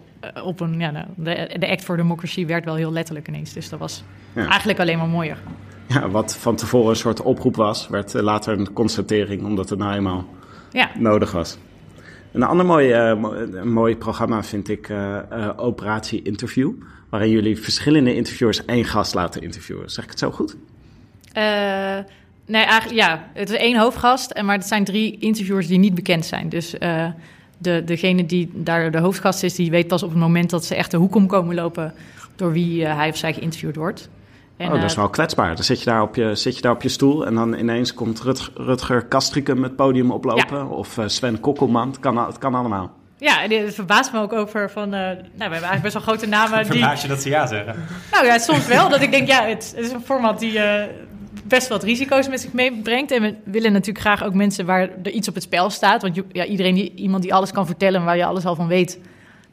op 0.42 0.60
een. 0.60 0.80
Ja, 0.80 1.06
de, 1.14 1.56
de 1.58 1.68
Act 1.68 1.84
for 1.84 1.96
Democracy 1.96 2.46
werd 2.46 2.64
wel 2.64 2.74
heel 2.74 2.92
letterlijk 2.92 3.28
ineens. 3.28 3.52
Dus 3.52 3.68
dat 3.68 3.78
was 3.78 4.02
ja. 4.32 4.46
eigenlijk 4.46 4.80
alleen 4.80 4.98
maar 4.98 5.08
mooier. 5.08 5.38
Ja, 5.86 6.08
wat 6.08 6.36
van 6.36 6.56
tevoren 6.56 6.90
een 6.90 6.96
soort 6.96 7.22
oproep 7.22 7.56
was, 7.56 7.88
werd 7.88 8.12
later 8.12 8.58
een 8.58 8.72
constatering, 8.72 9.44
omdat 9.44 9.70
het 9.70 9.78
nou 9.78 9.94
eenmaal 9.94 10.26
ja. 10.72 10.90
nodig 10.98 11.32
was. 11.32 11.58
Een 12.32 12.42
ander 12.42 12.66
mooi, 12.66 13.12
uh, 13.12 13.64
mooi 13.64 13.96
programma 13.96 14.42
vind 14.42 14.68
ik 14.68 14.88
uh, 14.88 15.18
uh, 15.32 15.50
Operatie 15.56 16.22
Interview, 16.22 16.72
waarin 17.08 17.30
jullie 17.30 17.58
verschillende 17.58 18.14
interviewers 18.14 18.64
één 18.64 18.84
gast 18.84 19.14
laten 19.14 19.42
interviewen. 19.42 19.90
Zeg 19.90 20.04
ik 20.04 20.10
het 20.10 20.18
zo 20.18 20.30
goed? 20.30 20.56
nee, 22.46 22.64
eigenlijk 22.64 23.00
ja. 23.00 23.30
Het 23.32 23.50
is 23.50 23.56
één 23.56 23.78
hoofdgast, 23.78 24.30
en 24.30 24.44
maar 24.44 24.56
het 24.56 24.66
zijn 24.66 24.84
drie 24.84 25.18
interviewers 25.18 25.66
die 25.66 25.78
niet 25.78 25.94
bekend 25.94 26.24
zijn. 26.24 26.48
Dus 26.48 26.74
de, 27.58 27.82
degene 27.84 28.26
die 28.26 28.50
daar 28.54 28.90
de 28.90 28.98
hoofdgast 28.98 29.42
is, 29.42 29.54
die 29.54 29.70
weet 29.70 29.88
pas 29.88 30.02
op 30.02 30.10
het 30.10 30.18
moment 30.18 30.50
dat 30.50 30.64
ze 30.64 30.74
echt 30.74 30.90
de 30.90 30.96
hoek 30.96 31.14
om 31.14 31.26
komen 31.26 31.54
lopen 31.54 31.94
door 32.36 32.52
wie 32.52 32.86
hij 32.86 33.08
of 33.08 33.16
zij 33.16 33.32
geïnterviewd 33.32 33.76
wordt. 33.76 34.08
En, 34.62 34.72
oh, 34.72 34.80
dat 34.80 34.90
is 34.90 34.96
wel 34.96 35.08
kwetsbaar. 35.08 35.54
Dan 35.54 35.64
zit 35.64 35.78
je 35.78 35.84
daar 35.84 36.02
op 36.02 36.14
je, 36.14 36.34
zit 36.34 36.56
je, 36.56 36.62
daar 36.62 36.72
op 36.72 36.82
je 36.82 36.88
stoel 36.88 37.26
en 37.26 37.34
dan 37.34 37.54
ineens 37.54 37.94
komt 37.94 38.20
Rut, 38.20 38.50
Rutger 38.54 39.04
Kastrikum 39.04 39.62
het 39.62 39.76
podium 39.76 40.10
oplopen. 40.10 40.58
Ja. 40.58 40.66
Of 40.66 40.96
uh, 40.96 41.04
Sven 41.06 41.40
Kokkelman. 41.40 41.88
Het 41.88 42.00
kan, 42.00 42.26
het 42.26 42.38
kan 42.38 42.54
allemaal. 42.54 42.90
Ja, 43.18 43.42
en 43.42 43.50
het 43.50 43.74
verbaast 43.74 44.12
me 44.12 44.20
ook 44.20 44.32
over 44.32 44.70
van... 44.70 44.84
Uh, 44.84 45.00
nou, 45.00 45.14
we 45.14 45.42
hebben 45.42 45.50
eigenlijk 45.50 45.82
best 45.82 45.94
wel 45.94 46.02
grote 46.02 46.26
namen 46.26 46.62
die... 46.62 46.72
Verbaas 46.72 47.02
je 47.02 47.08
dat 47.08 47.22
ze 47.22 47.28
ja 47.28 47.46
zeggen? 47.46 47.74
Nou 48.12 48.26
ja, 48.26 48.38
soms 48.38 48.66
wel. 48.66 48.88
dat 48.88 49.00
ik 49.00 49.10
denk, 49.10 49.28
ja, 49.28 49.44
het, 49.44 49.72
het 49.76 49.84
is 49.86 49.92
een 49.92 50.02
format 50.04 50.38
die 50.38 50.52
uh, 50.52 50.82
best 51.44 51.68
wel 51.68 51.78
wat 51.78 51.86
risico's 51.86 52.28
met 52.28 52.40
zich 52.40 52.52
meebrengt. 52.52 53.10
En 53.10 53.22
we 53.22 53.36
willen 53.44 53.72
natuurlijk 53.72 54.04
graag 54.04 54.24
ook 54.24 54.34
mensen 54.34 54.66
waar 54.66 54.88
er 55.02 55.10
iets 55.10 55.28
op 55.28 55.34
het 55.34 55.42
spel 55.42 55.70
staat. 55.70 56.02
Want 56.02 56.20
ja, 56.32 56.44
iedereen 56.44 56.74
die, 56.74 56.94
iemand 56.94 57.22
die 57.22 57.34
alles 57.34 57.52
kan 57.52 57.66
vertellen 57.66 58.04
waar 58.04 58.16
je 58.16 58.24
alles 58.24 58.44
al 58.44 58.54
van 58.54 58.66
weet 58.66 58.98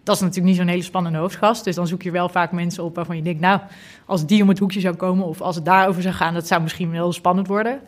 dat 0.03 0.15
is 0.15 0.21
natuurlijk 0.21 0.47
niet 0.47 0.57
zo'n 0.57 0.67
hele 0.67 0.81
spannende 0.81 1.17
hoofdgast. 1.17 1.63
Dus 1.63 1.75
dan 1.75 1.87
zoek 1.87 2.01
je 2.01 2.11
wel 2.11 2.29
vaak 2.29 2.51
mensen 2.51 2.83
op 2.83 2.95
waarvan 2.95 3.15
je 3.15 3.21
denkt, 3.21 3.39
nou, 3.39 3.59
als 4.05 4.25
die 4.25 4.41
om 4.41 4.49
het 4.49 4.59
hoekje 4.59 4.79
zou 4.79 4.95
komen 4.95 5.25
of 5.25 5.41
als 5.41 5.55
het 5.55 5.65
daarover 5.65 6.01
zou 6.01 6.15
gaan, 6.15 6.33
dat 6.33 6.47
zou 6.47 6.61
misschien 6.61 6.91
wel 6.91 7.11
spannend 7.11 7.47
worden. 7.47 7.79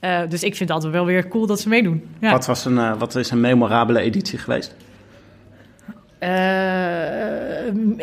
Uh, 0.00 0.20
dus 0.28 0.42
ik 0.42 0.56
vind 0.56 0.58
het 0.58 0.70
altijd 0.70 0.92
wel 0.92 1.04
weer 1.04 1.28
cool 1.28 1.46
dat 1.46 1.60
ze 1.60 1.68
meedoen. 1.68 2.08
Ja. 2.20 2.30
Wat, 2.30 2.46
was 2.46 2.64
een, 2.64 2.74
uh, 2.74 2.92
wat 2.98 3.14
is 3.14 3.30
een 3.30 3.40
memorabele 3.40 4.00
editie 4.00 4.38
geweest? 4.38 4.74
Uh, 6.20 6.28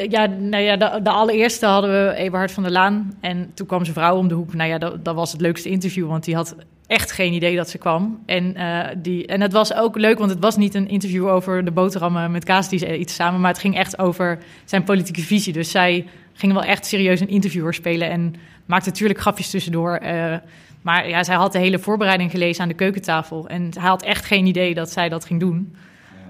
ja, 0.09 0.25
nou 0.25 0.63
ja 0.63 0.77
de, 0.77 0.99
de, 1.03 1.09
allereerste 1.09 1.65
hadden 1.65 1.89
we 1.89 2.13
Eberhard 2.15 2.51
van 2.51 2.63
der 2.63 2.71
Laan. 2.71 3.17
En 3.19 3.51
toen 3.53 3.67
kwam 3.67 3.83
zijn 3.83 3.95
vrouw 3.95 4.17
om 4.17 4.27
de 4.27 4.33
hoek. 4.33 4.53
Nou 4.53 4.69
ja, 4.69 4.77
dat, 4.77 5.05
dat 5.05 5.15
was 5.15 5.31
het 5.31 5.41
leukste 5.41 5.69
interview, 5.69 6.07
want 6.07 6.23
die 6.23 6.35
had 6.35 6.55
echt 6.87 7.11
geen 7.11 7.33
idee 7.33 7.55
dat 7.55 7.69
ze 7.69 7.77
kwam. 7.77 8.19
En, 8.25 8.57
uh, 8.57 8.87
die, 8.97 9.25
en 9.25 9.41
het 9.41 9.51
was 9.51 9.73
ook 9.73 9.97
leuk, 9.97 10.17
want 10.17 10.29
het 10.29 10.39
was 10.39 10.57
niet 10.57 10.75
een 10.75 10.89
interview 10.89 11.27
over 11.27 11.65
de 11.65 11.71
boterhammen 11.71 12.31
met 12.31 12.43
kaas 12.43 12.69
die 12.69 12.79
ze 12.79 12.97
iets 12.97 13.15
samen, 13.15 13.41
maar 13.41 13.51
het 13.51 13.61
ging 13.61 13.77
echt 13.77 13.99
over 13.99 14.37
zijn 14.65 14.83
politieke 14.83 15.21
visie. 15.21 15.53
Dus 15.53 15.71
zij 15.71 16.05
ging 16.33 16.53
wel 16.53 16.63
echt 16.63 16.85
serieus 16.85 17.19
een 17.19 17.27
interviewer 17.27 17.73
spelen 17.73 18.09
en 18.09 18.35
maakte 18.65 18.89
natuurlijk 18.89 19.19
grapjes 19.19 19.49
tussendoor. 19.49 19.99
Uh, 20.03 20.35
maar 20.81 21.09
ja, 21.09 21.23
zij 21.23 21.35
had 21.35 21.51
de 21.51 21.59
hele 21.59 21.79
voorbereiding 21.79 22.31
gelezen 22.31 22.61
aan 22.61 22.69
de 22.69 22.75
keukentafel 22.75 23.47
en 23.47 23.69
hij 23.79 23.89
had 23.89 24.03
echt 24.03 24.25
geen 24.25 24.45
idee 24.45 24.73
dat 24.73 24.91
zij 24.91 25.09
dat 25.09 25.25
ging 25.25 25.39
doen. 25.39 25.75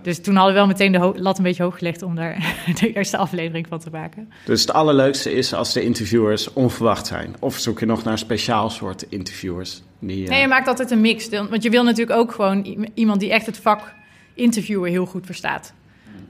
Dus 0.07 0.19
toen 0.19 0.35
hadden 0.35 0.53
we 0.53 0.59
wel 0.59 0.67
meteen 0.67 0.91
de 0.91 1.21
lat 1.21 1.37
een 1.37 1.43
beetje 1.43 1.63
hoog 1.63 1.77
gelegd 1.77 2.01
om 2.01 2.15
daar 2.15 2.55
de 2.79 2.93
eerste 2.93 3.17
aflevering 3.17 3.67
van 3.67 3.79
te 3.79 3.89
maken. 3.89 4.31
Dus 4.45 4.61
het 4.61 4.73
allerleukste 4.73 5.31
is 5.31 5.53
als 5.53 5.73
de 5.73 5.83
interviewers 5.83 6.53
onverwacht 6.53 7.07
zijn. 7.07 7.35
Of 7.39 7.57
zoek 7.57 7.79
je 7.79 7.85
nog 7.85 8.03
naar 8.03 8.17
speciaal 8.17 8.69
soort 8.69 9.05
interviewers? 9.09 9.81
Die, 9.99 10.23
uh... 10.23 10.29
Nee, 10.29 10.41
je 10.41 10.47
maakt 10.47 10.67
altijd 10.67 10.91
een 10.91 11.01
mix. 11.01 11.29
Want 11.29 11.63
je 11.63 11.69
wil 11.69 11.83
natuurlijk 11.83 12.19
ook 12.19 12.31
gewoon 12.31 12.87
iemand 12.93 13.19
die 13.19 13.31
echt 13.31 13.45
het 13.45 13.57
vak 13.57 13.93
interviewen 14.33 14.91
heel 14.91 15.05
goed 15.05 15.25
verstaat. 15.25 15.73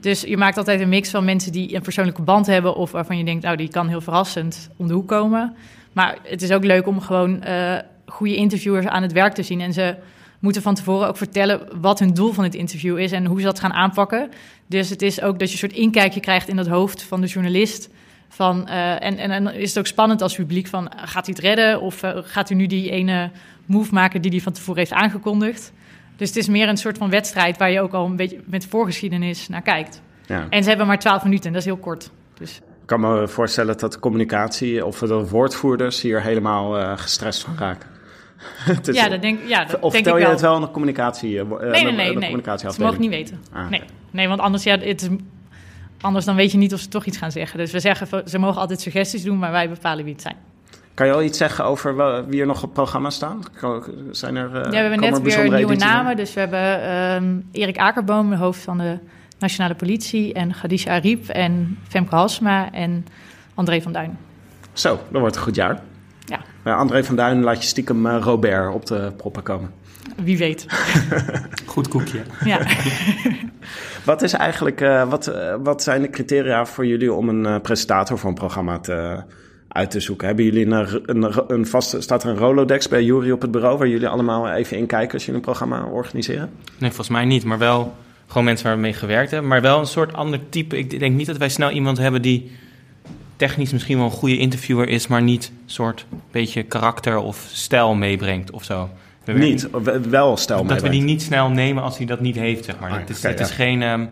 Dus 0.00 0.20
je 0.20 0.36
maakt 0.36 0.56
altijd 0.56 0.80
een 0.80 0.88
mix 0.88 1.10
van 1.10 1.24
mensen 1.24 1.52
die 1.52 1.74
een 1.74 1.82
persoonlijke 1.82 2.22
band 2.22 2.46
hebben... 2.46 2.74
of 2.74 2.90
waarvan 2.90 3.18
je 3.18 3.24
denkt, 3.24 3.44
nou, 3.44 3.56
die 3.56 3.68
kan 3.68 3.88
heel 3.88 4.00
verrassend 4.00 4.70
om 4.76 4.86
de 4.86 4.94
hoek 4.94 5.08
komen. 5.08 5.56
Maar 5.92 6.18
het 6.22 6.42
is 6.42 6.52
ook 6.52 6.64
leuk 6.64 6.86
om 6.86 7.00
gewoon 7.00 7.42
uh, 7.46 7.78
goede 8.06 8.36
interviewers 8.36 8.86
aan 8.86 9.02
het 9.02 9.12
werk 9.12 9.34
te 9.34 9.42
zien... 9.42 9.60
en 9.60 9.72
ze 9.72 9.96
moeten 10.38 10.62
van 10.62 10.74
tevoren 10.74 11.08
ook 11.08 11.16
vertellen 11.16 11.60
wat 11.80 11.98
hun 11.98 12.14
doel 12.14 12.32
van 12.32 12.44
het 12.44 12.54
interview 12.54 12.98
is 12.98 13.12
en 13.12 13.26
hoe 13.26 13.38
ze 13.38 13.44
dat 13.44 13.60
gaan 13.60 13.72
aanpakken. 13.72 14.30
Dus 14.66 14.90
het 14.90 15.02
is 15.02 15.22
ook 15.22 15.38
dat 15.38 15.48
je 15.48 15.52
een 15.52 15.68
soort 15.68 15.80
inkijkje 15.80 16.20
krijgt 16.20 16.48
in 16.48 16.56
het 16.56 16.68
hoofd 16.68 17.02
van 17.02 17.20
de 17.20 17.26
journalist. 17.26 17.88
Van, 18.28 18.66
uh, 18.68 19.04
en, 19.04 19.18
en, 19.18 19.30
en 19.30 19.54
is 19.54 19.68
het 19.68 19.78
ook 19.78 19.86
spannend 19.86 20.22
als 20.22 20.34
publiek 20.34 20.66
van 20.66 20.90
gaat 20.96 21.26
hij 21.26 21.34
het 21.36 21.38
redden 21.38 21.80
of 21.80 22.02
uh, 22.02 22.10
gaat 22.22 22.50
u 22.50 22.54
nu 22.54 22.66
die 22.66 22.90
ene 22.90 23.30
move 23.66 23.94
maken 23.94 24.22
die 24.22 24.30
hij 24.30 24.40
van 24.40 24.52
tevoren 24.52 24.78
heeft 24.78 24.92
aangekondigd. 24.92 25.72
Dus 26.16 26.28
het 26.28 26.36
is 26.36 26.48
meer 26.48 26.68
een 26.68 26.76
soort 26.76 26.98
van 26.98 27.10
wedstrijd 27.10 27.58
waar 27.58 27.70
je 27.70 27.80
ook 27.80 27.92
al 27.92 28.06
een 28.06 28.16
beetje 28.16 28.40
met 28.44 28.66
voorgeschiedenis 28.66 29.48
naar 29.48 29.62
kijkt. 29.62 30.02
Ja. 30.26 30.46
En 30.50 30.62
ze 30.62 30.68
hebben 30.68 30.86
maar 30.86 30.98
twaalf 30.98 31.24
minuten 31.24 31.46
en 31.46 31.52
dat 31.52 31.60
is 31.60 31.68
heel 31.68 31.76
kort. 31.76 32.10
Dus. 32.34 32.56
Ik 32.56 32.86
kan 32.86 33.00
me 33.00 33.28
voorstellen 33.28 33.78
dat 33.78 33.92
de 33.92 33.98
communicatie 33.98 34.86
of 34.86 34.98
de 34.98 35.28
woordvoerders 35.28 36.00
hier 36.00 36.22
helemaal 36.22 36.78
uh, 36.78 36.98
gestrest 36.98 37.42
van 37.44 37.56
raken. 37.58 37.97
Ja, 38.82 39.08
dat 39.08 39.22
denk, 39.22 39.38
ja, 39.46 39.64
dat 39.64 39.80
of 39.80 39.80
denk 39.80 39.84
ik 39.84 39.90
vertel 39.92 40.16
je 40.16 40.22
wel. 40.22 40.30
het 40.30 40.40
wel 40.40 40.54
aan 40.54 40.60
de 40.60 40.70
communicatie? 40.70 41.34
eh, 41.34 41.40
eh, 41.40 41.48
Nee, 41.48 41.84
nee, 41.84 41.92
nee. 41.92 42.16
nee. 42.16 42.58
Ze 42.58 42.80
mogen 42.80 43.00
niet 43.00 43.10
weten. 43.10 43.40
Ah, 43.52 43.68
Nee. 43.68 43.82
nee, 44.10 44.28
want 44.28 44.40
anders, 44.40 44.62
ja, 44.62 44.78
het 44.78 45.02
is, 45.02 45.08
anders 46.00 46.24
dan 46.24 46.36
weet 46.36 46.52
je 46.52 46.58
niet 46.58 46.74
of 46.74 46.80
ze 46.80 46.88
toch 46.88 47.04
iets 47.04 47.16
gaan 47.16 47.32
zeggen. 47.32 47.58
Dus 47.58 47.72
we 47.72 47.80
zeggen, 47.80 48.28
ze 48.28 48.38
mogen 48.38 48.60
altijd 48.60 48.80
suggesties 48.80 49.22
doen, 49.22 49.38
maar 49.38 49.50
wij 49.50 49.68
bepalen 49.68 50.04
wie 50.04 50.12
het 50.12 50.22
zijn. 50.22 50.36
Kan 50.94 51.06
je 51.06 51.12
al 51.12 51.22
iets 51.22 51.38
zeggen 51.38 51.64
over 51.64 51.96
wel- 51.96 52.24
wie 52.26 52.40
er 52.40 52.46
nog 52.46 52.56
op 52.56 52.62
het 52.62 52.72
programma 52.72 53.10
staan? 53.10 53.42
Zijn 54.10 54.36
er, 54.36 54.46
eh, 54.56 54.62
ja, 54.62 54.68
we 54.70 54.76
hebben 54.76 55.00
net 55.00 55.16
er 55.16 55.22
weer 55.22 55.42
nieuwe 55.42 55.56
edities 55.56 55.82
namen. 55.84 56.16
Dus 56.16 56.34
we 56.34 56.40
hebben 56.40 56.82
ehm, 56.82 57.36
Erik 57.52 57.78
Akerboom, 57.78 58.30
de 58.30 58.36
hoofd 58.36 58.60
van 58.60 58.78
de 58.78 58.98
Nationale 59.38 59.74
Politie. 59.74 60.32
En 60.32 60.50
Khadija 60.52 60.92
Ariep 60.94 61.28
en 61.28 61.78
Femke 61.88 62.14
Halsma 62.14 62.72
en 62.72 63.06
André 63.54 63.80
van 63.82 63.92
Duin. 63.92 64.18
Zo, 64.72 65.00
dat 65.10 65.20
wordt 65.20 65.36
een 65.36 65.42
goed 65.42 65.54
jaar. 65.54 65.82
Ja. 66.28 66.40
Eh, 66.62 66.76
André 66.76 67.04
van 67.04 67.16
Duin 67.16 67.42
laat 67.42 67.62
je 67.62 67.68
stiekem 67.68 68.06
eh, 68.06 68.16
Robert 68.20 68.74
op 68.74 68.86
de 68.86 69.12
proppen 69.16 69.42
komen. 69.42 69.70
Wie 70.22 70.38
weet. 70.38 70.66
Goed 71.66 71.88
koekje. 71.88 72.22
ja. 72.44 72.60
Wat, 74.04 74.22
is 74.22 74.32
eigenlijk, 74.32 74.80
eh, 74.80 75.08
wat, 75.08 75.26
eh, 75.26 75.54
wat 75.62 75.82
zijn 75.82 76.02
de 76.02 76.10
criteria 76.10 76.66
voor 76.66 76.86
jullie 76.86 77.12
om 77.12 77.28
een 77.28 77.60
presentator 77.60 78.18
voor 78.18 78.28
een 78.28 78.34
programma 78.34 78.78
te, 78.78 79.22
uit 79.68 79.90
te 79.90 80.00
zoeken? 80.00 80.26
Hebben 80.26 80.44
jullie 80.44 80.66
een, 80.66 81.02
een, 81.06 81.42
een 81.48 81.66
vaste, 81.66 82.00
staat 82.00 82.22
er 82.22 82.30
een 82.30 82.36
Rolodex 82.36 82.88
bij 82.88 83.04
Jury 83.04 83.30
op 83.30 83.40
het 83.40 83.50
bureau 83.50 83.78
waar 83.78 83.88
jullie 83.88 84.08
allemaal 84.08 84.50
even 84.50 84.76
in 84.76 84.86
kijken 84.86 85.12
als 85.12 85.24
jullie 85.24 85.40
een 85.40 85.46
programma 85.46 85.84
organiseren? 85.84 86.50
Nee, 86.78 86.88
volgens 86.90 87.08
mij 87.08 87.24
niet, 87.24 87.44
maar 87.44 87.58
wel 87.58 87.94
gewoon 88.26 88.44
mensen 88.44 88.66
waar 88.66 88.74
we 88.74 88.80
mee 88.80 88.92
gewerkt 88.92 89.30
hebben. 89.30 89.48
Maar 89.48 89.60
wel 89.60 89.78
een 89.78 89.86
soort 89.86 90.12
ander 90.12 90.40
type. 90.48 90.78
Ik 90.78 90.98
denk 90.98 91.16
niet 91.16 91.26
dat 91.26 91.36
wij 91.36 91.48
snel 91.48 91.70
iemand 91.70 91.98
hebben 91.98 92.22
die 92.22 92.50
technisch 93.38 93.72
misschien 93.72 93.96
wel 93.96 94.06
een 94.06 94.10
goede 94.12 94.38
interviewer 94.38 94.88
is, 94.88 95.06
maar 95.06 95.22
niet 95.22 95.46
een 95.64 95.70
soort 95.70 96.06
beetje 96.30 96.62
karakter 96.62 97.16
of 97.18 97.48
stijl 97.52 97.94
meebrengt 97.94 98.50
of 98.50 98.64
zo. 98.64 98.90
We 99.24 99.32
Niet, 99.32 99.68
wel- 99.70 100.00
wel 100.08 100.36
stel 100.36 100.56
Dat 100.56 100.66
we 100.66 100.72
die 100.74 100.82
meebrengt. 100.82 101.06
niet 101.06 101.22
snel 101.22 101.48
nemen 101.50 101.82
als 101.82 101.96
hij 101.96 102.06
dat 102.06 102.20
niet 102.20 102.36
heeft, 102.36 102.64
zeg 102.64 102.78
maar. 102.78 102.90
Ah, 102.90 102.98
het 102.98 103.10
is, 103.10 103.22
het 103.22 103.38
ja. 103.38 103.44
is 103.44 103.50
geen... 103.50 103.82
ehm, 103.82 104.06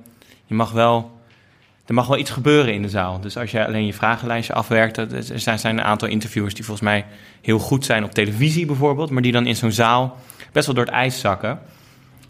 je 0.47 0.55
mag 0.55 0.73
wel... 0.73 1.15
Er 1.87 1.95
mag 1.95 2.07
wel 2.07 2.19
iets 2.19 2.31
gebeuren 2.31 2.75
in 2.75 2.83
de 2.83 2.89
zaal. 2.89 3.21
Dus 3.21 3.37
als 3.37 3.51
je 3.51 3.67
alleen 3.67 3.87
je 3.87 3.93
vragenlijstje 3.95 4.53
afwerkt... 4.53 4.95
dat- 4.95 5.13
Er 5.13 5.39
zijn 5.41 5.59
een 5.79 5.83
aantal 5.83 6.09
interviewers 6.09 6.55
die 6.55 6.65
volgens 6.65 6.87
mij 6.89 7.05
heel 7.43 7.59
goed 7.59 7.85
zijn 7.85 8.05
op 8.05 8.11
televisie 8.11 8.67
bijvoorbeeld... 8.67 9.11
maar 9.11 9.23
die 9.23 9.33
dan 9.33 9.47
in 9.47 9.57
zo'n 9.57 9.73
zaal 9.73 10.17
best 10.53 10.67
wel 10.67 10.75
door 10.75 10.85
het 10.85 10.95
ijs 10.95 11.21
zakken. 11.21 11.59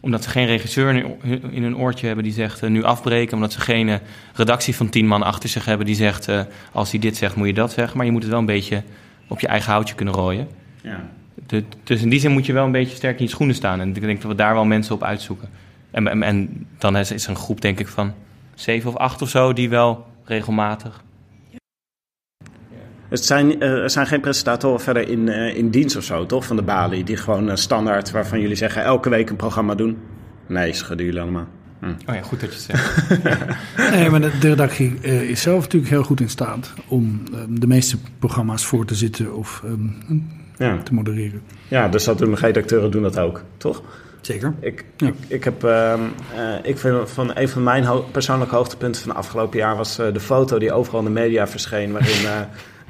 Omdat 0.07 0.23
ze 0.23 0.31
geen 0.31 0.47
regisseur 0.47 1.05
in, 1.51 1.63
hun 1.63 1.77
oortje 1.77 2.07
hebben 2.07 2.25
die 2.25 2.33
zegt 2.33 2.63
eh, 2.63 2.71
nu 2.71 2.83
afbreken. 2.83 3.35
Omdat 3.35 3.53
ze 3.53 3.61
geen 3.61 3.89
eh, 3.89 3.97
redactie 4.35 4.77
van 4.77 4.89
tien 4.89 5.07
man 5.07 5.23
achter 5.23 5.49
zich 5.49 5.65
hebben 5.65 5.87
die 5.87 5.95
zegt... 5.95 6.29
eh, 6.29 6.41
als 6.73 6.91
hij 6.91 7.01
dit 7.01 7.17
zegt 7.17 7.37
moet 7.37 7.47
je 7.47 7.53
dat 7.55 7.73
zeggen. 7.73 7.97
Maar 7.97 8.07
je 8.07 8.13
moet 8.13 8.23
het 8.23 8.31
wel 8.31 8.41
een 8.41 8.47
beetje 8.47 8.83
op 9.29 9.41
je 9.41 9.47
eigen 9.47 9.73
houtje 9.73 9.95
kunnen 9.95 10.15
rooien. 10.15 10.49
Ja. 10.83 11.09
De- 11.47 11.65
dus 11.85 12.03
in 12.03 12.09
die 12.09 12.21
zin 12.21 12.31
moet 12.31 12.47
je 12.47 12.53
wel 12.53 12.65
een 12.65 12.73
beetje 12.73 12.97
sterk 12.97 13.19
in 13.19 13.25
je 13.25 13.31
schoenen 13.31 13.55
staan. 13.55 13.81
En 13.81 13.89
ik 13.89 14.01
denk 14.01 14.21
dat 14.23 14.31
we 14.31 14.37
daar 14.37 14.55
wel 14.55 14.65
mensen 14.65 14.95
op 14.95 15.03
uitzoeken. 15.03 15.49
En, 15.91 16.09
en, 16.09 16.23
en 16.23 16.67
dan 16.79 16.97
is, 16.97 17.13
is 17.13 17.25
er 17.25 17.31
een 17.31 17.37
groep, 17.37 17.61
denk 17.61 17.81
ik, 17.81 17.89
van 17.89 18.13
zeven 18.55 18.91
of 18.91 18.97
acht 18.97 19.23
of 19.23 19.29
zo... 19.29 19.53
die 19.53 19.69
wel 19.69 20.07
regelmatig... 20.25 21.05
Het 23.09 23.25
zijn, 23.25 23.61
eh, 23.61 23.71
er 23.83 23.91
zijn 23.91 24.07
geen 24.07 24.21
presentatoren 24.21 24.81
verder 24.81 25.09
in, 25.09 25.29
eh, 25.29 25.57
in 25.57 25.71
dienst 25.71 25.97
of 25.97 26.05
zo, 26.05 26.27
toch? 26.27 26.45
Van 26.47 26.57
de 26.57 26.63
balie, 26.63 27.05
die 27.05 27.17
gewoon 27.17 27.51
eh, 27.51 27.57
standaard, 27.57 28.11
waarvan 28.11 28.41
jullie 28.41 28.57
zeggen 28.57 28.83
elke 28.83 29.09
week 29.09 29.31
een 29.31 29.37
programma 29.37 29.75
doen. 29.75 29.97
Nee, 30.47 30.73
schudden 30.73 31.07
jullie 31.07 31.21
allemaal. 31.21 31.47
Oh 31.83 32.15
ja, 32.15 32.23
goed 32.23 32.41
dat 32.41 32.51
je 32.67 32.73
het 32.73 32.79
zegt. 32.79 33.21
Nee, 33.91 34.11
maar 34.11 34.21
de, 34.21 34.31
de 34.41 34.49
redactie 34.49 34.95
is 35.29 35.41
zelf 35.43 35.63
natuurlijk 35.63 35.91
heel 35.93 36.03
goed 36.03 36.21
in 36.21 36.29
staat 36.29 36.73
om 36.89 37.23
eh, 37.33 37.39
de 37.49 37.67
meeste 37.67 37.97
programma's 38.19 38.65
voor 38.67 38.85
te 38.85 38.95
zitten 38.95 39.35
of 39.35 39.63
ehm, 39.65 39.87
Ja. 40.59 40.83
te 40.83 40.95
modereren. 40.95 41.43
ja, 41.69 41.89
dus 41.89 42.05
dat 42.05 42.19
doen 42.19 42.31
de 42.31 42.37
redacteuren 42.41 42.91
doen 42.91 43.03
dat 43.03 43.19
ook, 43.19 43.43
toch? 43.57 43.83
Zeker. 44.21 44.55
Ik, 44.61 44.85
Ja. 44.97 45.07
ik, 45.07 45.15
ik 45.29 45.45
heb, 45.45 45.65
ehm, 45.65 46.01
eh, 46.37 46.43
ik 46.63 46.79
vind 46.79 47.11
van 47.11 47.31
een 47.35 47.49
van 47.49 47.63
mijn 47.63 47.85
ho- 47.85 48.07
persoonlijke 48.13 48.55
hoogtepunten 48.55 49.01
van 49.01 49.11
het 49.11 49.19
afgelopen 49.19 49.59
jaar 49.59 49.77
was 49.77 49.99
eh, 49.99 50.13
de 50.13 50.21
foto 50.21 50.59
die 50.59 50.73
overal 50.73 50.99
in 51.01 51.07
de 51.07 51.13
media 51.21 51.47
verscheen, 51.47 51.93
waarin 51.93 52.27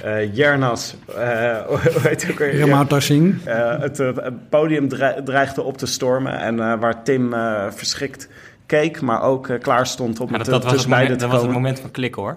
eh 0.03 0.35
Jernas, 0.37 0.95
eh, 1.17 1.57
hoe 1.69 1.79
heet 2.03 2.27
ook 2.31 2.39
weer? 2.39 2.55
Singh. 3.03 3.35
Eh, 3.47 3.81
het, 3.81 3.99
het 3.99 4.49
podium 4.51 4.89
dre- 4.89 5.23
dreigde 5.25 5.63
op 5.63 5.79
te 5.79 5.87
stormen 5.87 6.39
en 6.39 6.61
eh, 6.61 6.79
waar 6.81 7.03
Tim 7.03 7.33
eh, 7.35 7.65
verschrikt 7.71 8.29
keek, 8.67 9.01
maar 9.01 9.23
ook 9.23 9.49
klaar 9.61 9.87
stond 9.87 10.21
om 10.21 10.29
Maar 10.31 10.39
dat, 10.39 10.47
te- 10.47 10.53
dat, 10.53 10.63
was, 10.63 10.73
het 10.73 10.81
tussen 10.81 10.91
beiden 10.91 11.17
moment, 11.17 11.33
was 11.33 11.43
het 11.43 11.53
moment 11.53 11.81
van 11.81 11.91
klikken, 11.91 12.23
hoor. 12.23 12.37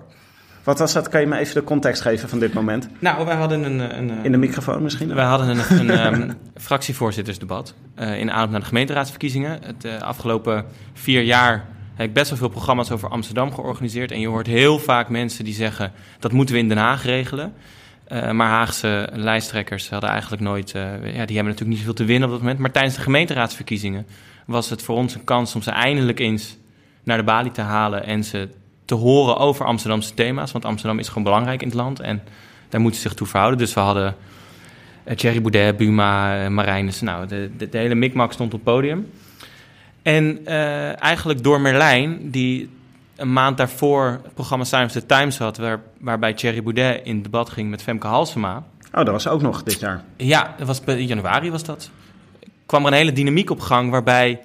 Wat 0.63 0.80
was 0.80 0.93
dat? 0.93 1.10
Kan 1.10 1.22
je 1.22 1.28
me 1.28 1.38
even 1.38 1.54
de 1.54 1.63
context 1.63 2.02
geven 2.02 2.30
van 2.30 2.39
dit 2.39 2.54
moment? 2.54 2.88
Nou, 3.00 3.26
wij 3.26 3.36
hadden 3.36 3.63
een... 3.63 3.98
een, 3.98 4.12
In 4.24 4.32
de 4.32 4.38
microfoon 4.38 4.84
misschien? 4.84 5.13
Wij 5.15 5.26
hadden 5.26 5.48
een, 5.50 5.80
een 5.80 5.89
ehm, 5.89 6.32
fractievoorzittersdebat 6.67 7.74
eh, 7.95 8.19
in 8.19 8.32
aanloop 8.32 8.50
naar 8.52 8.60
de 8.60 8.65
gemeenteraadsverkiezingen. 8.65 9.60
Het 9.63 9.86
eh, 9.86 10.02
afgelopen 10.02 10.65
vier 10.93 11.22
jaar 11.22 11.65
heb 12.05 12.13
best 12.13 12.29
wel 12.29 12.38
veel 12.38 12.49
programma's 12.49 12.91
over 12.91 13.09
Amsterdam 13.09 13.53
georganiseerd. 13.53 14.12
En 14.12 14.19
je 14.19 14.27
hoort 14.27 14.47
heel 14.47 14.79
vaak 14.79 15.09
mensen 15.09 15.45
die 15.45 15.53
zeggen, 15.53 15.91
dat 16.19 16.31
moeten 16.31 16.55
we 16.55 16.62
in 16.62 16.67
Den 16.67 16.77
Haag 16.77 17.03
regelen. 17.03 17.53
Eh, 18.09 18.31
maar 18.31 18.49
Haagse 18.49 19.09
lijsttrekkers 19.13 19.89
hadden 19.89 20.09
eigenlijk 20.09 20.41
nooit... 20.41 20.71
eh, 20.71 20.81
ja, 20.91 20.99
die 20.99 21.35
hebben 21.35 21.35
natuurlijk 21.35 21.69
niet 21.69 21.77
zoveel 21.77 21.93
te 21.93 22.05
winnen 22.05 22.27
op 22.27 22.33
dat 22.33 22.41
moment. 22.41 22.59
Maar 22.59 22.71
tijdens 22.71 22.95
de 22.95 23.01
gemeenteraadsverkiezingen 23.01 24.05
was 24.45 24.69
het 24.69 24.81
voor 24.81 24.95
ons 24.95 25.15
een 25.15 25.23
kans 25.23 25.55
om 25.55 25.62
ze 25.62 25.71
eindelijk 25.71 26.19
eens 26.19 26.57
naar 27.03 27.17
de 27.17 27.23
balie 27.23 27.51
te 27.51 27.62
halen... 27.62 28.05
en 28.05 28.23
ze 28.23 28.49
te 28.85 28.95
horen 28.95 29.38
over 29.38 29.65
Amsterdamse 29.65 30.13
thema's. 30.13 30.51
Want 30.51 30.65
Amsterdam 30.65 30.99
is 30.99 31.07
gewoon 31.07 31.23
belangrijk 31.23 31.62
in 31.62 31.67
het 31.67 31.77
land 31.77 31.99
en 31.99 32.21
daar 32.69 32.81
moeten 32.81 33.01
ze 33.01 33.07
zich 33.07 33.17
toe 33.17 33.27
verhouden. 33.27 33.59
Dus 33.59 33.73
we 33.73 33.79
hadden 33.79 34.15
eh, 35.03 35.15
Thierry 35.15 35.41
Boudet, 35.41 35.77
Buma, 35.77 36.49
Marijnissen. 36.49 37.05
Nou, 37.05 37.27
de, 37.27 37.51
de, 37.57 37.77
hele 37.77 37.95
mikmak 37.95 38.31
stond 38.31 38.53
op 38.53 38.63
podium. 38.63 39.12
En 40.10 40.45
eh, 40.45 41.02
eigenlijk 41.02 41.43
door 41.43 41.62
Merlijn, 41.62 42.32
die 42.32 42.69
een 43.15 43.34
maand 43.34 43.58
daarvoor 43.58 44.19
het 44.24 44.34
programma 44.34 44.65
Science 44.65 45.00
the 45.00 45.06
Times 45.06 45.38
had... 45.38 45.58
Waar, 45.58 45.82
waarbij 46.00 46.34
Thierry 46.34 46.63
Boudet 46.63 47.02
in 47.04 47.22
debat 47.22 47.50
ging 47.50 47.69
met 47.69 47.82
Femke 47.82 48.08
Halsema... 48.08 48.63
Oh, 48.93 49.06
dat 49.06 49.08
was 49.08 49.28
ook 49.28 49.41
nog 49.41 49.63
dit 49.63 49.80
jaar. 49.80 50.04
Ja, 50.17 50.56
dat 50.58 50.67
was 50.67 50.82
in 50.86 51.06
januari 51.06 51.52
was 51.52 51.63
dat. 51.63 51.89
kwam 52.65 52.86
er 52.86 52.91
een 52.91 52.98
hele 52.98 53.12
dynamiek 53.12 53.50
op 53.50 53.60
gang 53.60 53.91
waarbij 53.91 54.41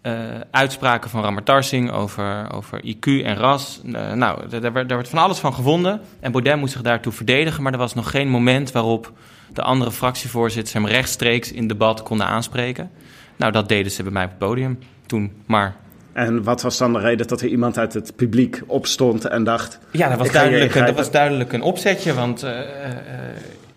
eh, 0.00 0.12
uitspraken 0.50 1.10
van 1.10 1.22
Ramatarsing 1.22 1.90
over, 1.90 2.52
over 2.52 2.80
IQ 2.84 3.24
en 3.24 3.36
ras. 3.36 3.80
eh, 3.84 4.12
nou, 4.12 4.48
daar, 4.48 4.60
daar 4.60 4.72
werd, 4.72 4.88
daar 4.88 4.98
werd 4.98 5.08
van 5.08 5.18
alles 5.18 5.38
van 5.38 5.54
gevonden. 5.54 6.00
En 6.20 6.32
Baudet 6.32 6.56
moest 6.56 6.72
zich 6.72 6.82
daartoe 6.82 7.12
verdedigen, 7.12 7.62
maar 7.62 7.72
er 7.72 7.78
was 7.78 7.94
nog 7.94 8.10
geen 8.10 8.28
moment 8.28 8.72
waarop 8.72 9.12
de 9.52 9.62
andere 9.62 9.90
fractievoorzitters 9.90 10.72
hem 10.74 10.86
rechtstreeks 10.86 11.52
in 11.52 11.68
debat 11.68 12.02
konden 12.02 12.26
aanspreken. 12.26 12.90
Nou, 13.38 13.52
dat 13.52 13.68
deden 13.68 13.92
ze 13.92 14.02
bij 14.02 14.12
mij 14.12 14.24
op 14.24 14.30
het 14.30 14.38
podium 14.38 14.78
toen, 15.06 15.32
maar 15.46 15.74
En 16.12 16.42
wat 16.42 16.62
was 16.62 16.78
dan 16.78 16.92
de 16.92 16.98
reden 16.98 17.26
dat 17.26 17.40
er 17.40 17.48
iemand 17.48 17.78
uit 17.78 17.94
het 17.94 18.16
publiek 18.16 18.62
opstond 18.66 19.24
en 19.24 19.44
dacht... 19.44 19.78
Ja, 19.92 20.08
dat 20.08 20.18
was, 20.18 20.32
duidelijk, 20.32 20.74
een, 20.74 20.86
dat 20.86 20.94
was 20.96 21.10
duidelijk 21.10 21.52
een 21.52 21.62
opzetje, 21.62 22.14
want 22.14 22.42
eh, 22.42 22.52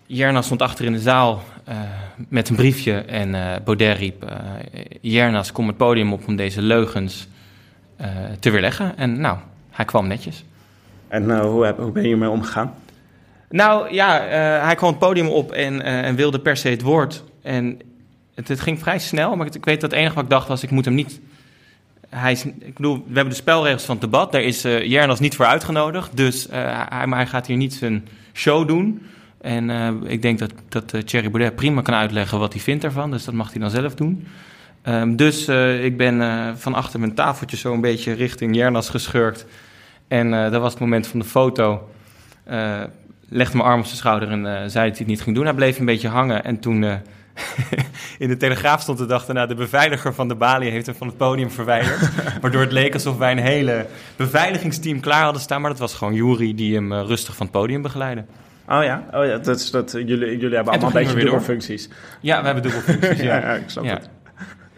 Jernas 0.06 0.44
stond 0.44 0.62
achter 0.62 0.84
in 0.84 0.92
de 0.92 0.98
zaal 1.00 1.42
eh, 1.64 1.76
met 2.28 2.48
een 2.48 2.56
briefje 2.56 2.92
en 2.94 3.34
eh 3.34 3.56
Baudet 3.64 3.98
riep... 3.98 4.24
Jernas, 5.00 5.52
kom 5.52 5.66
het 5.66 5.76
podium 5.76 6.12
op 6.12 6.26
om 6.26 6.36
deze 6.36 6.62
leugens 6.62 7.28
te 8.40 8.50
weerleggen. 8.50 8.96
En 8.96 9.20
nou, 9.20 9.36
hij 9.70 9.84
kwam 9.84 10.06
netjes. 10.06 10.44
En 11.08 11.40
hoe, 11.40 11.64
heb- 11.64 11.78
hoe 11.78 11.92
ben 11.92 12.02
je 12.02 12.12
ermee 12.12 12.28
omgegaan? 12.28 12.74
Nou 13.48 13.92
ja, 13.94 14.20
hij 14.64 14.74
kwam 14.74 14.90
het 14.90 14.98
podium 14.98 15.28
op 15.28 15.52
en, 15.52 15.82
en 15.82 16.14
wilde 16.14 16.40
per 16.40 16.56
se 16.56 16.68
het 16.68 16.82
woord. 16.82 17.24
En 17.42 17.78
het, 18.34 18.60
ging 18.60 18.78
vrij 18.78 18.98
snel, 18.98 19.36
maar 19.36 19.46
ik, 19.46 19.64
weet 19.64 19.80
dat 19.80 19.90
het 19.90 20.00
enige 20.00 20.14
wat 20.14 20.24
ik 20.24 20.30
dacht 20.30 20.48
was, 20.48 20.62
ik 20.62 20.70
moet 20.70 20.84
hem 20.84 20.94
niet... 20.94 21.20
Hij 22.08 22.32
is, 22.32 22.44
ik 22.44 22.74
bedoel, 22.74 22.94
we 22.94 23.14
hebben 23.14 23.28
de 23.28 23.40
spelregels 23.40 23.84
van 23.84 23.94
het 23.94 24.04
debat. 24.04 24.32
Daar 24.32 24.42
is 24.42 24.64
eh 24.64 24.84
Jernas 24.84 25.20
niet 25.20 25.36
voor 25.36 25.46
uitgenodigd. 25.46 26.16
Dus 26.16 26.48
eh, 26.48 26.82
hij, 26.88 27.06
maar 27.06 27.18
hij 27.18 27.26
gaat 27.26 27.46
hier 27.46 27.56
niet 27.56 27.74
zijn 27.74 28.08
show 28.32 28.68
doen. 28.68 29.06
En 29.40 29.70
eh, 29.70 29.90
ik 30.04 30.22
denk 30.22 30.38
dat, 30.38 30.52
dat 30.68 31.06
Thierry 31.06 31.30
Baudet 31.30 31.56
prima 31.56 31.82
kan 31.82 31.94
uitleggen 31.94 32.38
wat 32.38 32.52
hij 32.52 32.62
vindt 32.62 32.84
ervan. 32.84 33.10
Dus 33.10 33.24
dat 33.24 33.34
mag 33.34 33.50
hij 33.50 33.60
dan 33.60 33.70
zelf 33.70 33.94
doen. 33.94 34.26
Ehm, 34.82 35.16
dus 35.16 35.48
ik 35.82 35.96
ben 35.96 36.58
van 36.58 36.74
achter 36.74 37.00
mijn 37.00 37.14
tafeltje 37.14 37.56
zo 37.56 37.72
een 37.72 37.80
beetje 37.80 38.12
richting 38.12 38.56
Jernas 38.56 38.88
geschurkt. 38.88 39.46
En 40.12 40.34
eh, 40.34 40.50
dat 40.50 40.60
was 40.60 40.72
het 40.72 40.80
moment 40.80 41.06
van 41.06 41.18
de 41.18 41.24
foto. 41.24 41.88
Legde 43.28 43.56
mijn 43.56 43.68
arm 43.68 43.80
op 43.80 43.86
zijn 43.86 43.96
schouder 43.96 44.30
en 44.30 44.42
zei 44.44 44.60
dat 44.60 44.74
hij 44.74 44.88
het 44.88 45.06
niet 45.06 45.22
ging 45.22 45.36
doen. 45.36 45.44
Hij 45.44 45.54
bleef 45.54 45.78
een 45.78 45.84
beetje 45.84 46.08
hangen 46.08 46.44
en 46.44 46.60
toen... 46.60 46.84
in 48.18 48.28
de 48.28 48.36
Telegraaf 48.36 48.80
stond 48.80 48.98
de 48.98 49.06
dag 49.06 49.24
daarna... 49.26 49.46
de 49.46 49.54
beveiliger 49.54 50.14
van 50.14 50.28
de 50.28 50.34
balie 50.34 50.70
heeft 50.70 50.86
hem 50.86 50.94
van 50.94 51.06
het 51.06 51.16
podium 51.16 51.50
verwijderd. 51.50 52.10
waardoor 52.40 52.60
het 52.60 52.72
leek 52.72 52.94
alsof 52.94 53.18
wij 53.18 53.32
een 53.32 53.38
hele 53.38 53.86
beveiligingsteam 54.16 55.00
klaar 55.00 55.22
hadden 55.22 55.42
staan. 55.42 55.60
Maar 55.60 55.70
dat 55.70 55.78
was 55.78 55.94
gewoon 55.94 56.14
Jury 56.14 56.54
die 56.54 56.74
hem 56.74 56.92
eh, 56.92 57.02
rustig 57.06 57.36
van 57.36 57.46
het 57.46 57.54
podium 57.54 57.82
begeleidde. 57.82 58.24
Oh 58.68 58.82
ja, 58.84 59.04
oh, 59.12 59.24
ja 59.26 59.38
dat 59.38 59.60
is, 59.60 59.70
dat, 59.70 59.90
jullie, 59.92 60.38
jullie 60.38 60.54
hebben 60.56 60.72
En 60.74 60.80
allemaal 60.80 61.00
een 61.00 61.06
beetje 61.06 61.20
dubbelfuncties. 61.20 61.88
Ja, 62.20 62.38
we 62.40 62.44
hebben 62.44 62.62
dubbelfuncties, 62.62 63.18
Ja, 63.20 63.36
ja. 63.36 63.40
ja, 63.40 63.54
ik 63.54 63.68
snap 63.70 63.84
Ja. 63.84 63.94
het. 63.94 64.08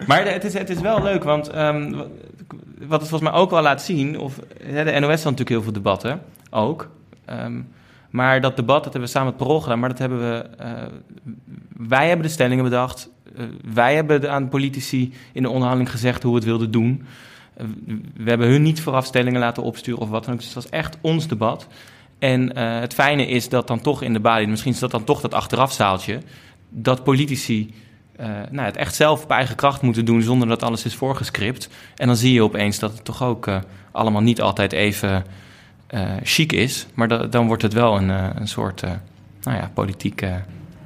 Maar 0.06 0.26
het 0.32 0.44
is, 0.44 0.52
het 0.54 0.70
is 0.70 0.80
wel 0.80 1.02
leuk, 1.02 1.24
want 1.24 1.48
ehm, 1.48 1.92
wat 2.78 3.00
het 3.00 3.08
volgens 3.08 3.30
mij 3.30 3.40
ook 3.40 3.50
wel 3.50 3.62
laat 3.62 3.82
zien... 3.82 4.18
Of, 4.18 4.38
de 4.58 4.84
NOS 4.84 5.08
had 5.08 5.08
natuurlijk 5.10 5.48
heel 5.48 5.62
veel 5.62 5.72
debatten, 5.72 6.20
ook... 6.50 6.88
Ehm, 7.24 7.60
maar 8.10 8.40
dat 8.40 8.56
debat, 8.56 8.76
dat 8.84 8.92
hebben 8.92 9.00
we 9.02 9.06
samen 9.16 9.28
met 9.28 9.36
Parool 9.36 9.60
gedaan, 9.60 9.78
maar 9.78 9.88
dat 9.88 9.98
hebben 9.98 10.18
we... 10.18 10.44
eh, 10.58 10.70
wij 11.76 12.08
hebben 12.08 12.26
de 12.26 12.32
stellingen 12.32 12.64
bedacht. 12.64 13.08
Uh, 13.36 13.44
wij 13.74 13.94
hebben 13.94 14.30
aan 14.30 14.48
politici 14.48 15.12
in 15.32 15.42
de 15.42 15.48
onderhandeling 15.48 15.90
gezegd 15.90 16.22
hoe 16.22 16.32
we 16.32 16.38
het 16.38 16.46
wilden 16.46 16.70
doen. 16.70 17.06
Uh, 17.60 17.66
we 18.16 18.28
hebben 18.28 18.48
hun 18.48 18.62
niet 18.62 18.80
vooraf 18.80 19.04
stellingen 19.06 19.40
laten 19.40 19.62
opsturen 19.62 20.00
of 20.00 20.08
wat 20.08 20.24
dan 20.24 20.32
ook. 20.32 20.38
Dus 20.38 20.54
het 20.54 20.62
was 20.62 20.68
echt 20.68 20.98
ons 21.00 21.28
debat. 21.28 21.66
En 22.18 22.58
uh, 22.58 22.80
het 22.80 22.94
fijne 22.94 23.26
is 23.26 23.48
dat 23.48 23.66
dan 23.66 23.80
toch 23.80 24.02
in 24.02 24.12
de 24.12 24.20
balie, 24.20 24.48
misschien 24.48 24.72
is 24.72 24.78
dat 24.78 24.90
dan 24.90 25.04
toch 25.04 25.20
dat 25.20 25.34
achterafzaaltje, 25.34 26.20
dat 26.68 27.04
politici 27.04 27.74
nou, 28.50 28.66
het 28.66 28.76
echt 28.76 28.94
zelf 28.94 29.22
op 29.22 29.30
eigen 29.30 29.56
kracht 29.56 29.82
moeten 29.82 30.04
doen 30.04 30.22
zonder 30.22 30.48
dat 30.48 30.62
alles 30.62 30.84
is 30.84 30.94
voorgeschript. 30.94 31.68
En 31.96 32.06
dan 32.06 32.16
zie 32.16 32.32
je 32.32 32.42
opeens 32.42 32.78
dat 32.78 32.92
het 32.92 33.04
toch 33.04 33.22
ook 33.22 33.60
allemaal 33.92 34.22
niet 34.22 34.40
altijd 34.40 34.72
even 34.72 35.24
chic 36.22 36.52
is. 36.52 36.86
Maar 36.94 37.08
da 37.08 37.26
dan 37.26 37.46
wordt 37.46 37.62
het 37.62 37.72
wel 37.72 37.96
een, 37.96 38.08
een 38.08 38.48
soort 38.48 38.82
nou 39.42 39.58
ja, 39.58 39.70
politiek 39.74 40.22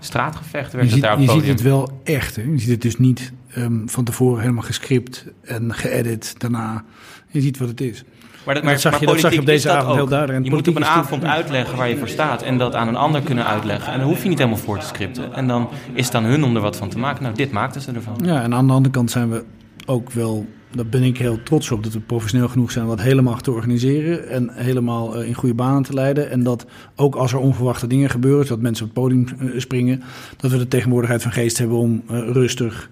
straatgevecht 0.00 0.72
werd 0.72 0.86
je 0.86 0.92
het 0.92 1.02
daar 1.02 1.20
Je 1.20 1.30
ziet 1.30 1.46
het 1.46 1.62
wel 1.62 2.00
echt. 2.04 2.36
Hè? 2.36 2.42
Je 2.42 2.58
ziet 2.58 2.68
het 2.68 2.82
dus 2.82 2.98
niet 2.98 3.32
um, 3.56 3.88
van 3.88 4.04
tevoren 4.04 4.40
helemaal 4.40 4.62
gescript 4.62 5.24
en 5.42 5.74
geëdit 5.74 6.34
daarna. 6.38 6.84
Je 7.28 7.40
ziet 7.40 7.58
wat 7.58 7.68
het 7.68 7.80
is. 7.80 8.04
Maar 8.44 8.54
dat, 8.54 8.64
maar, 8.64 8.72
dat, 8.72 8.82
zag, 8.82 9.00
je, 9.00 9.06
dat 9.06 9.20
zag 9.20 9.32
je 9.32 9.40
op 9.40 9.46
deze 9.46 9.70
avond 9.70 9.94
heel 9.94 10.08
duidelijk. 10.08 10.44
je 10.44 10.50
moet 10.50 10.68
op 10.68 10.76
een 10.76 10.84
avond 10.84 11.24
uitleggen 11.24 11.76
waar 11.76 11.88
je 11.88 11.96
voor 11.96 12.08
staat 12.08 12.42
en 12.42 12.58
dat 12.58 12.74
aan 12.74 12.88
een 12.88 12.96
ander 12.96 13.20
kunnen 13.22 13.46
uitleggen. 13.46 13.92
En 13.92 13.98
dan 13.98 14.08
hoef 14.08 14.22
je 14.22 14.28
niet 14.28 14.38
helemaal 14.38 14.58
voor 14.58 14.78
te 14.78 14.86
scripten. 14.86 15.34
En 15.34 15.46
dan 15.46 15.68
is 15.92 16.04
het 16.06 16.14
aan 16.14 16.24
hun 16.24 16.44
om 16.44 16.56
er 16.56 16.62
wat 16.62 16.76
van 16.76 16.88
te 16.88 16.98
maken. 16.98 17.22
Nou, 17.22 17.34
dit 17.34 17.50
maakten 17.50 17.80
ze 17.80 17.92
ervan. 17.92 18.18
Ja, 18.24 18.42
en 18.42 18.54
aan 18.54 18.66
de 18.66 18.72
andere 18.72 18.94
kant 18.94 19.10
zijn 19.10 19.30
we 19.30 19.44
ook 19.86 20.10
wel 20.10 20.46
daar 20.70 20.86
ben 20.86 21.02
ik 21.02 21.18
heel 21.18 21.42
trots 21.42 21.70
op 21.70 21.82
dat 21.82 21.92
we 21.92 22.00
professioneel 22.00 22.48
genoeg 22.48 22.70
zijn 22.70 22.84
om 22.84 22.90
dat 22.90 23.00
helemaal 23.00 23.36
te 23.36 23.50
organiseren 23.50 24.28
en 24.28 24.50
helemaal 24.52 25.20
uh, 25.20 25.28
in 25.28 25.34
goede 25.34 25.54
banen 25.54 25.82
te 25.82 25.92
leiden. 25.92 26.30
En 26.30 26.42
dat 26.42 26.66
ook 26.96 27.14
als 27.14 27.32
er 27.32 27.38
onverwachte 27.38 27.86
dingen 27.86 28.10
gebeuren, 28.10 28.46
dat 28.46 28.60
mensen 28.60 28.86
op 28.86 28.94
het 28.94 29.02
podium 29.02 29.26
uh, 29.40 29.60
springen, 29.60 30.02
dat 30.36 30.50
we 30.50 30.58
de 30.58 30.68
tegenwoordigheid 30.68 31.22
van 31.22 31.32
geest 31.32 31.58
hebben 31.58 31.76
om 31.76 32.02
uh, 32.10 32.30
rustig 32.30 32.90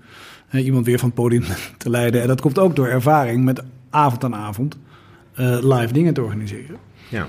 iemand 0.52 0.86
weer 0.86 0.98
van 0.98 1.08
het 1.08 1.16
podium 1.16 1.44
te 1.78 1.90
leiden. 1.90 2.22
En 2.22 2.28
dat 2.28 2.40
komt 2.40 2.58
ook 2.58 2.76
door 2.76 2.86
ervaring 2.86 3.44
met 3.44 3.62
avond 3.90 4.24
aan 4.24 4.34
avond 4.34 4.78
live 5.60 5.92
dingen 5.92 6.14
te 6.14 6.22
organiseren. 6.22 6.76
Ja. 7.08 7.26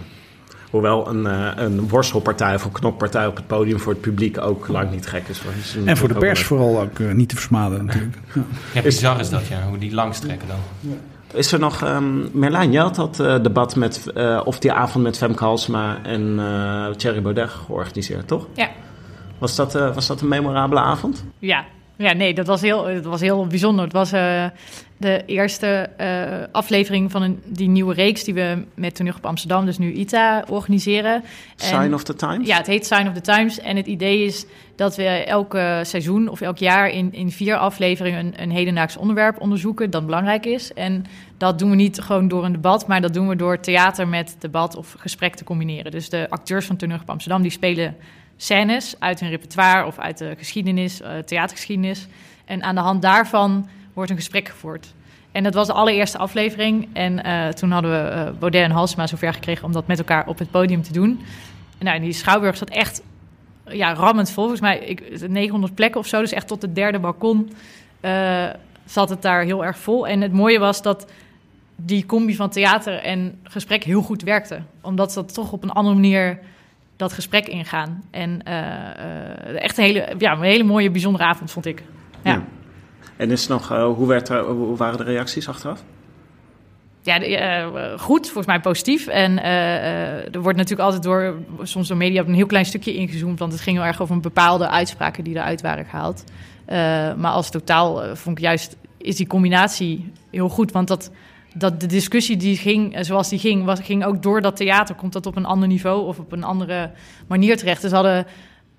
Hoewel 0.78 1.07
een, 1.07 1.25
uh, 1.25 1.51
een 1.55 1.89
worstelpartij 1.89 2.55
of 2.55 2.65
een 2.65 2.71
knokpartij 2.71 3.28
op 3.28 3.36
het 3.36 3.47
podium 3.47 3.80
voor 3.80 3.91
het 3.91 4.01
publiek 4.01 4.41
ook 4.41 4.67
lang 4.67 4.91
niet 4.91 5.07
gek 5.07 5.28
is. 5.28 5.41
En 5.86 5.97
voor 5.97 6.07
de 6.07 6.13
pers 6.13 6.43
vooral 6.43 6.82
ook 6.82 6.99
uh, 6.99 7.11
niet 7.13 7.30
te 7.30 7.36
versmaden 7.36 7.80
natuurlijk. 7.86 8.17
Ja, 8.36 8.41
ja 8.73 8.82
bizar 8.82 9.19
is 9.19 9.30
dat, 9.30 9.47
ja, 9.47 9.61
hoe 9.67 9.78
die 9.78 9.93
lang 9.93 10.13
strekken 10.15 10.47
dan. 10.47 10.57
Ja. 10.80 10.95
Is 11.38 11.51
er 11.51 11.59
nog, 11.59 11.84
um, 11.84 12.30
Merlijn, 12.34 12.71
jij 12.71 12.82
had 12.82 12.95
dat 12.95 13.19
uh, 13.19 13.43
debat 13.43 13.75
met, 13.75 14.03
of 14.43 14.59
die 14.59 14.71
avond 14.71 15.03
met 15.03 15.17
Femke 15.17 15.43
Halsma 15.43 15.99
en 16.03 16.39
Thierry 16.97 17.21
Baudet 17.21 17.49
georganiseerd, 17.49 18.28
toch? 18.28 18.47
Ja. 18.53 18.69
Was 19.38 19.55
dat, 19.55 19.73
was 19.73 20.07
dat 20.07 20.21
een 20.21 20.28
memorabele 20.28 20.80
avond? 20.80 21.25
Ja, 21.39 21.65
ja, 21.97 22.13
nee, 22.13 22.34
dat 22.34 22.47
was 22.47 22.61
heel, 22.61 22.84
dat 22.84 23.05
was 23.05 23.21
heel 23.21 23.47
bijzonder. 23.47 23.84
Het 23.84 23.93
was 23.93 24.13
uh, 24.13 24.45
de 24.98 25.24
eerste 25.26 25.89
uh, 26.02 26.08
aflevering 26.52 27.12
van 27.12 27.22
een, 27.22 27.41
die 27.45 27.68
nieuwe 27.68 27.93
reeks 27.93 28.24
die 28.24 28.34
we 28.34 28.64
met 28.74 28.95
Toneel 28.95 29.14
op 29.18 29.26
Amsterdam, 29.26 29.66
dus 29.66 29.78
nu 29.78 29.93
ITA, 29.93 30.45
organiseren. 30.50 31.24
Sign 31.56 31.93
of 31.93 32.04
the 32.04 32.16
Times? 32.16 32.48
Ja, 32.48 32.58
het 32.58 32.68
heet 32.68 32.86
Sign 32.86 33.08
of 33.08 33.14
the 33.14 33.22
Times. 33.22 33.60
En 33.60 33.76
het 33.76 33.88
idee 33.88 34.24
is 34.24 34.45
dat 34.76 34.95
we 34.95 35.04
elke 35.04 35.82
seizoen 35.84 36.28
of 36.28 36.41
elk 36.41 36.58
jaar 36.58 36.89
in, 36.89 37.14
in 37.14 37.32
vier 37.32 37.58
afleveringen 37.58 38.26
een, 38.26 38.41
een 38.41 38.52
hedendaags 38.52 38.98
onderwerp 38.98 39.41
onderzoeken 39.41 39.89
dat 39.89 40.06
belangrijk 40.06 40.45
is. 40.45 40.74
En 40.74 41.06
dat 41.38 41.60
doen 41.60 41.70
we 41.70 41.76
niet 41.76 42.00
gewoon 42.00 42.28
door 42.28 42.45
een 42.45 42.52
debat, 42.52 42.88
maar 42.88 43.02
dat 43.02 43.14
doen 43.14 43.28
we 43.28 43.36
door 43.36 43.60
theater 43.60 44.08
met 44.08 44.36
debat 44.39 44.76
of 44.76 44.95
gesprek 44.98 45.36
te 45.36 45.43
combineren. 45.43 45.91
Dus 45.91 46.10
de 46.10 46.30
acteurs 46.30 46.66
van 46.66 46.76
Toneel 46.76 47.00
op 47.02 47.10
Amsterdam 47.10 47.41
die 47.41 47.52
spelen 47.52 47.95
scènes 48.38 48.95
uit 49.00 49.20
hun 49.20 49.30
repertoire 49.30 49.86
of 49.86 50.00
uit 50.00 50.18
de 50.18 50.36
geschiedenis, 50.38 51.02
uh, 51.02 51.08
theatergeschiedenis. 51.18 52.08
En 52.45 52.64
aan 52.64 52.76
de 52.76 52.82
hand 52.82 53.02
daarvan 53.02 53.70
wordt 53.98 54.12
een 54.12 54.18
gesprek 54.18 54.48
gevoerd. 54.48 54.93
En 55.32 55.43
dat 55.43 55.54
was 55.54 55.68
de 55.68 55.74
allereerste 55.74 56.18
aflevering. 56.18 56.88
En 56.93 57.26
uh, 57.26 57.48
toen 57.48 57.72
hadden 57.72 57.91
we 57.91 58.12
uh, 58.12 58.39
Baudet 58.39 58.64
en 58.64 58.72
Halsema 58.72 59.08
zover 59.08 59.34
gekregen 59.34 59.66
om 59.66 59.72
dat 59.72 59.88
met 59.88 59.98
elkaar 59.98 60.28
op 60.28 60.39
het 60.39 60.52
podium 60.52 60.82
te 60.82 60.93
doen. 60.93 61.22
En 61.78 61.86
nou, 61.86 62.00
die 62.00 62.14
Schouwburg 62.14 62.58
zat 62.58 62.70
echt 62.70 63.02
ja, 63.68 63.93
rammend 63.93 64.32
vol. 64.32 64.43
Volgens 64.43 64.62
mij 64.62 64.80
ik, 64.80 65.28
900 65.30 65.76
plekken 65.76 66.00
of 66.00 66.08
zo. 66.08 66.20
Dus 66.20 66.32
echt 66.32 66.48
tot 66.48 66.62
het 66.62 66.76
derde 66.76 67.00
balkon 67.00 67.52
zat 68.86 69.10
het 69.10 69.22
daar 69.22 69.43
heel 69.43 69.66
erg 69.66 69.78
vol. 69.78 70.08
En 70.08 70.22
het 70.22 70.34
mooie 70.34 70.60
was 70.60 70.82
dat 70.82 71.12
die 71.76 72.06
combi 72.06 72.36
van 72.36 72.50
theater 72.50 72.93
en 72.93 73.39
gesprek 73.43 73.84
heel 73.84 74.02
goed 74.02 74.22
werkte. 74.22 74.62
Omdat 74.82 75.14
dat 75.14 75.34
toch 75.34 75.52
op 75.52 75.64
een 75.64 75.72
andere 75.72 75.95
manier 75.95 76.39
dat 76.95 77.14
gesprek 77.14 77.48
ingaan. 77.48 78.04
En 78.12 78.43
echt 79.56 79.78
een 79.78 79.84
hele, 79.84 80.16
ja, 80.18 80.32
een 80.32 80.41
hele 80.41 80.64
mooie, 80.64 80.91
bijzondere 80.91 81.24
avond, 81.24 81.52
vond 81.52 81.66
ik. 81.66 81.84
Ja. 82.24 82.43
En 83.18 83.32
is 83.32 83.47
nog, 83.47 83.72
uh, 83.72 83.86
hoe, 83.93 84.07
werd 84.07 84.30
er, 84.30 84.76
waren 84.76 84.97
de 84.97 85.03
reacties 85.03 85.47
achteraf? 85.47 85.84
Ja, 87.01 87.20
de, 87.20 87.95
goed, 87.97 88.26
volgens 88.26 88.45
mij 88.45 88.59
positief. 88.59 89.07
En 89.07 89.43
er 89.43 90.41
wordt 90.41 90.57
natuurlijk 90.57 90.84
altijd 90.84 91.03
door, 91.03 91.36
soms 91.61 91.88
door 91.88 91.97
media, 91.97 92.22
op 92.22 92.28
een 92.28 92.34
heel 92.34 92.45
klein 92.45 92.65
stukje 92.65 92.93
ingezoomd. 92.93 93.39
Want 93.39 93.51
het 93.51 93.61
ging 93.61 93.78
heel 93.78 93.86
erg 93.86 94.01
over 94.01 94.15
een 94.15 94.22
bepaalde 94.22 94.70
uitspraken 94.70 95.24
die 95.24 95.36
eruit 95.36 95.61
waren 95.61 95.86
gehaald. 95.86 96.24
maar 97.18 97.32
als 97.32 97.49
totaal 97.49 98.15
vond 98.15 98.38
ik 98.38 98.43
juist, 98.43 98.78
is 98.97 99.15
die 99.15 99.28
combinatie 99.28 100.11
heel 100.32 100.49
goed. 100.49 100.72
Want 100.72 100.88
dat 100.88 101.11
dat 101.59 101.80
de 101.80 101.86
discussie 101.86 102.38
die 102.38 102.57
ging 102.57 102.95
eh, 102.95 103.03
zoals 103.03 103.30
die 103.30 103.39
ging, 103.39 103.65
was, 103.65 103.80
ging 103.80 104.05
ook 104.05 104.24
door 104.24 104.41
dat 104.41 104.55
theater. 104.55 104.95
Komt 104.95 105.13
dat 105.13 105.26
op 105.26 105.36
een 105.36 105.45
ander 105.45 105.68
niveau 105.68 106.07
of 106.07 106.20
op 106.20 106.32
een 106.32 106.43
andere 106.43 106.91
manier 107.28 107.57
terecht? 107.57 107.82
Dus 107.82 107.91
hadden 107.91 108.26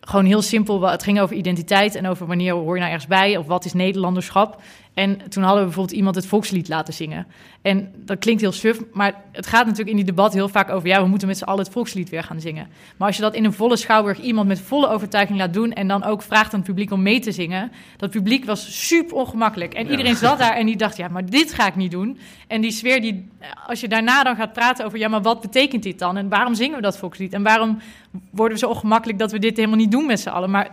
gewoon 0.00 0.24
heel 0.24 0.42
simpel, 0.42 0.88
het 0.88 1.02
ging 1.02 1.20
over 1.20 1.36
identiteit 1.36 1.94
en 1.94 2.06
over 2.06 2.26
wanneer 2.26 2.52
hoor 2.52 2.74
je 2.74 2.80
nou 2.80 2.92
ergens 2.92 3.06
bij 3.06 3.36
of 3.36 3.46
wat 3.46 3.64
is 3.64 3.72
Nederlanderschap. 3.72 4.60
En 4.94 5.28
toen 5.28 5.42
hadden 5.42 5.60
we 5.60 5.66
bijvoorbeeld 5.66 5.96
iemand 5.96 6.14
het 6.14 6.26
volkslied 6.26 6.68
laten 6.68 6.94
zingen. 6.94 7.26
En 7.62 7.92
dat 7.96 8.18
klinkt 8.18 8.40
heel 8.40 8.52
suf, 8.52 8.80
maar 8.92 9.14
het 9.32 9.46
gaat 9.46 9.64
natuurlijk 9.64 9.90
in 9.90 9.96
die 9.96 10.04
debat 10.04 10.32
heel 10.32 10.48
vaak 10.48 10.70
over... 10.70 10.88
ja, 10.88 11.02
we 11.02 11.08
moeten 11.08 11.28
met 11.28 11.38
z'n 11.38 11.44
allen 11.44 11.64
het 11.64 11.72
volkslied 11.72 12.08
weer 12.08 12.22
gaan 12.22 12.40
zingen. 12.40 12.68
Maar 12.96 13.06
als 13.06 13.16
je 13.16 13.22
dat 13.22 13.34
in 13.34 13.44
een 13.44 13.52
volle 13.52 13.76
schouwburg 13.76 14.20
iemand 14.20 14.48
met 14.48 14.60
volle 14.60 14.88
overtuiging 14.88 15.38
laat 15.38 15.52
doen... 15.52 15.72
en 15.72 15.88
dan 15.88 16.04
ook 16.04 16.22
vraagt 16.22 16.52
aan 16.52 16.58
het 16.58 16.68
publiek 16.68 16.90
om 16.90 17.02
mee 17.02 17.20
te 17.20 17.32
zingen... 17.32 17.72
dat 17.96 18.10
publiek 18.10 18.44
was 18.44 18.86
super 18.86 19.16
ongemakkelijk. 19.16 19.74
En 19.74 19.90
iedereen 19.90 20.16
zat 20.16 20.38
daar 20.38 20.54
en 20.54 20.66
die 20.66 20.76
dacht, 20.84 20.96
ja, 20.96 21.08
maar 21.08 21.26
dit 21.26 21.52
ga 21.54 21.66
ik 21.66 21.76
niet 21.76 21.90
doen. 21.90 22.18
En 22.46 22.60
die 22.60 22.70
sfeer, 22.70 23.00
die, 23.00 23.28
als 23.66 23.80
je 23.80 23.88
daarna 23.88 24.22
dan 24.22 24.36
gaat 24.36 24.52
praten 24.52 24.84
over... 24.84 24.98
ja, 24.98 25.08
maar 25.08 25.22
wat 25.22 25.40
betekent 25.40 25.82
dit 25.82 25.98
dan? 25.98 26.16
En 26.16 26.28
waarom 26.28 26.54
zingen 26.54 26.76
we 26.76 26.82
dat 26.82 26.98
volkslied? 26.98 27.32
En 27.32 27.42
waarom 27.42 27.78
worden 28.30 28.58
we 28.58 28.64
zo 28.64 28.70
ongemakkelijk 28.70 29.18
dat 29.18 29.32
we 29.32 29.38
dit 29.38 29.56
helemaal 29.56 29.78
niet 29.78 29.92
doen 29.92 30.06
met 30.06 30.20
z'n 30.20 30.28
allen? 30.28 30.50
Maar, 30.50 30.70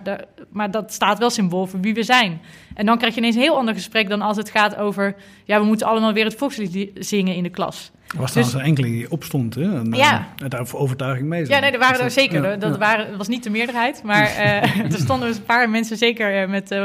maar 0.55 0.71
dat 0.71 0.93
staat 0.93 1.19
wel 1.19 1.29
symbool 1.29 1.65
voor 1.65 1.79
wie 1.79 1.93
we 1.93 2.03
zijn. 2.03 2.41
En 2.73 2.85
dan 2.85 2.97
krijg 2.97 3.13
je 3.13 3.19
ineens 3.19 3.35
een 3.35 3.41
heel 3.41 3.57
ander 3.57 3.73
gesprek 3.73 4.09
dan 4.09 4.21
als 4.21 4.37
het 4.37 4.49
gaat 4.49 4.75
over... 4.75 5.15
ja, 5.43 5.59
we 5.59 5.65
moeten 5.65 5.87
allemaal 5.87 6.13
weer 6.13 6.25
het 6.25 6.35
volkslied 6.35 6.89
zingen 6.93 7.35
in 7.35 7.43
de 7.43 7.49
klas. 7.49 7.91
Er 8.07 8.17
was 8.17 8.33
dus, 8.33 8.53
een 8.53 8.59
enkele 8.59 8.87
die 8.87 9.11
opstond, 9.11 9.55
hè? 9.55 9.77
En, 9.77 9.91
ja. 9.91 10.27
Uh, 10.43 10.49
daar 10.49 10.67
overtuiging 10.73 11.27
mee 11.27 11.47
Ja, 11.47 11.59
nee, 11.59 11.71
er 11.71 11.79
waren 11.79 11.99
er 11.99 12.11
zeker. 12.11 12.59
dat 12.59 12.77
Waren, 12.77 13.17
was 13.17 13.27
niet 13.27 13.43
de 13.43 13.49
meerderheid, 13.49 14.03
maar 14.03 14.23
uh, 14.23 14.85
er 14.93 14.99
stonden 14.99 15.27
dus 15.27 15.37
een 15.37 15.43
paar 15.43 15.69
mensen 15.69 15.97
zeker 15.97 16.41
uh, 16.41 16.49
met 16.49 16.75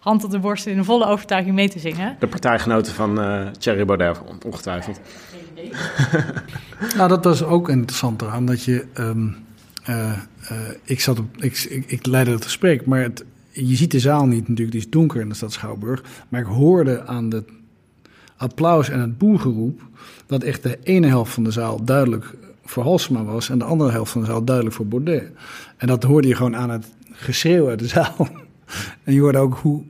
hand 0.00 0.24
op 0.24 0.30
de 0.30 0.38
borst 0.38 0.66
in 0.66 0.78
een 0.78 0.84
volle 0.84 1.06
overtuiging 1.06 1.54
mee 1.54 1.68
te 1.68 1.78
zingen. 1.78 2.16
De 2.18 2.26
partijgenoten 2.26 2.94
van 2.94 3.20
Thierry 3.58 3.84
Baudet, 3.84 4.20
ongetwijfeld. 4.46 5.00
nou, 6.96 7.08
dat 7.08 7.24
was 7.24 7.42
ook 7.42 7.68
interessant 7.68 8.22
eraan, 8.22 8.46
dat 8.46 8.64
je... 8.64 8.86
Um, 8.98 9.44
ik, 10.84 11.00
zat 11.00 11.18
op, 11.18 11.36
ik, 11.36 11.84
ik, 11.86 12.06
leidde 12.06 12.32
het 12.32 12.44
gesprek, 12.44 12.86
maar 12.86 13.02
het, 13.02 13.24
je 13.50 13.76
ziet 13.76 13.90
de 13.90 14.00
zaal 14.00 14.26
niet 14.26 14.48
natuurlijk, 14.48 14.70
die 14.70 14.80
is 14.80 14.90
donker 14.90 15.20
in 15.20 15.28
de 15.28 15.34
stad 15.34 15.52
Schouwburg. 15.52 16.02
Maar 16.28 16.40
ik 16.40 16.46
hoorde 16.46 17.06
aan 17.06 17.30
het 17.30 17.48
applaus 18.36 18.88
en 18.88 19.00
het 19.00 19.18
boergeroep 19.18 19.82
dat 20.26 20.42
echt 20.42 20.62
de 20.62 20.78
ene 20.82 21.06
helft 21.06 21.32
van 21.32 21.44
de 21.44 21.50
zaal 21.50 21.84
duidelijk 21.84 22.34
voor 22.64 22.82
Halsema 22.82 23.24
was 23.24 23.48
en 23.48 23.58
de 23.58 23.64
andere 23.64 23.90
helft 23.90 24.12
van 24.12 24.20
de 24.20 24.26
zaal 24.26 24.44
duidelijk 24.44 24.76
voor 24.76 24.86
Baudet. 24.86 25.30
En 25.76 25.86
dat 25.86 26.02
hoorde 26.02 26.28
je 26.28 26.34
gewoon 26.34 26.56
aan 26.56 26.70
het 26.70 26.86
geschreeuw 27.12 27.68
uit 27.68 27.78
de 27.78 27.86
zaal. 27.86 28.28
en 29.04 29.12
je 29.14 29.20
hoorde 29.20 29.38
ook 29.38 29.54
hoe 29.54 29.82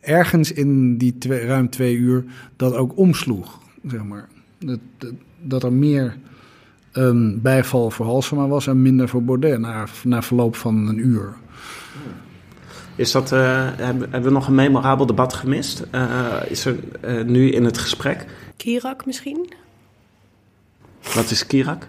ergens 0.00 0.52
in 0.52 0.98
die 0.98 1.14
ruim 1.28 1.70
twee 1.70 1.96
uur 1.96 2.24
dat 2.56 2.74
ook 2.74 2.98
omsloeg, 2.98 3.60
zeg 3.86 4.04
maar. 4.04 4.28
Dat, 4.58 4.80
dat 5.42 5.62
er 5.62 5.72
meer 5.72 6.16
um, 6.94 7.40
bijval 7.42 7.90
voor 7.90 8.06
Halsema 8.06 8.46
was 8.46 8.66
en 8.66 8.82
minder 8.82 9.08
voor 9.08 9.22
Baudet 9.22 9.58
na, 9.58 9.86
na 10.04 10.22
verloop 10.22 10.56
van 10.56 10.88
een 10.88 10.98
uur. 10.98 11.34
Is 12.96 13.12
dat, 13.12 13.32
uh, 13.32 13.40
hebben, 13.76 14.10
hebben, 14.10 14.22
we 14.22 14.30
nog 14.30 14.46
een 14.46 14.54
memorabel 14.54 15.06
debat 15.06 15.34
gemist? 15.34 15.84
Uh, 15.94 16.32
is 16.48 16.64
er 16.64 16.76
uh, 17.04 17.24
nu 17.24 17.50
in 17.50 17.64
het 17.64 17.78
gesprek? 17.78 18.26
Kirak 18.56 19.06
misschien? 19.06 19.52
Wat 21.14 21.30
is 21.30 21.46
Kirak? 21.46 21.86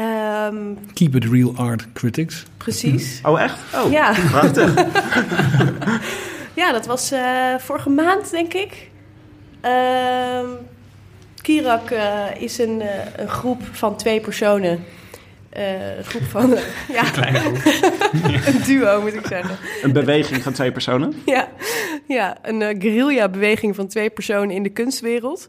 Um, 0.00 0.78
Keep 0.94 1.14
it 1.14 1.24
real 1.24 1.52
art 1.56 1.92
critics. 1.92 2.44
Precies. 2.56 3.20
Oh, 3.24 3.40
echt? 3.40 3.58
Oh, 3.74 3.90
ja. 3.90 4.14
Prachtig. 4.30 4.74
ja, 6.60 6.72
dat 6.72 6.86
was 6.86 7.12
vorige 7.58 7.90
maand, 7.90 8.30
denk 8.30 8.54
ik. 8.54 8.90
Uh, 11.50 11.56
Kirak 11.56 11.90
is 12.38 12.58
een, 12.58 12.82
een 13.16 13.28
groep 13.28 13.62
van 13.72 13.96
twee 13.96 14.20
personen. 14.20 14.84
een 15.50 16.04
groep 16.04 16.22
van... 16.22 16.50
ja. 16.96 17.02
Kleine 17.02 17.38
groep. 17.38 17.56
een 18.54 18.62
duo, 18.64 19.00
moet 19.00 19.14
ik 19.14 19.26
zeggen. 19.26 19.56
Een 19.82 19.92
beweging 19.92 20.42
van 20.42 20.52
twee 20.52 20.72
personen? 20.72 21.14
Ja, 21.26 21.48
ja 22.06 22.36
een 22.42 22.60
uh, 22.60 22.68
guerrilla-beweging 22.68 23.74
van 23.74 23.86
twee 23.86 24.10
personen 24.10 24.50
in 24.50 24.62
de 24.62 24.68
kunstwereld. 24.68 25.48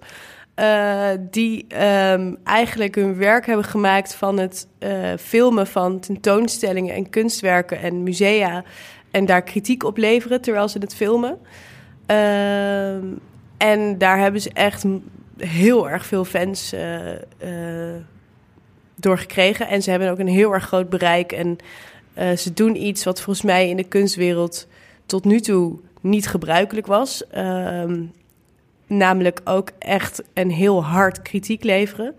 Uh, 0.56 1.10
die 1.20 1.66
um, 2.12 2.38
eigenlijk 2.44 2.96
hun 2.96 3.18
werk 3.18 3.46
hebben 3.46 3.66
gemaakt 3.66 4.16
van 4.16 4.40
het 4.40 4.68
uh, 4.80 5.14
filmen 5.20 5.68
van 5.68 6.00
tentoonstellingen 6.00 6.96
en 6.96 7.10
kunstwerken 7.10 7.82
en 7.82 8.04
musea. 8.04 8.64
En 9.12 9.26
daar 9.26 9.42
kritiek 9.42 9.84
op 9.84 9.98
leveren 9.98 10.42
terwijl 10.42 10.68
ze 10.70 10.78
het 10.78 10.96
filmen. 10.96 11.40
Uh, 12.08 12.94
en 13.58 13.98
daar 13.98 14.20
hebben 14.20 14.42
ze 14.42 14.50
echt 14.54 14.86
heel 15.48 15.90
erg 15.90 16.06
veel 16.06 16.26
fans 16.26 16.74
door 18.96 19.18
gekregen. 19.18 19.68
En 19.68 19.82
ze 19.82 19.90
hebben 19.90 20.10
ook 20.10 20.20
een 20.20 20.28
heel 20.28 20.54
erg 20.54 20.66
groot 20.66 20.90
bereik. 20.90 21.32
En 21.32 21.58
ze 22.38 22.54
doen 22.54 22.84
iets 22.84 23.04
wat 23.04 23.22
volgens 23.22 23.46
mij 23.46 23.70
in 23.70 23.78
de 23.78 23.84
kunstwereld 23.84 24.68
tot 25.06 25.26
nu 25.26 25.40
toe 25.40 25.80
niet 26.02 26.28
gebruikelijk 26.28 26.88
was. 26.88 27.28
Ehm, 27.28 28.04
namelijk 28.88 29.42
ook 29.44 29.72
echt 29.80 30.24
een 30.34 30.52
heel 30.52 30.84
hard 30.84 31.22
kritiek 31.22 31.64
leveren. 31.64 32.16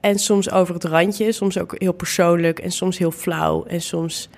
En 0.00 0.18
soms 0.18 0.50
over 0.50 0.74
het 0.74 0.84
randje, 0.84 1.32
soms 1.32 1.58
ook 1.58 1.74
heel 1.78 1.92
persoonlijk 1.92 2.58
en 2.58 2.70
soms 2.70 2.98
heel 2.98 3.10
flauw 3.10 3.64
en 3.64 3.80
soms, 3.80 4.28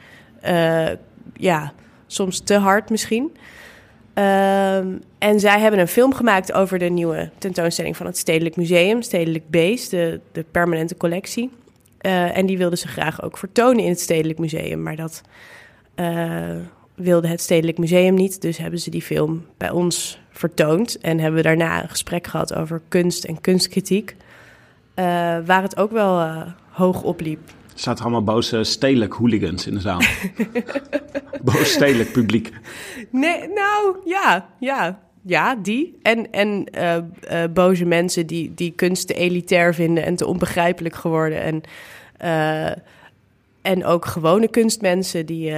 ja, 1.36 1.72
soms 2.07 2.40
te 2.40 2.55
hard 2.55 2.90
misschien. 2.90 3.36
Uh, 4.14 4.76
en 5.18 5.40
zij 5.40 5.60
hebben 5.60 5.80
een 5.80 5.88
film 5.88 6.14
gemaakt 6.14 6.52
over 6.52 6.78
de 6.78 6.88
nieuwe 6.88 7.30
tentoonstelling 7.38 7.96
van 7.96 8.06
het 8.06 8.18
Stedelijk 8.18 8.56
Museum, 8.56 9.02
Stedelijk 9.02 9.50
Beest, 9.50 9.90
de, 9.90 10.20
de 10.32 10.44
permanente 10.50 10.96
collectie. 10.96 11.50
Uh, 12.00 12.36
en 12.36 12.46
die 12.46 12.58
wilden 12.58 12.78
ze 12.78 12.88
graag 12.88 13.22
ook 13.22 13.38
vertonen 13.38 13.84
in 13.84 13.88
het 13.88 14.00
Stedelijk 14.00 14.38
Museum, 14.38 14.82
maar 14.82 14.96
dat 14.96 15.22
wilde 16.94 17.28
het 17.28 17.40
Stedelijk 17.40 17.78
Museum 17.78 18.14
niet. 18.14 18.40
Dus 18.40 18.58
hebben 18.58 18.80
ze 18.80 18.90
die 18.90 19.02
film 19.02 19.46
bij 19.56 19.70
ons 19.70 20.20
vertoond. 20.30 20.98
En 20.98 21.18
hebben 21.18 21.42
we 21.42 21.48
daarna 21.48 21.82
een 21.82 21.88
gesprek 21.88 22.26
gehad 22.26 22.54
over 22.54 22.82
kunst 22.88 23.24
en 23.24 23.40
kunstkritiek. 23.40 24.16
Uh, 24.96 25.04
waar 25.44 25.62
het 25.62 25.76
ook 25.76 25.90
wel 25.90 26.44
hoog 26.70 27.02
opliep. 27.02 27.40
Er 27.74 27.80
zaten 27.80 28.04
allemaal 28.04 28.24
boze 28.24 28.64
stedelijk 28.64 29.12
hooligans 29.12 29.66
in 29.66 29.74
de 29.74 29.80
zaal. 29.80 30.00
Boos 31.44 31.72
stedelijk 31.72 32.12
publiek. 32.12 32.52
Nee, 33.10 33.48
nou 33.48 33.96
ja, 34.04 34.48
ja. 34.60 35.02
Ja, 35.26 35.54
die. 35.54 35.98
En, 36.02 36.32
en 36.32 36.66
uh, 36.78 36.96
uh, 36.96 37.44
boze 37.52 37.84
mensen 37.84 38.26
die, 38.26 38.52
die 38.54 38.72
kunst 38.76 39.06
te 39.06 39.14
elitair 39.14 39.74
vinden 39.74 40.04
en 40.04 40.16
te 40.16 40.26
onbegrijpelijk 40.26 40.94
geworden. 40.94 41.42
En, 41.42 41.62
uh, 42.24 42.76
en 43.62 43.84
ook 43.84 44.04
gewone 44.04 44.48
kunstmensen 44.48 45.26
die, 45.26 45.52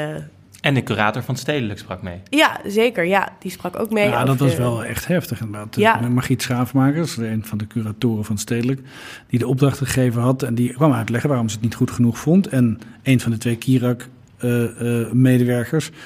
en 0.67 0.75
de 0.75 0.83
curator 0.83 1.23
van 1.23 1.37
Stedelijk 1.37 1.79
sprak 1.79 2.03
mee. 2.03 2.21
Ja, 2.31 2.61
zeker. 2.67 3.05
Ja, 3.05 3.33
die 3.39 3.51
sprak 3.51 3.79
ook 3.79 3.91
mee. 3.91 4.09
Ja, 4.09 4.25
dat 4.25 4.39
was 4.39 4.57
wel 4.57 4.85
echt 4.85 5.07
heftig 5.07 5.41
inderdaad. 5.41 5.77
Ja. 5.77 6.09
Margriet 6.09 6.43
Schaafmakers, 6.43 7.17
een 7.17 7.45
van 7.45 7.59
de 7.59 7.67
curatoren 7.67 8.25
van 8.25 8.39
Stedelijk, 8.39 8.81
die 9.27 9.39
de 9.39 9.47
opdracht 9.47 9.79
gegeven 9.79 10.23
had. 10.23 10.43
En 10.43 10.55
die 10.55 10.73
kwam 10.73 10.93
uitleggen 10.93 11.29
waarom 11.29 11.49
ze 11.49 11.55
het 11.55 11.65
niet 11.65 11.75
goed 11.75 11.91
genoeg 11.91 12.19
vond. 12.19 12.47
En 12.47 12.79
een 13.03 13.21
van 13.21 13.31
de 13.31 13.39
twee 13.39 13.57
Kirak-medewerkers, 13.57 15.89
uh, 15.89 15.95
uh, 15.95 16.01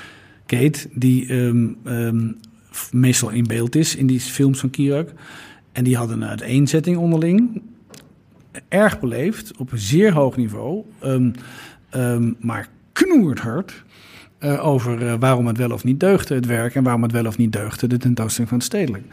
Kate, 0.47 0.89
die 0.93 1.35
um, 1.35 1.77
um, 1.85 2.39
meestal 2.93 3.31
in 3.31 3.47
beeld 3.47 3.77
is 3.77 3.97
in 3.97 4.07
die 4.07 4.21
films 4.21 4.61
van 4.61 4.71
Kirak. 4.71 5.09
En 5.73 5.85
die 5.85 5.97
hadden 5.97 6.23
een 6.23 6.29
uiteenzetting 6.29 6.97
onderling. 6.97 7.63
Erg 8.69 9.01
beleefd, 9.01 9.57
op 9.57 9.73
een 9.73 9.79
zeer 9.79 10.13
hoog 10.13 10.37
niveau. 10.37 10.85
Um, 11.05 11.35
maar 12.41 12.69
knoerd 12.93 13.39
hard. 13.39 13.85
Uh, 14.41 14.67
over 14.67 15.03
uh, 15.03 15.15
waarom 15.19 15.47
het 15.47 15.57
wel 15.57 15.71
of 15.71 15.85
niet 15.85 16.01
deugde, 16.01 16.35
het 16.35 16.47
werk, 16.47 16.75
en 16.75 16.83
waarom 16.83 17.03
het 17.03 17.13
wel 17.13 17.27
of 17.27 17.39
niet 17.39 17.53
deugde, 17.53 17.87
de 17.87 17.97
tentoonstelling 17.97 18.49
van 18.49 18.59
het 18.59 18.67
stedelijk. 18.67 19.05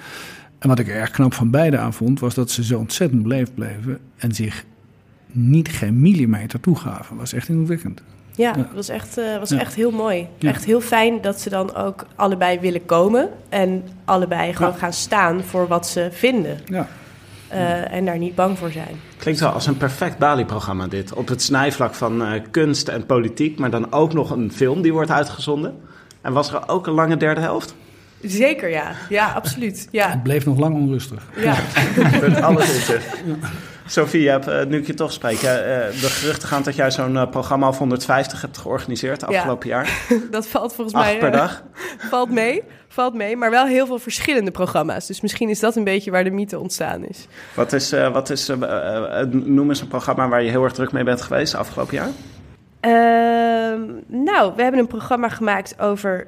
En 0.60 0.70
wat 0.70 0.80
ik 0.80 0.88
er 0.88 0.96
erg 0.96 1.12
knap 1.12 1.34
van 1.34 1.50
beide 1.50 1.78
aan 1.78 1.94
vond, 1.94 2.20
was 2.20 2.34
dat 2.34 2.52
ze 2.52 2.64
zo 2.64 2.80
ontzettend 2.80 3.24
beleefd 3.24 3.56
bleven 3.56 4.00
en 4.18 4.32
zich 4.32 4.66
niet 5.32 5.70
geen 5.70 6.00
millimeter 6.00 6.60
toegaven. 6.60 7.10
Dat 7.10 7.18
was 7.18 7.34
echt 7.34 7.50
indrukwekkend. 7.50 8.02
Ja, 8.36 8.54
ja. 8.58 8.68
was, 8.74 8.90
echt, 8.90 9.18
uh, 9.18 9.38
was 9.38 9.50
ja. 9.50 9.60
echt 9.60 9.76
heel 9.76 9.92
mooi. 9.92 10.28
Ja. 10.38 10.50
Echt 10.50 10.66
heel 10.66 10.82
fijn 10.82 11.22
dat 11.22 11.42
ze 11.42 11.50
dan 11.50 11.76
ook 11.76 12.06
allebei 12.16 12.60
willen 12.60 12.86
komen 12.86 13.30
en 13.50 13.84
allebei 14.06 14.54
gewoon 14.54 14.76
gaan 14.76 14.94
staan 14.94 15.44
voor 15.44 15.68
wat 15.68 15.88
ze 15.88 16.10
vinden. 16.12 16.60
Ja. 16.66 16.88
Uh, 17.54 17.94
en 17.94 18.06
daar 18.06 18.18
niet 18.18 18.36
bang 18.36 18.58
voor 18.58 18.72
zijn. 18.72 19.00
Klinkt 19.18 19.40
wel 19.40 19.50
als 19.50 19.68
een 19.68 19.78
perfect 19.78 20.18
Bali-programma 20.18 20.88
dit. 20.88 21.14
Op 21.14 21.28
het 21.28 21.42
snijvlak 21.42 21.94
van 21.94 22.22
uh, 22.22 22.42
kunst 22.52 22.88
en 22.88 23.06
politiek, 23.06 23.60
maar 23.60 23.70
dan 23.70 23.92
ook 23.92 24.14
nog 24.14 24.30
een 24.30 24.52
film 24.52 24.82
die 24.82 24.94
wordt 24.94 25.12
uitgezonden. 25.12 25.76
En 26.22 26.34
was 26.34 26.54
er 26.54 26.70
ook 26.70 26.88
een 26.88 26.94
lange 26.94 27.18
derde 27.18 27.42
helft? 27.42 27.76
Zeker, 28.22 28.70
ja. 28.70 28.92
Ja, 29.10 29.32
absoluut. 29.32 29.88
Ja. 29.92 30.10
Het 30.10 30.24
bleef 30.24 30.46
nog 30.46 30.60
lang 30.60 30.76
onrustig. 30.76 31.24
Ja. 31.36 31.56
Alles 32.42 32.90
in 32.90 33.42
Sophie, 33.86 34.24
uh, 34.24 34.64
nu 34.68 34.78
ik 34.78 34.88
je 34.88 34.94
toch 34.94 35.12
spreek. 35.12 35.40
de 35.40 35.90
geruchten 36.00 36.48
gaan 36.48 36.64
dat 36.64 36.76
jij 36.76 36.92
zo'n 36.92 37.30
programma 37.30 37.68
of 37.68 37.78
150 37.78 38.42
hebt 38.42 38.58
georganiseerd 38.58 39.26
afgelopen 39.26 39.70
ja. 39.70 39.76
jaar. 39.76 40.02
Dat 40.32 40.48
valt 40.48 40.74
volgens 40.74 40.96
Acht 40.96 41.06
mij... 41.06 41.18
per 41.18 41.32
dag? 41.32 41.64
valt 42.10 42.30
mee 42.30 42.64
valt 42.98 43.14
mee, 43.14 43.36
maar 43.36 43.52
wel 43.52 43.66
heel 43.66 43.86
veel 43.86 44.00
verschillende 44.00 44.52
programma's. 44.52 45.08
Dus 45.08 45.22
misschien 45.22 45.50
is 45.50 45.60
dat 45.60 45.76
een 45.76 45.84
beetje 45.84 46.12
waar 46.12 46.24
de 46.24 46.32
mythe 46.32 46.60
ontstaan 46.60 47.04
is. 47.04 47.28
Wat 47.54 47.74
is, 47.74 47.94
uh, 47.94 48.14
wat 48.14 48.30
is 48.30 48.50
uh, 48.50 48.58
uh, 48.62 49.22
noem 49.32 49.70
eens 49.70 49.82
een 49.82 49.88
programma 49.88 50.28
waar 50.28 50.44
je 50.44 50.50
heel 50.50 50.64
erg 50.64 50.74
druk 50.74 50.92
mee 50.92 51.04
bent 51.04 51.22
geweest 51.22 51.56
afgelopen 51.56 51.96
jaar? 51.96 52.10
Ehm, 52.80 53.82
nou, 54.08 54.54
we 54.56 54.62
hebben 54.62 54.80
een 54.80 54.88
programma 54.88 55.30
gemaakt 55.30 55.80
over, 55.80 56.28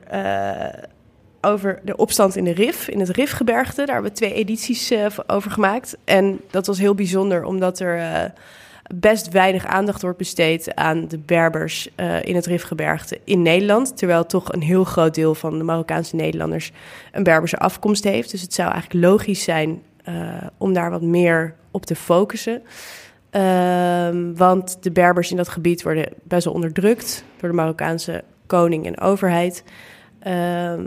over 1.41 1.79
de 1.83 1.95
opstand 1.95 2.35
in 2.35 2.43
de 2.43 2.51
Rif, 2.51 2.87
in 2.87 2.99
het 2.99 3.09
Rifgebergte. 3.09 3.85
Daar 3.85 3.93
hebben 3.93 4.11
we 4.11 4.17
twee 4.17 4.33
edities 4.33 4.93
over 5.27 5.51
gemaakt. 5.51 5.97
En 6.03 6.39
dat 6.49 6.67
was 6.67 6.79
heel 6.79 6.95
bijzonder, 6.95 7.43
omdat 7.43 7.79
er 7.79 8.33
best 8.95 9.29
weinig 9.29 9.65
aandacht 9.65 10.01
wordt 10.01 10.17
besteed 10.17 10.75
aan 10.75 11.07
de 11.07 11.17
Berbers 11.17 11.89
uh, 11.95 12.23
in 12.23 12.35
het 12.35 12.45
Rifgebergte 12.45 13.19
in 13.23 13.41
Nederland. 13.41 13.97
Terwijl 13.97 14.25
toch 14.25 14.53
een 14.53 14.61
heel 14.61 14.83
groot 14.83 15.15
deel 15.15 15.35
van 15.35 15.57
de 15.57 15.63
Marokkaanse 15.63 16.15
Nederlanders 16.15 16.71
een 17.11 17.23
Berberse 17.23 17.57
afkomst 17.57 18.03
heeft. 18.03 18.31
Dus 18.31 18.41
het 18.41 18.53
zou 18.53 18.71
eigenlijk 18.71 19.05
logisch 19.05 19.43
zijn 19.43 19.81
om 20.57 20.73
daar 20.73 20.89
wat 20.89 21.01
meer 21.01 21.55
op 21.71 21.85
te 21.85 21.95
focussen. 21.95 22.61
Uh, 23.31 24.09
want 24.35 24.77
de 24.81 24.91
Berbers 24.91 25.31
in 25.31 25.37
dat 25.37 25.49
gebied 25.49 25.83
worden 25.83 26.13
best 26.23 26.45
wel 26.45 26.53
onderdrukt 26.53 27.23
door 27.39 27.49
de 27.49 27.55
Marokkaanse 27.55 28.23
koning 28.45 28.85
en 28.85 28.99
overheid. 28.99 29.63
Ehm, 30.19 30.83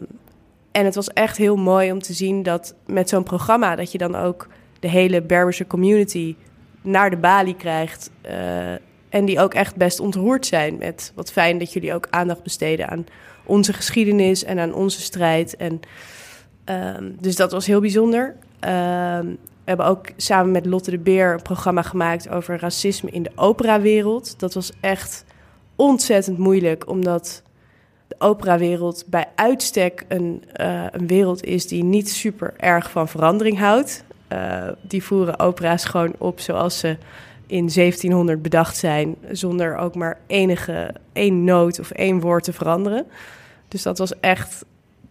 en 0.72 0.84
het 0.84 0.94
was 0.94 1.08
echt 1.08 1.36
heel 1.36 1.56
mooi 1.56 1.92
om 1.92 2.02
te 2.02 2.12
zien 2.12 2.42
dat 2.42 2.74
met 2.86 3.08
zo'n 3.08 3.22
programma 3.22 3.76
dat 3.76 3.92
je 3.92 3.98
dan 3.98 4.14
ook 4.16 4.48
de 4.80 4.88
hele 4.88 5.22
Berberse 5.22 5.66
community 5.66 6.36
naar 6.82 7.10
de 7.10 7.16
balie 7.16 7.56
krijgt. 7.56 8.10
Uh, 8.26 8.72
en 9.08 9.24
die 9.24 9.40
ook 9.40 9.54
echt 9.54 9.76
best 9.76 10.00
ontroerd 10.00 10.46
zijn 10.46 10.78
met 10.78 11.12
wat 11.14 11.32
fijn 11.32 11.58
dat 11.58 11.72
jullie 11.72 11.94
ook 11.94 12.06
aandacht 12.10 12.42
besteden 12.42 12.88
aan 12.88 13.06
onze 13.44 13.72
geschiedenis 13.72 14.44
en 14.44 14.58
aan 14.58 14.74
onze 14.74 15.00
strijd. 15.00 15.56
En, 15.56 15.80
uh, 16.70 16.96
dus 17.20 17.36
dat 17.36 17.52
was 17.52 17.66
heel 17.66 17.80
bijzonder. 17.80 18.34
Uh, 18.64 18.70
we 19.64 19.68
hebben 19.68 19.86
ook 19.86 20.06
samen 20.16 20.52
met 20.52 20.66
Lotte 20.66 20.90
de 20.90 20.98
Beer 20.98 21.32
een 21.32 21.42
programma 21.42 21.82
gemaakt 21.82 22.28
over 22.28 22.60
racisme 22.60 23.10
in 23.10 23.22
de 23.22 23.32
operawereld. 23.34 24.40
Dat 24.40 24.54
was 24.54 24.72
echt 24.80 25.24
ontzettend 25.76 26.38
moeilijk, 26.38 26.88
omdat 26.88 27.42
operawereld 28.22 29.04
bij 29.06 29.26
uitstek 29.34 30.04
een, 30.08 30.44
uh, 30.60 30.84
een 30.90 31.06
wereld 31.06 31.44
is 31.44 31.66
die 31.66 31.84
niet 31.84 32.10
super 32.10 32.54
erg 32.56 32.90
van 32.90 33.08
verandering 33.08 33.58
houdt. 33.58 34.04
Uh, 34.32 34.68
die 34.80 35.02
voeren 35.02 35.38
opera's 35.38 35.84
gewoon 35.84 36.14
op 36.18 36.40
zoals 36.40 36.78
ze 36.78 36.96
in 37.46 37.68
1700 37.74 38.42
bedacht 38.42 38.76
zijn, 38.76 39.16
zonder 39.30 39.76
ook 39.76 39.94
maar 39.94 40.18
enige 40.26 40.94
één 41.12 41.44
noot 41.44 41.78
of 41.80 41.90
één 41.90 42.20
woord 42.20 42.44
te 42.44 42.52
veranderen. 42.52 43.06
Dus 43.68 43.82
dat 43.82 43.98
was 43.98 44.20
echt 44.20 44.64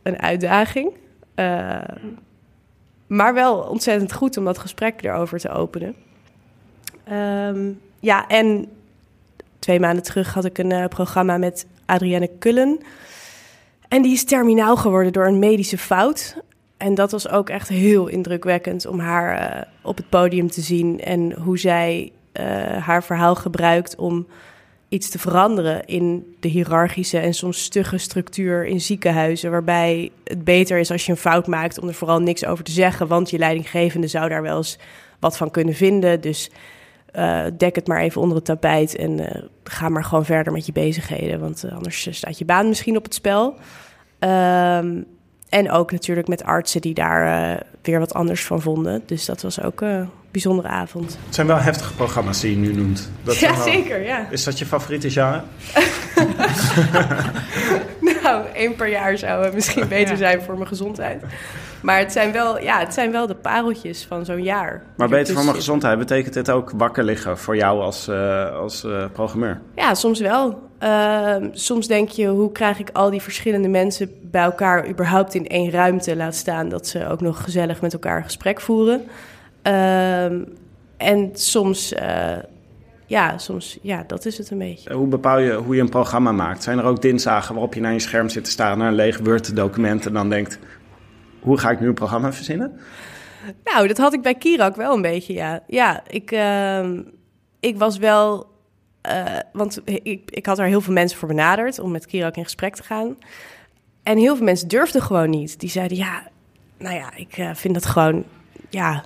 een 0.03 0.19
uitdaging. 0.19 0.91
Uh, 1.35 1.81
maar 3.07 3.33
wel 3.33 3.57
ontzettend 3.57 4.13
goed 4.13 4.37
om 4.37 4.45
dat 4.45 4.57
gesprek 4.57 5.03
erover 5.03 5.39
te 5.39 5.49
openen. 5.49 5.95
Um, 7.11 7.79
ja, 7.99 8.27
en 8.27 8.65
twee 9.59 9.79
maanden 9.79 10.03
terug 10.03 10.33
had 10.33 10.45
ik 10.45 10.57
een 10.57 10.87
programma 10.87 11.37
met 11.37 11.65
Adrienne 11.85 12.29
Kullen. 12.39 12.79
En 13.87 14.01
die 14.01 14.13
is 14.13 14.23
terminaal 14.23 14.77
geworden 14.77 15.13
door 15.13 15.27
een 15.27 15.39
medische 15.39 15.77
fout. 15.77 16.35
En 16.77 16.95
dat 16.95 17.11
was 17.11 17.29
ook 17.29 17.49
echt 17.49 17.67
heel 17.67 18.07
indrukwekkend 18.07 18.85
om 18.85 18.99
haar 18.99 19.55
uh, 19.55 19.61
op 19.81 19.97
het 19.97 20.09
podium 20.09 20.49
te 20.49 20.61
zien 20.61 20.99
en 20.99 21.33
hoe 21.33 21.59
zij 21.59 22.11
uh, 22.33 22.45
haar 22.77 23.03
verhaal 23.03 23.35
gebruikt 23.35 23.95
om 23.95 24.27
iets 24.89 25.09
te 25.09 25.19
veranderen 25.19 25.85
in 25.85 26.35
de 26.39 26.47
hiërarchische 26.47 27.19
en 27.19 27.33
soms 27.33 27.63
stugge 27.63 27.97
structuur 27.97 28.65
in 28.65 28.81
ziekenhuizen, 28.81 29.51
waarbij 29.51 30.11
het 30.23 30.43
beter 30.43 30.77
is 30.77 30.91
als 30.91 31.05
je 31.05 31.11
een 31.11 31.17
fout 31.17 31.47
maakt 31.47 31.79
om 31.79 31.87
er 31.87 31.93
vooral 31.93 32.19
niks 32.19 32.45
over 32.45 32.63
te 32.63 32.71
zeggen, 32.71 33.07
want 33.07 33.29
je 33.29 33.37
leidinggevende 33.37 34.07
zou 34.07 34.29
daar 34.29 34.41
wel 34.41 34.57
eens 34.57 34.77
wat 35.19 35.37
van 35.37 35.51
kunnen 35.51 35.73
vinden. 35.73 36.21
Dus 36.21 36.49
eh, 37.11 37.43
dek 37.57 37.75
het 37.75 37.87
maar 37.87 37.99
even 37.99 38.21
onder 38.21 38.35
het 38.35 38.45
tapijt 38.45 38.95
en 38.95 39.29
eh, 39.29 39.41
ga 39.63 39.89
maar 39.89 40.03
gewoon 40.03 40.25
verder 40.25 40.53
met 40.53 40.65
je 40.65 40.71
bezigheden. 40.71 41.39
Want 41.39 41.63
eh, 41.63 41.75
anders 41.75 42.07
staat 42.11 42.37
je 42.37 42.45
baan 42.45 42.67
misschien 42.67 42.97
op 42.97 43.03
het 43.03 43.13
spel. 43.13 43.55
Ehm, 44.19 45.01
en 45.49 45.71
ook 45.71 45.91
natuurlijk 45.91 46.27
met 46.27 46.43
artsen 46.43 46.81
die 46.81 46.93
daar 46.93 47.59
weer 47.81 47.99
wat 47.99 48.13
anders 48.13 48.45
van 48.45 48.61
vonden. 48.61 49.03
Dus 49.05 49.25
dat 49.25 49.41
was 49.41 49.61
ook 49.61 49.81
een 49.81 50.09
bijzondere 50.31 50.67
avond. 50.67 51.17
Het 51.25 51.35
zijn 51.35 51.47
wel 51.47 51.57
heftige 51.57 51.93
programma's 51.93 52.39
die 52.39 52.51
je 52.51 52.57
nu 52.57 52.73
noemt. 52.73 53.11
Dat 53.23 53.37
ja, 53.37 53.63
zeker. 53.63 54.03
Ja. 54.03 54.27
Is 54.29 54.43
dat 54.43 54.59
je 54.59 54.65
favoriete 54.65 55.09
genre? 55.09 55.41
nou, 58.23 58.45
één 58.53 58.75
per 58.75 58.87
jaar 58.87 59.17
zou 59.17 59.53
misschien 59.53 59.87
beter 59.97 60.17
zijn 60.17 60.41
voor 60.41 60.55
mijn 60.55 60.67
gezondheid. 60.67 61.23
Maar 61.81 61.99
het 61.99 62.11
zijn 62.11 62.31
wel, 62.31 62.59
ja, 62.59 62.79
het 62.79 62.93
zijn 62.93 63.11
wel 63.11 63.27
de 63.27 63.35
pareltjes 63.35 64.05
van 64.05 64.25
zo'n 64.25 64.43
jaar. 64.43 64.83
Maar 64.95 65.09
beter 65.09 65.33
voor 65.33 65.43
mijn 65.43 65.55
gezondheid, 65.55 65.97
betekent 65.97 66.33
dit 66.33 66.49
ook 66.49 66.71
wakker 66.75 67.03
liggen 67.03 67.37
voor 67.37 67.55
jou 67.55 67.81
als, 67.81 68.07
uh, 68.07 68.55
als 68.55 68.83
uh, 68.83 69.05
programmeur? 69.13 69.61
Ja, 69.75 69.93
soms 69.93 70.19
wel. 70.19 70.69
Uh, 70.83 71.35
soms 71.51 71.87
denk 71.87 72.09
je, 72.09 72.27
hoe 72.27 72.51
krijg 72.51 72.79
ik 72.79 72.89
al 72.93 73.09
die 73.09 73.21
verschillende 73.21 73.67
mensen 73.67 74.11
bij 74.21 74.43
elkaar 74.43 74.87
überhaupt 74.87 75.33
in 75.33 75.47
één 75.47 75.71
ruimte? 75.71 76.15
Laat 76.15 76.35
staan 76.35 76.69
dat 76.69 76.87
ze 76.87 77.07
ook 77.07 77.21
nog 77.21 77.43
gezellig 77.43 77.81
met 77.81 77.93
elkaar 77.93 78.17
een 78.17 78.23
gesprek 78.23 78.61
voeren. 78.61 79.01
Ehm, 79.61 80.43
en 80.97 81.29
soms, 81.33 81.93
uh, 81.93 82.37
ja, 83.05 83.37
soms, 83.37 83.77
ja, 83.81 84.03
dat 84.07 84.25
is 84.25 84.37
het 84.37 84.49
een 84.49 84.57
beetje. 84.57 84.93
Hoe 84.93 85.07
bepaal 85.07 85.39
je 85.39 85.53
hoe 85.53 85.75
je 85.75 85.81
een 85.81 85.89
programma 85.89 86.31
maakt? 86.31 86.63
Zijn 86.63 86.77
er 86.77 86.85
ook 86.85 87.01
dinsdagen 87.01 87.53
waarop 87.53 87.73
je 87.73 87.81
naar 87.81 87.93
je 87.93 87.99
scherm 87.99 88.29
zit 88.29 88.43
te 88.43 88.51
staan, 88.51 88.77
naar 88.77 88.87
een 88.87 88.95
leeg 88.95 89.19
Word-document 89.23 90.05
en 90.05 90.13
dan 90.13 90.29
denkt 90.29 90.59
hoe 91.41 91.57
ga 91.57 91.69
ik 91.69 91.79
nu 91.79 91.87
een 91.87 91.93
programma 91.93 92.33
verzinnen? 92.33 92.79
Nou, 93.63 93.87
dat 93.87 93.97
had 93.97 94.13
ik 94.13 94.21
bij 94.21 94.35
Kirak 94.35 94.75
wel 94.75 94.95
een 94.95 95.01
beetje, 95.01 95.33
ja. 95.33 95.63
Ja, 95.67 96.03
ik, 96.07 96.31
uh, 96.31 96.89
ik 97.59 97.77
was 97.77 97.97
wel... 97.97 98.49
Uh, 99.07 99.39
want 99.53 99.81
ik, 99.85 100.31
ik 100.31 100.45
had 100.45 100.59
er 100.59 100.65
heel 100.65 100.81
veel 100.81 100.93
mensen 100.93 101.17
voor 101.17 101.27
benaderd 101.27 101.79
om 101.79 101.91
met 101.91 102.05
Kirak 102.05 102.35
in 102.35 102.43
gesprek 102.43 102.75
te 102.75 102.83
gaan. 102.83 103.17
En 104.03 104.17
heel 104.17 104.35
veel 104.35 104.45
mensen 104.45 104.67
durfden 104.67 105.01
gewoon 105.01 105.29
niet. 105.29 105.59
Die 105.59 105.69
zeiden, 105.69 105.97
ja, 105.97 106.27
nou 106.77 106.95
ja, 106.95 107.15
ik 107.15 107.37
uh, 107.37 107.49
vind 107.53 107.73
dat 107.73 107.85
gewoon... 107.85 108.23
Ja, 108.69 109.03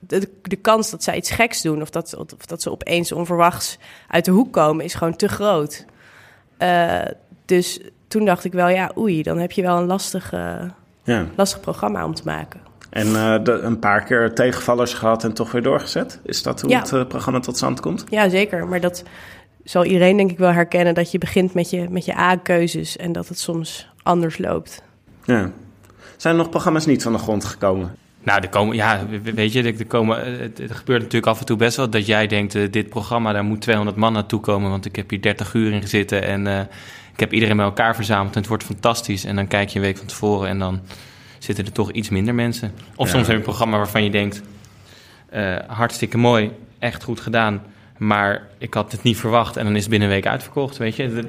de, 0.00 0.30
de 0.42 0.56
kans 0.56 0.90
dat 0.90 1.02
zij 1.02 1.16
iets 1.16 1.30
geks 1.30 1.62
doen... 1.62 1.80
Of 1.80 1.90
dat, 1.90 2.16
of 2.16 2.46
dat 2.46 2.62
ze 2.62 2.70
opeens 2.70 3.12
onverwachts 3.12 3.78
uit 4.08 4.24
de 4.24 4.30
hoek 4.30 4.52
komen... 4.52 4.84
is 4.84 4.94
gewoon 4.94 5.16
te 5.16 5.28
groot. 5.28 5.84
Uh, 6.58 7.02
dus 7.44 7.80
toen 8.08 8.24
dacht 8.24 8.44
ik 8.44 8.52
wel, 8.52 8.68
ja, 8.68 8.90
oei, 8.96 9.22
dan 9.22 9.38
heb 9.38 9.52
je 9.52 9.62
wel 9.62 9.78
een 9.78 9.86
lastige 9.86 10.72
ja. 11.04 11.26
lastig 11.36 11.60
programma 11.60 12.04
om 12.04 12.14
te 12.14 12.22
maken. 12.24 12.60
En 12.90 13.06
uh, 13.06 13.36
de, 13.42 13.52
een 13.52 13.78
paar 13.78 14.04
keer 14.04 14.34
tegenvallers 14.34 14.94
gehad 14.94 15.24
en 15.24 15.32
toch 15.32 15.52
weer 15.52 15.62
doorgezet? 15.62 16.20
Is 16.22 16.42
dat 16.42 16.60
hoe 16.60 16.76
het 16.76 16.92
uh, 16.92 17.06
programma 17.06 17.40
tot 17.40 17.56
stand 17.56 17.80
komt? 17.80 18.04
Ja, 18.08 18.28
zeker. 18.28 18.66
Maar 18.66 18.80
dat 18.80 19.02
zal 19.64 19.84
iedereen 19.84 20.16
denk 20.16 20.30
ik 20.30 20.38
wel 20.38 20.52
herkennen... 20.52 20.94
dat 20.94 21.10
je 21.10 21.18
begint 21.18 21.54
met 21.54 21.70
je, 21.70 21.86
met 21.90 22.04
je 22.04 22.16
A-keuzes 22.16 22.96
en 22.96 23.12
dat 23.12 23.28
het 23.28 23.38
soms 23.38 23.88
anders 24.02 24.38
loopt. 24.38 24.82
Ja. 25.24 25.50
Zijn 26.16 26.34
er 26.34 26.40
nog 26.40 26.50
programma's 26.50 26.86
niet 26.86 27.02
van 27.02 27.12
de 27.12 27.18
grond 27.18 27.44
gekomen? 27.44 27.96
Nou, 28.22 28.42
er 28.42 28.48
komen, 28.48 28.76
ja, 28.76 29.06
weet 29.34 29.52
je, 29.52 29.62
er, 29.62 29.86
komen, 29.86 30.40
het, 30.40 30.60
gebeurt 30.68 31.02
natuurlijk 31.02 31.26
af 31.26 31.38
en 31.40 31.46
toe 31.46 31.56
best 31.56 31.76
wel 31.76 31.90
dat 31.90 32.06
jij 32.06 32.26
denkt: 32.26 32.54
uh, 32.54 32.70
dit 32.70 32.88
programma, 32.88 33.32
daar 33.32 33.44
moet 33.44 33.60
200 33.60 33.96
man 33.96 34.12
naartoe 34.12 34.40
komen, 34.40 34.70
want 34.70 34.84
ik 34.84 34.96
heb 34.96 35.10
hier 35.10 35.20
30 35.20 35.54
uur 35.54 35.72
in 35.72 35.80
gezeten 35.80 36.22
en 36.22 36.46
uh, 36.46 36.60
ik 37.14 37.20
heb 37.20 37.32
iedereen 37.32 37.56
bij 37.56 37.64
elkaar 37.64 37.94
verzameld 37.94 38.34
en 38.34 38.38
het 38.38 38.48
wordt 38.48 38.64
fantastisch. 38.64 39.24
En 39.24 39.36
dan 39.36 39.46
kijk 39.46 39.68
je 39.68 39.78
een 39.78 39.84
week 39.84 39.96
van 39.96 40.06
tevoren 40.06 40.48
en 40.48 40.58
dan 40.58 40.80
zitten 41.38 41.64
er 41.64 41.72
toch 41.72 41.90
iets 41.90 42.08
minder 42.08 42.34
mensen. 42.34 42.72
Of 42.96 43.08
soms 43.08 43.22
heb 43.22 43.30
je 43.30 43.36
een 43.36 43.42
programma 43.42 43.76
waarvan 43.76 44.04
je 44.04 44.10
denkt, 44.10 44.42
uh, 45.34 45.56
hartstikke 45.66 46.18
mooi, 46.18 46.50
echt 46.78 47.02
goed 47.02 47.20
gedaan. 47.20 47.62
Maar 47.98 48.42
ik 48.58 48.74
had 48.74 48.92
het 48.92 49.02
niet 49.02 49.16
verwacht 49.16 49.56
en 49.56 49.64
dan 49.64 49.74
is 49.74 49.80
het 49.80 49.90
binnen 49.90 50.08
een 50.08 50.14
week 50.14 50.26
uitverkocht, 50.26 50.76
weet 50.76 50.96
je. 50.96 51.28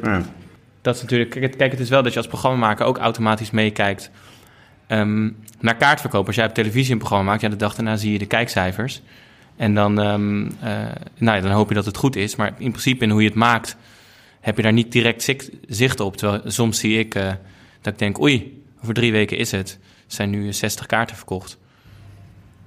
Dat 0.81 0.95
is 0.95 1.01
natuurlijk, 1.01 1.57
kijk, 1.57 1.71
het 1.71 1.79
is 1.79 1.89
wel 1.89 2.03
dat 2.03 2.11
je 2.11 2.17
als 2.17 2.27
programmamaker 2.27 2.86
ook 2.86 2.97
automatisch 2.97 3.51
meekijkt 3.51 4.11
um, 4.88 5.38
naar 5.59 5.75
kaartverkoop. 5.75 6.27
Als 6.27 6.36
jij 6.36 6.45
op 6.45 6.53
televisie 6.53 6.93
een 6.93 6.97
programma 6.97 7.25
maakt, 7.25 7.41
ja, 7.41 7.49
de 7.49 7.55
dag 7.55 7.75
daarna 7.75 7.95
zie 7.95 8.11
je 8.11 8.19
de 8.19 8.25
kijkcijfers. 8.25 9.01
En 9.55 9.73
dan, 9.73 9.97
um, 9.97 10.43
uh, 10.43 10.49
nou 11.17 11.38
ja, 11.38 11.41
dan 11.41 11.51
hoop 11.51 11.69
je 11.69 11.75
dat 11.75 11.86
het 11.86 11.97
goed 11.97 12.15
is. 12.15 12.36
Maar 12.36 12.53
in 12.57 12.69
principe, 12.69 13.03
in 13.03 13.09
hoe 13.09 13.21
je 13.21 13.27
het 13.27 13.38
maakt, 13.38 13.77
heb 14.45 14.55
je 14.55 14.61
daar 14.61 14.73
niet 14.73 14.91
direct 14.91 15.35
zicht 15.67 15.99
op. 15.99 16.17
Terwijl 16.17 16.41
soms 16.45 16.79
zie 16.79 16.99
ik 16.99 17.15
uh, 17.15 17.31
dat 17.81 17.93
ik 17.93 17.99
denk, 17.99 18.19
oei, 18.19 18.63
over 18.81 18.93
drie 18.93 19.11
weken 19.11 19.37
is 19.37 19.51
het. 19.51 19.69
Er 20.07 20.13
zijn 20.13 20.29
nu 20.29 20.53
60 20.53 20.85
kaarten 20.85 21.15
verkocht. 21.15 21.57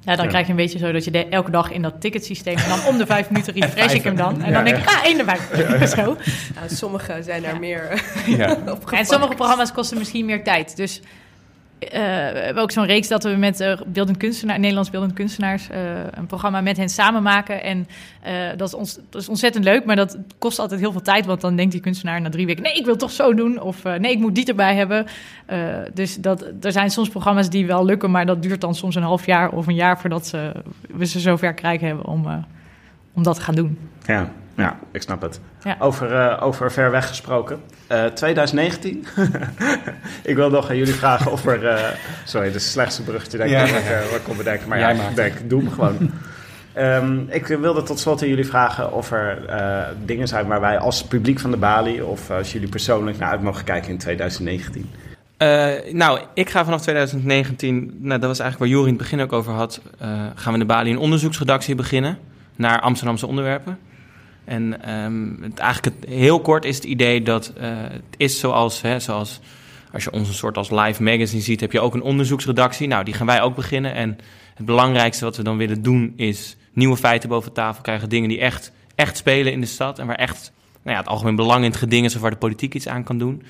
Ja, 0.00 0.16
dan 0.16 0.28
krijg 0.28 0.44
je 0.44 0.50
een 0.50 0.56
beetje 0.56 0.78
zo 0.78 0.92
dat 0.92 1.04
je 1.04 1.10
de, 1.10 1.26
elke 1.26 1.50
dag 1.50 1.70
in 1.70 1.82
dat 1.82 2.00
ticketsysteem... 2.00 2.56
en 2.56 2.68
dan 2.68 2.84
om 2.86 2.98
de 2.98 3.06
vijf 3.06 3.30
minuten 3.30 3.52
refresh 3.52 3.92
ik 3.92 4.02
hem 4.02 4.16
dan. 4.16 4.42
En 4.42 4.52
dan 4.52 4.64
denk 4.64 4.76
ik, 4.76 4.86
ah, 4.86 5.04
één 5.04 5.18
erbij. 5.18 5.38
Ja, 5.56 5.86
zo. 5.86 6.16
Nou, 6.54 6.68
sommige 6.68 7.22
zijn 7.22 7.42
daar 7.42 7.58
meer 7.58 8.02
ja. 8.26 8.58
op 8.74 8.90
En 8.90 9.06
sommige 9.06 9.34
programma's 9.34 9.72
kosten 9.72 9.98
misschien 9.98 10.26
meer 10.26 10.44
tijd. 10.44 10.76
Dus 10.76 11.00
we 11.78 12.40
hebben 12.44 12.62
ook 12.62 12.70
zo'n 12.70 12.86
reeks 12.86 13.08
dat 13.08 13.22
we 13.22 13.30
met 13.30 13.60
uh, 13.60 13.80
beeldend 13.86 14.16
kunstenaar, 14.16 14.58
Nederlands 14.58 14.90
beeldend 14.90 15.12
kunstenaars 15.12 15.68
uh, 15.70 15.76
een 16.10 16.26
programma 16.26 16.60
met 16.60 16.76
hen 16.76 16.88
samen 16.88 17.22
maken. 17.22 17.62
En 17.62 17.86
dat 18.56 18.68
is, 18.68 18.74
ons, 18.74 18.98
dat, 19.10 19.22
is 19.22 19.28
ontzettend 19.28 19.64
leuk, 19.64 19.84
maar 19.84 19.96
dat 19.96 20.18
kost 20.38 20.58
altijd 20.58 20.80
heel 20.80 20.92
veel 20.92 21.00
tijd. 21.00 21.26
Want 21.26 21.40
dan 21.40 21.56
denkt 21.56 21.72
die 21.72 21.80
kunstenaar 21.80 22.20
na 22.20 22.28
drie 22.28 22.46
weken: 22.46 22.62
nee, 22.62 22.74
ik 22.74 22.84
wil 22.84 22.96
toch 22.96 23.10
zo 23.10 23.34
doen. 23.34 23.60
Of 23.60 23.82
nee, 23.82 24.12
ik 24.12 24.18
moet 24.18 24.34
die 24.34 24.44
erbij 24.46 24.74
hebben. 24.74 25.06
dus 25.94 26.16
dat, 26.16 26.44
er 26.60 26.72
zijn 26.72 26.90
soms 26.90 27.08
programma's 27.08 27.50
die 27.50 27.66
wel 27.66 27.84
lukken, 27.84 28.10
maar 28.10 28.26
dat 28.26 28.42
duurt 28.42 28.60
dan 28.60 28.74
soms 28.74 28.94
een 28.94 29.02
half 29.02 29.26
jaar 29.26 29.50
of 29.50 29.66
een 29.66 29.74
jaar 29.74 30.00
voordat 30.00 30.26
ze, 30.26 30.52
we 30.88 31.06
ze 31.06 31.20
zover 31.20 31.54
krijgen 31.54 31.86
hebben 31.86 32.06
om, 32.06 32.44
om 33.12 33.22
dat 33.22 33.34
te 33.34 33.42
gaan 33.42 33.54
doen. 33.54 33.78
Ja. 34.06 34.30
Ja, 34.59 34.78
ik 34.92 35.02
snap 35.02 35.22
het. 35.22 35.40
Over, 35.78 36.12
uh, 36.12 36.42
over 36.42 36.72
ver 36.72 36.90
weg 36.90 37.09
gesproken. 37.09 37.61
Uh, 37.92 38.04
2019. 38.04 39.06
ik 40.22 40.36
wil 40.36 40.50
nog 40.50 40.70
aan 40.70 40.76
jullie 40.76 40.94
vragen 40.94 41.32
of 41.32 41.46
er... 41.46 41.62
Uh, 41.62 41.88
sorry, 42.24 42.46
dat 42.46 42.56
is 42.56 42.62
het 42.62 42.72
slechtste 42.72 43.02
bruggetje 43.02 43.38
denk 43.38 43.50
ik 43.50 43.56
ja. 43.56 43.72
wat, 43.72 43.82
uh, 43.82 44.11
wat 44.11 44.22
kon 44.22 44.36
bedenken. 44.36 44.68
Maar 44.68 44.78
ja, 44.78 44.90
ik 44.90 45.16
denk, 45.16 45.34
doe 45.44 45.61
hem 45.61 45.70
gewoon. 45.70 46.11
um, 46.76 47.26
ik 47.40 47.46
wilde 47.46 47.82
tot 47.82 47.98
slot 47.98 48.22
aan 48.22 48.28
jullie 48.28 48.46
vragen 48.46 48.92
of 48.92 49.12
er 49.12 49.42
dingen 50.04 50.28
zijn 50.28 50.46
waar 50.46 50.61
wij 50.61 50.78
als 50.78 51.04
publiek 51.04 51.40
van 51.40 51.50
de 51.50 51.56
Bali... 51.56 52.02
of 52.02 52.30
als 52.30 52.52
jullie 52.52 52.68
persoonlijk 52.68 53.18
naar 53.18 53.30
uit 53.30 53.42
mogen 53.42 53.64
kijken 53.64 53.90
in 53.90 53.98
2019. 53.98 54.90
nou, 55.92 56.20
ik 56.34 56.50
ga 56.50 56.64
vanaf 56.64 56.80
2019, 56.80 57.96
nou, 57.98 58.20
dat 58.20 58.28
was 58.28 58.38
eigenlijk 58.38 58.59
waar 58.59 58.68
Jori 58.68 58.90
in 58.90 58.94
het 58.94 59.02
begin 59.02 59.20
ook 59.20 59.32
over 59.32 59.52
had... 59.52 59.80
gaan 60.34 60.34
we 60.44 60.52
in 60.52 60.59
de 60.59 60.64
Bali 60.64 60.90
een 60.90 60.98
onderzoeksredactie 60.98 61.74
beginnen 61.74 62.18
naar 62.56 62.80
Amsterdamse 62.80 63.26
onderwerpen. 63.26 63.78
En 64.49 64.94
um, 64.94 65.38
het, 65.42 65.59
eigenlijk 65.59 65.96
heel 66.09 66.40
kort 66.40 66.64
is 66.64 66.74
het 66.74 66.84
idee 66.84 67.22
dat 67.22 67.53
uh, 67.57 67.64
het 67.80 68.14
is 68.16 68.38
zoals, 68.38 68.82
hè, 68.82 69.01
zoals 69.01 69.40
als 69.92 70.05
je 70.05 70.12
ons 70.12 70.28
een 70.28 70.34
soort 70.34 70.57
als 70.57 70.70
live 70.70 71.03
magazine 71.03 71.42
ziet, 71.42 71.61
heb 71.61 71.72
je 71.72 71.80
ook 71.80 71.94
een 71.94 72.03
onderzoeksredactie. 72.03 72.88
Nou, 72.88 73.05
die 73.05 73.14
gaan 73.14 73.26
wij 73.26 73.40
ook 73.40 73.55
beginnen. 73.55 73.94
En 73.94 74.18
het 74.55 74.66
belangrijkste 74.66 75.24
wat 75.24 75.36
we 75.36 75.42
dan 75.42 75.57
willen 75.57 75.82
doen 75.82 76.12
is 76.16 76.57
nieuwe 76.72 76.96
feiten 76.96 77.28
boven 77.28 77.53
tafel 77.53 77.82
krijgen. 77.82 78.09
Dingen 78.09 78.28
die 78.28 78.40
echt, 78.40 78.72
echt 78.94 79.16
spelen 79.16 79.53
in 79.53 79.61
de 79.61 79.66
stad 79.66 79.99
en 79.99 80.07
waar 80.07 80.16
echt 80.16 80.53
nou 80.82 80.96
ja, 80.96 81.03
het 81.03 81.09
algemeen 81.09 81.36
belang 81.36 81.64
in 81.64 81.70
het 81.70 81.78
geding 81.78 82.05
is 82.05 82.14
of 82.14 82.20
waar 82.20 82.30
de 82.30 82.36
politiek 82.36 82.74
iets 82.74 82.88
aan 82.88 83.05
kan 83.05 83.18
doen. 83.18 83.42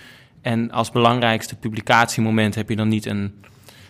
En 0.42 0.70
als 0.70 0.90
belangrijkste 0.90 1.56
publicatiemoment 1.56 2.54
heb 2.54 2.68
je 2.68 2.76
dan 2.76 2.88
niet 2.88 3.06
een 3.06 3.34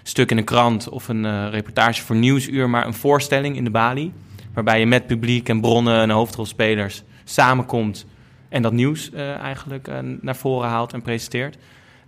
stuk 0.02 0.30
in 0.30 0.36
een 0.36 0.44
krant 0.44 0.88
of 0.88 1.08
een 1.08 1.24
uh, 1.24 1.48
reportage 1.50 2.02
voor 2.02 2.16
Nieuwsuur, 2.16 2.70
maar 2.70 2.86
een 2.86 2.94
voorstelling 2.94 3.56
in 3.56 3.64
de 3.64 3.70
Bali. 3.70 4.12
Waarbij 4.54 4.80
je 4.80 4.86
met 4.86 5.06
publiek 5.06 5.48
en 5.48 5.60
bronnen 5.60 6.00
en 6.00 6.10
hoofdrolspelers 6.10 7.02
samenkomt 7.24 8.06
en 8.48 8.62
dat 8.62 8.72
nieuws 8.72 9.10
uh, 9.14 9.36
eigenlijk 9.36 9.88
uh, 9.88 9.98
naar 10.20 10.36
voren 10.36 10.68
haalt 10.68 10.92
en 10.92 11.02
presenteert. 11.02 11.56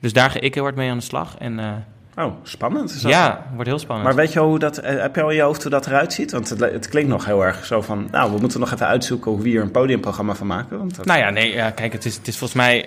Dus 0.01 0.12
daar 0.12 0.30
ga 0.30 0.41
ik 0.41 0.55
heel 0.55 0.62
hard 0.62 0.76
mee 0.76 0.91
aan 0.91 0.99
de 0.99 1.05
slag. 1.05 1.36
En, 1.38 1.59
uh, 1.59 2.24
oh, 2.24 2.32
spannend. 2.43 2.91
Is 2.91 3.01
dat 3.01 3.12
ja, 3.12 3.47
wordt 3.55 3.68
heel 3.68 3.78
spannend. 3.78 4.09
Maar 4.09 4.16
weet 4.16 4.32
je 4.32 4.41
hoe 4.41 4.59
dat, 4.59 4.76
heb 4.82 5.14
je 5.14 5.22
al 5.22 5.30
in 5.30 5.36
je 5.36 5.43
hoofd 5.43 5.62
hoe 5.62 5.70
dat 5.70 5.86
eruit 5.86 6.12
ziet? 6.12 6.32
Want 6.32 6.49
het, 6.49 6.61
het, 6.61 6.88
klinkt 6.88 7.11
nog 7.11 7.24
heel 7.24 7.45
erg 7.45 7.64
zo 7.64 7.80
van, 7.80 8.09
nou, 8.11 8.32
we 8.32 8.41
moeten 8.41 8.61
nog 8.61 8.72
even 8.72 8.86
uitzoeken 8.86 9.30
hoe 9.30 9.43
we 9.43 9.49
hier 9.49 9.62
een 9.62 9.70
podiumprogramma 9.70 10.34
van 10.34 10.47
maken. 10.47 10.78
Want 10.78 10.97
dat... 10.97 11.07
Nou 11.07 11.18
ja, 11.18 11.30
nee, 11.30 11.55
ja, 11.55 11.70
kijk, 11.70 11.93
het 11.93 12.05
is, 12.05 12.16
het 12.16 12.28
is 12.28 12.38
volgens 12.38 12.61
mij 12.61 12.84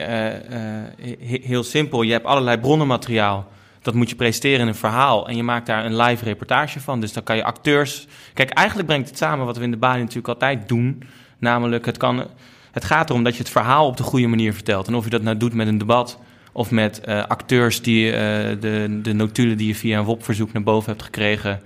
heel 1.41 1.63
simpel. 1.63 2.01
Je 2.01 2.11
hebt 2.11 2.25
allerlei 2.25 2.57
bronnenmateriaal 2.57 3.47
dat 3.83 3.93
moet 3.93 4.09
je 4.09 4.15
presenteren 4.15 4.59
in 4.59 4.67
een 4.67 4.75
verhaal. 4.75 5.27
En 5.27 5.35
je 5.35 5.43
maakt 5.43 5.65
daar 5.65 5.85
een 5.85 5.95
live 5.95 6.23
reportage 6.23 6.79
van. 6.79 6.99
Dus 6.99 7.13
dan 7.13 7.23
kan 7.23 7.35
je 7.35 7.43
acteurs. 7.43 8.07
Kijk, 8.33 8.49
eigenlijk 8.49 8.87
brengt 8.87 9.09
het 9.09 9.17
samen 9.17 9.45
wat 9.45 9.57
we 9.57 9.63
in 9.63 9.71
de 9.71 9.77
Bali 9.77 9.99
natuurlijk 9.99 10.27
altijd 10.27 10.67
doen. 10.67 11.03
Namelijk, 11.37 11.85
het, 11.85 11.97
kan, 11.97 12.27
het 12.71 12.85
gaat 12.85 13.09
erom 13.09 13.23
dat 13.23 13.33
je 13.33 13.39
het 13.39 13.51
verhaal 13.51 13.87
op 13.87 13.97
de 13.97 14.03
goede 14.03 14.27
manier 14.27 14.53
vertelt. 14.53 14.87
En 14.87 14.95
of 14.95 15.03
je 15.03 15.09
dat 15.09 15.21
nou 15.21 15.37
doet 15.37 15.53
met 15.53 15.67
een 15.67 15.77
debat. 15.77 16.19
Of 16.51 16.71
met 16.71 17.01
uh, 17.05 17.25
acteurs 17.25 17.81
die 17.81 18.05
uh, 18.05 18.13
de, 18.59 18.99
de 19.01 19.13
notulen 19.13 19.57
die 19.57 19.67
je 19.67 19.75
via 19.75 19.99
een 19.99 20.05
WOP-verzoek 20.05 20.53
naar 20.53 20.63
boven 20.63 20.89
hebt 20.89 21.03
gekregen 21.03 21.61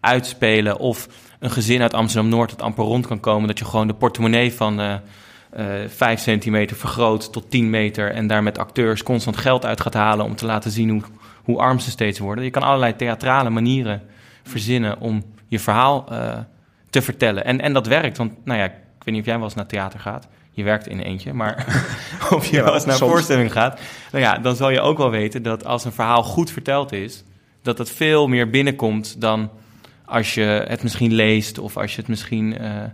uitspelen. 0.00 0.78
Of 0.78 1.08
een 1.38 1.50
gezin 1.50 1.82
uit 1.82 1.94
Amsterdam-Noord 1.94 2.50
dat 2.50 2.62
amper 2.62 2.84
rond 2.84 3.06
kan 3.06 3.20
komen. 3.20 3.48
Dat 3.48 3.58
je 3.58 3.64
gewoon 3.64 3.86
de 3.86 3.94
portemonnee 3.94 4.52
van 4.52 4.80
uh, 4.80 4.94
uh, 5.58 5.64
5 5.88 6.20
centimeter 6.20 6.76
vergroot 6.76 7.32
tot 7.32 7.50
10 7.50 7.70
meter. 7.70 8.12
En 8.12 8.26
daar 8.26 8.42
met 8.42 8.58
acteurs 8.58 9.02
constant 9.02 9.36
geld 9.36 9.64
uit 9.64 9.80
gaat 9.80 9.94
halen 9.94 10.24
om 10.24 10.36
te 10.36 10.46
laten 10.46 10.70
zien 10.70 10.88
hoe 10.88 11.02
hoe 11.42 11.58
arm 11.58 11.78
ze 11.78 11.90
steeds 11.90 12.18
worden. 12.18 12.44
Je 12.44 12.50
kan 12.50 12.62
allerlei 12.62 12.96
theatrale 12.96 13.50
manieren 13.50 14.02
verzinnen 14.42 15.00
om 15.00 15.24
je 15.46 15.58
verhaal 15.58 16.06
uh, 16.12 16.38
te 16.90 17.02
vertellen. 17.02 17.44
En, 17.44 17.60
en 17.60 17.72
dat 17.72 17.86
werkt, 17.86 18.16
want 18.16 18.32
nou 18.44 18.58
ja, 18.58 18.64
ik 18.64 18.72
weet 19.04 19.14
niet 19.14 19.20
of 19.20 19.26
jij 19.26 19.36
wel 19.36 19.44
eens 19.44 19.54
naar 19.54 19.66
theater 19.66 20.00
gaat. 20.00 20.28
Je 20.50 20.62
werkt 20.62 20.86
in 20.86 21.00
eentje, 21.00 21.32
maar 21.32 21.66
of 22.36 22.46
je 22.46 22.62
wel 22.62 22.74
eens 22.74 22.84
naar 22.84 23.00
een 23.00 23.08
voorstelling 23.08 23.52
gaat. 23.52 23.80
Nou 24.12 24.24
ja, 24.24 24.38
dan 24.38 24.56
zal 24.56 24.70
je 24.70 24.80
ook 24.80 24.98
wel 24.98 25.10
weten 25.10 25.42
dat 25.42 25.64
als 25.64 25.84
een 25.84 25.92
verhaal 25.92 26.22
goed 26.22 26.50
verteld 26.50 26.92
is, 26.92 27.24
dat 27.62 27.78
het 27.78 27.90
veel 27.90 28.26
meer 28.26 28.50
binnenkomt 28.50 29.20
dan 29.20 29.50
als 30.04 30.34
je 30.34 30.64
het 30.68 30.82
misschien 30.82 31.12
leest 31.12 31.58
of 31.58 31.76
als 31.76 31.94
je 31.94 32.00
het 32.00 32.08
misschien 32.08 32.58
eh, 32.58 32.82
eh, 32.82 32.88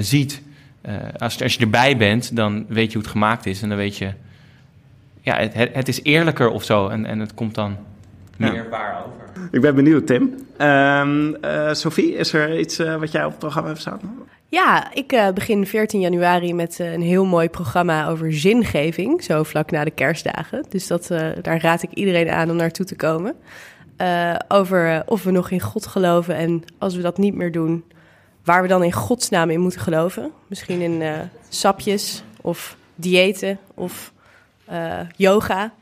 ziet. 0.00 0.42
Eh, 0.80 0.94
als, 1.18 1.42
als 1.42 1.54
je 1.54 1.60
erbij 1.60 1.96
bent, 1.96 2.36
dan 2.36 2.64
weet 2.68 2.86
je 2.86 2.92
hoe 2.92 3.02
het 3.02 3.12
gemaakt 3.12 3.46
is 3.46 3.62
en 3.62 3.68
dan 3.68 3.78
weet 3.78 3.96
je, 3.96 4.12
ja, 5.34 5.38
het, 5.42 5.54
het, 5.54 5.70
het 5.74 5.88
is 5.88 6.02
eerlijker 6.02 6.50
of 6.50 6.64
zo 6.64 6.88
en, 6.88 7.06
en 7.06 7.18
het 7.18 7.34
komt 7.34 7.54
dan 7.54 7.76
Ja. 8.36 8.50
meer 8.52 8.68
waar 8.70 9.04
over. 9.06 9.48
Ik 9.50 9.60
ben 9.60 9.74
benieuwd, 9.74 10.06
Tim. 10.06 10.34
Ehm 10.56 11.34
eh, 11.34 11.72
Sophie, 11.72 12.14
is 12.14 12.32
er 12.32 12.58
iets 12.58 12.78
eh, 12.78 12.96
wat 12.96 13.12
jij 13.12 13.24
op 13.24 13.30
het 13.30 13.38
programma 13.38 13.68
hebt 13.68 13.80
staan? 13.80 14.00
Ja, 14.48 14.94
ik 14.94 15.12
eh, 15.12 15.28
begin 15.30 15.66
14 15.66 16.00
januari 16.00 16.54
met 16.54 16.78
een 16.78 17.02
heel 17.02 17.24
mooi 17.24 17.48
programma 17.48 18.08
over 18.08 18.32
zingeving, 18.32 19.22
zo 19.22 19.42
vlak 19.42 19.70
na 19.70 19.84
de 19.84 19.90
kerstdagen. 19.90 20.64
Dus 20.68 20.86
dat, 20.86 21.10
eh, 21.10 21.28
daar 21.42 21.60
raad 21.62 21.82
ik 21.82 21.90
iedereen 21.92 22.30
aan 22.30 22.50
om 22.50 22.56
naartoe 22.56 22.86
te 22.86 22.96
komen. 22.96 23.34
Eh, 23.96 24.34
over 24.48 25.02
of 25.06 25.22
we 25.24 25.30
nog 25.30 25.50
in 25.50 25.60
God 25.60 25.86
geloven 25.86 26.34
en 26.36 26.62
als 26.78 26.94
we 26.96 27.02
dat 27.02 27.18
niet 27.18 27.34
meer 27.34 27.52
doen, 27.52 27.84
waar 28.44 28.62
we 28.62 28.68
dan 28.68 28.82
in 28.82 28.92
godsnaam 28.92 29.50
in 29.50 29.60
moeten 29.60 29.80
geloven. 29.80 30.30
Misschien 30.46 30.80
in 30.80 31.02
eh, 31.02 31.12
sapjes 31.48 32.22
of 32.40 32.76
diëten 32.94 33.58
of 33.74 34.12
eh, 34.70 34.98
yoga. 35.16 35.72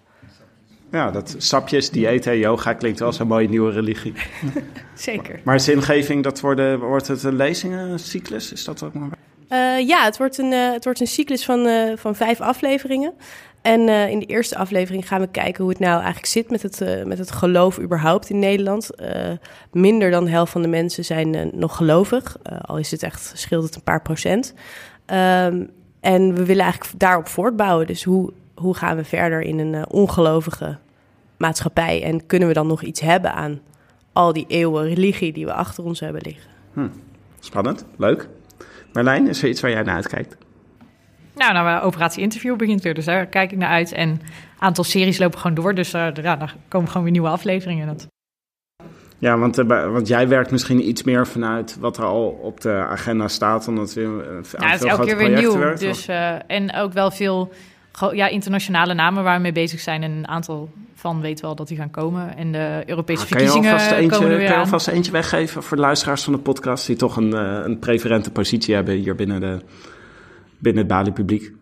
Ja, 0.93 1.11
dat 1.11 1.35
sapjes, 1.39 1.91
diëten, 1.91 2.39
yoga 2.39 2.73
klinkt 2.73 2.99
wel 2.99 3.13
een 3.19 3.27
mooie 3.27 3.49
nieuwe 3.49 3.73
religie. 3.73 4.13
Zeker. 4.95 5.41
Maar 5.45 5.61
zingeving, 5.61 6.23
dat 6.23 6.41
worden, 6.41 6.81
wordt 6.81 7.09
het 7.09 7.23
een 7.23 7.37
lezingencyclus? 7.37 8.53
Is 8.53 8.65
dat 8.65 8.83
ook 8.83 8.95
maar? 8.95 9.19
Eh, 9.49 9.87
ja, 9.87 10.05
het 10.05 10.19
wordt 10.19 10.39
een, 10.39 10.53
eh, 10.53 10.73
het 10.73 10.85
wordt 10.85 11.01
een 11.01 11.07
cyclus 11.07 11.45
van, 11.45 11.69
van 11.97 12.15
vijf 12.15 12.41
afleveringen. 12.41 13.13
En 13.63 13.89
in 13.89 14.19
de 14.19 14.27
eerste 14.27 14.57
aflevering 14.57 15.09
gaan 15.09 15.21
we 15.21 15.29
kijken 15.29 15.63
hoe 15.63 15.73
het 15.73 15.81
nou 15.81 15.95
eigenlijk 15.95 16.27
zit 16.27 16.51
met 16.51 16.63
het, 16.63 17.07
met 17.07 17.19
het 17.19 17.31
geloof 17.31 17.79
überhaupt 17.79 18.31
in 18.31 18.39
Nederland. 18.39 18.91
Minder 19.73 20.11
dan 20.11 20.25
de 20.25 20.31
helft 20.31 20.53
van 20.53 20.63
de 20.63 20.69
mensen 20.69 21.05
zijn 21.05 21.51
nog 21.53 21.77
gelovig, 21.77 22.37
al 22.61 22.79
is 22.79 22.91
het 22.91 23.03
echt, 23.03 23.33
scheelt 23.35 23.65
het 23.65 23.75
een 23.75 23.83
paar 23.83 24.03
procent. 24.03 24.55
Ehm, 25.07 25.65
en 26.01 26.35
we 26.35 26.45
willen 26.45 26.63
eigenlijk 26.63 26.99
daarop 26.99 27.29
voortbouwen. 27.29 27.87
Dus 27.87 28.05
hoe, 28.05 28.33
hoe 28.59 28.75
gaan 28.75 28.97
we 28.97 29.05
verder 29.05 29.41
in 29.41 29.59
een 29.59 29.75
eh, 29.75 29.83
ongelovige 29.89 30.79
maatschappij? 31.37 32.03
En 32.03 32.27
kunnen 32.27 32.49
we 32.49 32.55
dan 32.55 32.67
nog 32.67 32.83
iets 32.83 33.01
hebben 33.01 33.33
aan 33.33 33.61
al 34.13 34.33
die 34.33 34.45
eeuwen 34.49 34.85
religie 34.85 35.33
die 35.33 35.45
we 35.45 35.53
achter 35.53 35.85
ons 35.85 36.01
hebben 36.01 36.23
liggen? 36.23 36.51
Spannend, 37.41 37.85
leuk. 37.97 38.29
Marlijn, 38.93 39.29
is 39.29 39.43
er 39.43 39.49
iets 39.49 39.61
waar 39.61 39.71
jij 39.71 39.83
naar 39.83 39.95
uitkijkt? 39.95 40.37
Nou, 41.35 41.53
nou, 41.53 41.83
Operatie 41.83 42.23
Interview 42.23 42.57
begint 42.57 42.83
weer, 42.83 42.95
dus 42.95 43.05
daar 43.05 43.27
kijk 43.27 43.53
ik 43.53 43.59
naar 43.59 43.69
uit. 43.69 43.93
En 43.93 44.09
een 44.09 44.21
aantal 44.59 44.85
series 44.85 45.19
lopen 45.19 45.39
gewoon 45.39 45.57
door, 45.57 45.75
dus 45.75 45.93
eh, 45.93 46.09
ja, 46.15 46.37
dan 46.37 46.49
komen 46.69 46.89
gewoon 46.89 47.03
weer 47.03 47.13
nieuwe 47.13 47.29
afleveringen. 47.29 47.87
Dat 47.87 48.07
Ja, 49.19 49.39
want, 49.39 49.59
eh, 49.59 49.67
want 49.67 50.09
jij 50.09 50.29
werkt 50.29 50.51
misschien 50.51 50.89
iets 50.89 51.03
meer 51.03 51.27
vanuit 51.27 51.77
wat 51.81 51.97
er 51.97 52.05
al 52.05 52.29
op 52.29 52.61
de 52.61 52.73
agenda 52.73 53.29
staat, 53.29 53.69
omdat 53.69 53.95
we 53.95 54.01
uh, 54.01 54.61
Ja, 54.61 54.69
het 54.69 54.83
is 54.83 54.89
elke 54.89 55.05
keer 55.05 55.17
weer 55.17 55.31
nieuw. 55.31 55.75
Dus, 55.75 56.09
eh, 56.09 56.35
en 56.47 56.75
ook 56.75 56.93
wel 56.93 57.11
veel 57.11 57.53
ja, 58.13 58.29
internationale 58.29 58.95
namen 58.95 59.25
waar 59.25 59.37
we 59.37 59.43
mee 59.43 59.53
bezig 59.53 59.81
zijn. 59.81 60.03
En 60.03 60.11
een 60.11 60.29
aantal 60.29 60.71
van 60.95 61.21
weten 61.21 61.45
wel 61.45 61.55
dat 61.55 61.69
die 61.69 61.77
gaan 61.77 61.91
komen. 61.91 62.37
En 62.37 62.53
de 62.53 62.83
Europese 62.87 63.23
Ah, 63.23 63.31
kan 63.31 63.41
je 63.41 63.47
verkiezingen 63.47 63.73
alvast 63.73 63.91
eentje, 63.91 64.19
komen 64.19 64.31
er 64.31 64.47
kan 64.47 64.57
je 64.57 64.63
alvast 64.63 64.89
eentje 64.89 65.13
weggeven 65.13 65.63
voor 65.63 65.77
de 65.77 65.83
luisteraars 65.83 66.23
van 66.23 66.33
de 66.33 66.39
podcast 66.39 66.87
die 66.87 66.97
toch 66.97 67.17
een, 67.17 67.35
eh, 67.35 67.61
een 67.65 67.79
preferente 67.79 68.31
positie 68.31 68.75
hebben 68.75 68.95
hier 68.95 69.15
binnen, 69.15 69.41
de, 69.41 69.59
binnen 70.59 70.83
het 70.83 70.93
Bali-publiek? 70.93 71.53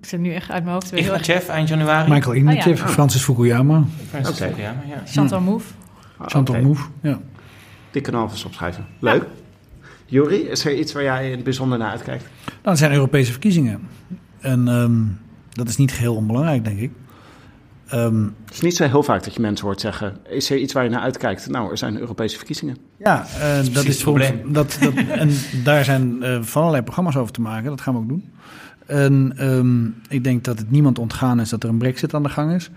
Ik 0.00 0.06
zit 0.06 0.20
nu 0.20 0.32
echt 0.32 0.50
uit 0.50 0.62
mijn 0.62 0.74
hoofd. 0.74 0.92
Ignatjev 0.92 1.48
eind 1.48 1.68
januari. 1.68 2.10
Michael 2.10 2.46
Oh, 2.46 2.64
ja. 2.64 2.76
Francis 2.76 3.22
Fukuyama, 3.22 3.84
Francis 4.08 4.34
Oké. 4.34 4.48
Fukuyama, 4.48 4.82
ja. 4.88 5.02
Chantal 5.06 5.40
Mouffe. 5.40 5.72
Ah, 6.16 6.26
Chantal. 6.28 6.60
Mouffe. 6.60 6.88
Ja. 7.02 7.20
Die 7.90 8.02
kunnen 8.02 8.20
we 8.20 8.26
alvast 8.26 8.44
opschrijven. 8.46 8.86
Leuk. 8.98 9.24
Juri, 10.06 10.36
is 10.36 10.64
er 10.64 10.74
iets 10.74 10.92
waar 10.92 11.02
jij 11.02 11.26
in 11.26 11.34
het 11.34 11.44
bijzonder 11.44 11.78
naar 11.78 11.90
uitkijkt? 11.90 12.24
Nou, 12.46 12.58
het 12.62 12.78
zijn 12.78 12.92
Europese 12.92 13.30
verkiezingen. 13.30 13.88
En 14.40 14.68
ehm, 14.68 15.02
dat 15.52 15.68
is 15.68 15.76
niet 15.76 15.92
geheel 15.92 16.14
onbelangrijk, 16.14 16.64
denk 16.64 16.78
ik. 16.78 16.90
Ehm, 17.88 18.22
Het 18.44 18.54
is 18.54 18.60
niet 18.60 18.76
zo 18.76 18.84
heel 18.84 19.02
vaak 19.02 19.24
dat 19.24 19.34
je 19.34 19.40
mensen 19.40 19.66
hoort 19.66 19.80
zeggen: 19.80 20.16
Is 20.28 20.50
er 20.50 20.58
iets 20.58 20.72
waar 20.72 20.84
je 20.84 20.90
naar 20.90 21.00
uitkijkt? 21.00 21.48
Nou, 21.48 21.70
er 21.70 21.78
zijn 21.78 21.98
Europese 21.98 22.36
verkiezingen. 22.36 22.76
ja, 22.96 23.26
eh, 23.40 23.56
dat 23.72 23.84
is 23.84 23.94
het 23.94 24.02
probleem. 24.02 24.52
Dat, 24.52 24.78
dat, 24.80 24.94
en 25.22 25.30
daar 25.64 25.84
zijn 25.84 26.22
eh, 26.22 26.38
van 26.42 26.60
allerlei 26.60 26.84
programma's 26.84 27.16
over 27.16 27.32
te 27.32 27.40
maken. 27.40 27.70
Dat 27.70 27.80
gaan 27.80 27.94
we 27.94 28.00
ook 28.00 28.08
doen. 28.08 28.30
En 28.86 29.32
ehm, 29.36 29.86
ik 30.08 30.24
denk 30.24 30.44
dat 30.44 30.58
het 30.58 30.70
niemand 30.70 30.98
ontgaan 30.98 31.40
is 31.40 31.48
dat 31.48 31.62
er 31.62 31.68
een 31.68 31.78
brexit 31.78 32.14
aan 32.14 32.22
de 32.22 32.28
gang 32.28 32.52
is. 32.54 32.70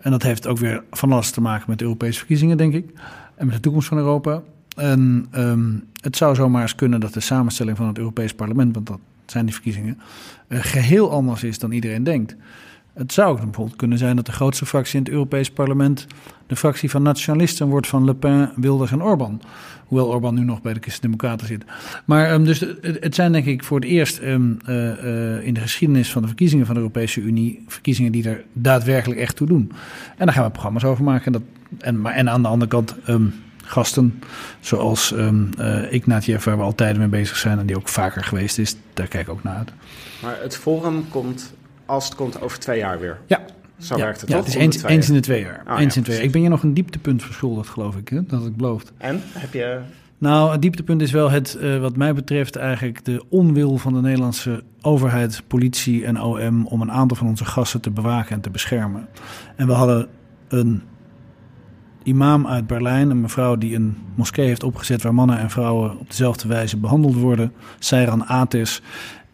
En 0.00 0.10
dat 0.10 0.22
heeft 0.22 0.46
ook 0.46 0.58
weer 0.58 0.82
van 0.90 1.12
alles 1.12 1.30
te 1.30 1.40
maken 1.40 1.64
met 1.68 1.78
de 1.78 1.84
Europese 1.84 2.18
verkiezingen, 2.18 2.56
denk 2.56 2.74
ik. 2.74 2.90
En 3.34 3.46
met 3.46 3.54
de 3.54 3.60
toekomst 3.60 3.88
van 3.88 3.98
Europa. 3.98 4.42
En 4.76 5.26
ehm, 5.30 5.72
het 6.00 6.16
zou 6.16 6.34
zomaar 6.34 6.62
eens 6.62 6.74
kunnen 6.74 7.00
dat 7.00 7.12
de 7.12 7.20
samenstelling 7.20 7.76
van 7.76 7.86
het 7.86 7.98
Europees 7.98 8.34
Parlement, 8.34 8.74
want 8.74 8.86
dat 8.86 8.98
zijn 9.30 9.44
die 9.44 9.54
verkiezingen, 9.54 9.98
eh, 10.48 10.58
geheel 10.62 11.10
anders 11.10 11.42
is 11.42 11.58
dan 11.58 11.72
iedereen 11.72 12.04
denkt. 12.04 12.36
Het 12.94 13.12
zou 13.12 13.30
ook 13.30 13.40
bijvoorbeeld 13.40 13.76
kunnen 13.76 13.98
zijn 13.98 14.16
dat 14.16 14.26
de 14.26 14.32
grootste 14.32 14.66
fractie 14.66 14.98
in 14.98 15.04
het 15.04 15.12
Europees 15.12 15.50
Parlement 15.50 16.06
de 16.46 16.56
fractie 16.56 16.90
van 16.90 17.02
nationalisten 17.02 17.68
wordt 17.68 17.86
van 17.86 18.04
Le 18.04 18.14
Pen, 18.14 18.52
Wilders 18.56 18.90
en 18.90 19.02
Orbán. 19.02 19.40
Hoewel 19.86 20.08
Orbán 20.08 20.34
nu 20.34 20.44
nog 20.44 20.62
bij 20.62 20.72
de 20.72 20.80
Christen-Democraten 20.80 21.46
zit. 21.46 21.64
Maar 22.04 22.30
ehm, 22.30 22.44
dus 22.44 22.60
het, 22.60 22.96
het 23.00 23.14
zijn 23.14 23.32
denk 23.32 23.46
ik 23.46 23.64
voor 23.64 23.80
het 23.80 23.88
eerst 23.88 24.18
ehm, 24.18 24.52
eh, 24.64 24.90
eh, 25.36 25.46
in 25.46 25.54
de 25.54 25.60
geschiedenis 25.60 26.12
van 26.12 26.22
de 26.22 26.28
verkiezingen 26.28 26.66
van 26.66 26.74
de 26.74 26.80
Europese 26.80 27.20
Unie... 27.20 27.64
verkiezingen 27.66 28.12
die 28.12 28.28
er 28.28 28.44
daadwerkelijk 28.52 29.20
echt 29.20 29.36
toe 29.36 29.46
doen. 29.46 29.72
En 30.16 30.26
daar 30.26 30.34
gaan 30.34 30.44
we 30.44 30.50
programma's 30.50 30.84
over 30.84 31.04
maken. 31.04 31.26
En, 31.26 31.32
dat, 31.32 31.42
en, 31.78 32.00
maar, 32.00 32.12
en 32.12 32.30
aan 32.30 32.42
de 32.42 32.48
andere 32.48 32.70
kant 32.70 32.96
ehm, 33.04 33.26
gasten 33.68 34.22
zoals 34.60 35.12
ehm 35.12 35.52
eh, 35.58 35.92
Ignatieff, 35.92 36.44
waar 36.44 36.56
we 36.56 36.62
altijd 36.62 36.98
mee 36.98 37.08
bezig 37.08 37.36
zijn... 37.36 37.58
en 37.58 37.66
die 37.66 37.76
ook 37.76 37.88
vaker 37.88 38.24
geweest 38.24 38.58
is. 38.58 38.76
Daar 38.94 39.08
kijk 39.08 39.26
ik 39.26 39.32
ook 39.32 39.42
naar 39.42 39.56
uit. 39.56 39.72
Maar 40.22 40.38
het 40.42 40.56
forum 40.56 41.08
komt, 41.08 41.52
als 41.86 42.04
het 42.04 42.14
komt, 42.14 42.40
over 42.40 42.58
twee 42.58 42.78
jaar 42.78 42.98
weer. 43.00 43.18
Ja. 43.26 43.40
Zo 43.78 43.96
ja, 43.96 44.04
werkt 44.04 44.20
het 44.20 44.30
ja, 44.30 44.36
toch? 44.36 44.44
het 44.44 44.54
is 44.54 44.82
de 44.82 44.88
eens, 44.88 45.08
in 45.08 45.14
de 45.14 45.20
twee 45.20 45.40
jaar. 45.40 45.62
Ah, 45.66 45.80
eens 45.80 45.94
ja, 45.94 45.98
in 45.98 46.04
twee 46.04 46.16
jaar. 46.16 46.24
Ik 46.24 46.32
ben 46.32 46.42
je 46.42 46.48
nog 46.48 46.62
een 46.62 46.74
dieptepunt 46.74 47.22
verschuldigd, 47.22 47.68
geloof 47.68 47.96
ik. 47.96 48.08
Hè? 48.08 48.24
Dat 48.26 48.46
ik 48.46 48.56
beloofd. 48.56 48.92
En 48.96 49.20
heb 49.32 49.52
je. 49.52 49.80
Nou, 50.18 50.52
het 50.52 50.62
dieptepunt 50.62 51.02
is 51.02 51.10
wel 51.10 51.30
het, 51.30 51.54
eh, 51.54 51.80
wat 51.80 51.96
mij 51.96 52.14
betreft, 52.14 52.56
eigenlijk 52.56 53.04
de 53.04 53.24
onwil 53.28 53.76
van 53.76 53.94
de 53.94 54.00
Nederlandse 54.00 54.62
overheid, 54.80 55.42
politie 55.46 56.04
en 56.04 56.20
OM 56.20 56.66
om 56.66 56.80
een 56.80 56.90
aantal 56.90 57.16
van 57.16 57.26
onze 57.26 57.44
gasten 57.44 57.80
te 57.80 57.90
bewaken 57.90 58.34
en 58.34 58.40
te 58.40 58.50
beschermen. 58.50 59.08
En 59.56 59.66
we 59.66 59.72
hadden 59.72 60.08
een 60.48 60.82
imam 62.02 62.46
uit 62.46 62.66
Berlijn, 62.66 63.10
een 63.10 63.20
mevrouw 63.20 63.56
die 63.56 63.74
een 63.74 63.96
moskee 64.14 64.46
heeft 64.46 64.62
opgezet 64.62 65.02
waar 65.02 65.14
mannen 65.14 65.38
en 65.38 65.50
vrouwen 65.50 65.98
op 65.98 66.08
dezelfde 66.08 66.48
wijze 66.48 66.76
behandeld 66.76 67.14
worden, 67.14 67.52
Seiran 67.78 68.26
Atis. 68.26 68.82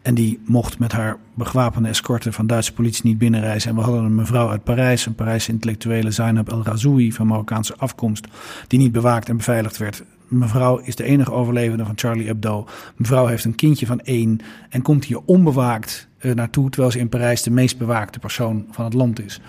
En 0.01 0.15
die 0.15 0.39
mocht 0.45 0.79
met 0.79 0.91
haar 0.91 1.17
bewapende 1.33 1.89
escorte 1.89 2.31
van 2.31 2.47
Duitse 2.47 2.73
politie 2.73 3.05
niet 3.05 3.17
binnenreizen. 3.17 3.69
En 3.69 3.75
we 3.75 3.81
hadden 3.81 4.03
een 4.03 4.15
mevrouw 4.15 4.49
uit 4.49 4.63
Parijs, 4.63 5.05
een 5.05 5.15
Parijse 5.15 5.51
intellectuele 5.51 6.11
Zainab 6.11 6.49
El 6.49 6.63
Razoui 6.63 7.11
van 7.11 7.27
Marokkaanse 7.27 7.75
afkomst, 7.77 8.27
die 8.67 8.79
niet 8.79 8.91
bewaakt 8.91 9.29
en 9.29 9.37
beveiligd 9.37 9.77
werd. 9.77 10.03
Mevrouw 10.27 10.77
is 10.77 10.95
de 10.95 11.03
enige 11.03 11.31
overlevende 11.31 11.85
van 11.85 11.97
Charlie 11.97 12.27
Hebdo. 12.27 12.67
Mevrouw 12.95 13.25
heeft 13.25 13.45
een 13.45 13.55
kindje 13.55 13.85
van 13.85 13.99
één 13.99 14.39
en 14.69 14.81
komt 14.81 15.05
hier 15.05 15.19
onbewaakt 15.25 16.07
eh, 16.17 16.33
naartoe, 16.33 16.69
terwijl 16.69 16.91
ze 16.91 16.99
in 16.99 17.09
Parijs 17.09 17.43
de 17.43 17.51
meest 17.51 17.77
bewaakte 17.77 18.19
persoon 18.19 18.65
van 18.71 18.85
het 18.85 18.93
land 18.93 19.21
is. 19.21 19.41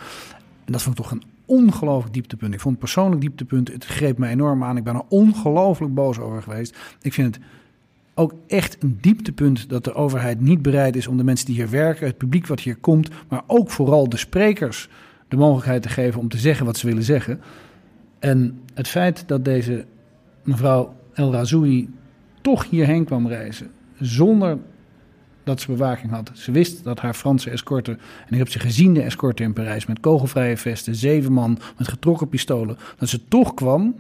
En 0.65 0.73
dat 0.73 0.83
vond 0.83 0.99
ik 0.99 1.05
toch 1.05 1.13
een 1.13 1.23
ongelooflijk 1.47 2.15
dieptepunt. 2.15 2.55
Ik 2.55 2.61
vond 2.61 2.75
het 2.75 2.85
persoonlijk 2.85 3.21
dieptepunt. 3.21 3.73
Het 3.73 3.85
greep 3.85 4.19
me 4.19 4.29
enorm 4.29 4.65
aan. 4.65 4.77
Ik 4.77 4.85
ben 4.85 4.95
er 4.95 5.05
ongelooflijk 5.09 5.95
boos 5.95 6.19
over 6.19 6.43
geweest. 6.43 6.77
Ik 7.03 7.13
vind 7.13 7.35
het 7.35 7.45
ook 8.15 8.35
echt 8.47 8.83
een 8.83 8.99
dieptepunt 9.01 9.69
dat 9.69 9.85
de 9.85 9.95
overheid 9.95 10.41
niet 10.41 10.63
bereid 10.63 10.97
is 10.97 11.07
om 11.07 11.17
de 11.17 11.25
mensen 11.25 11.47
die 11.47 11.55
hier 11.55 11.71
werken, 11.71 12.07
het 12.07 12.17
publiek 12.17 12.47
wat 12.47 12.61
hier 12.61 12.77
komt, 12.77 13.09
maar 13.29 13.43
ook 13.47 13.71
vooral 13.71 14.09
de 14.09 14.17
sprekers 14.17 14.89
de 15.29 15.37
mogelijkheid 15.37 15.83
te 15.83 15.89
geven 15.89 16.21
om 16.21 16.29
te 16.29 16.39
zeggen 16.39 16.67
wat 16.67 16.77
ze 16.77 16.87
willen 16.87 17.03
zeggen. 17.03 17.41
En 18.19 18.61
het 18.75 18.89
feit 18.89 19.29
dat 19.29 19.45
deze 19.45 19.85
mevrouw 20.43 20.95
El 21.13 21.33
Razoui 21.33 21.91
toch 22.41 22.71
hierheen 22.71 23.05
kwam 23.05 23.29
reizen 23.29 23.71
zonder 24.01 24.59
dat 25.47 25.61
ze 25.61 25.67
bewaking 25.67 26.11
had. 26.11 26.31
Ze 26.35 26.53
wist 26.53 26.85
dat 26.85 27.01
haar 27.01 27.15
Franse 27.15 27.51
escorte, 27.51 27.91
en 28.27 28.33
ik 28.33 28.39
heb 28.39 28.49
ze 28.49 28.59
gezien, 28.59 28.95
de 28.95 29.03
escorte 29.03 29.43
in 29.43 29.53
Parijs, 29.53 29.87
met 29.87 30.01
kogelvrije 30.01 30.57
vesten, 30.57 30.95
zeven 30.95 31.33
man 31.33 31.59
met 31.79 31.89
getrokken 31.89 32.29
pistolen, 32.29 32.79
dat 32.99 33.09
ze 33.09 33.29
toch 33.29 33.55
kwam. 33.55 33.95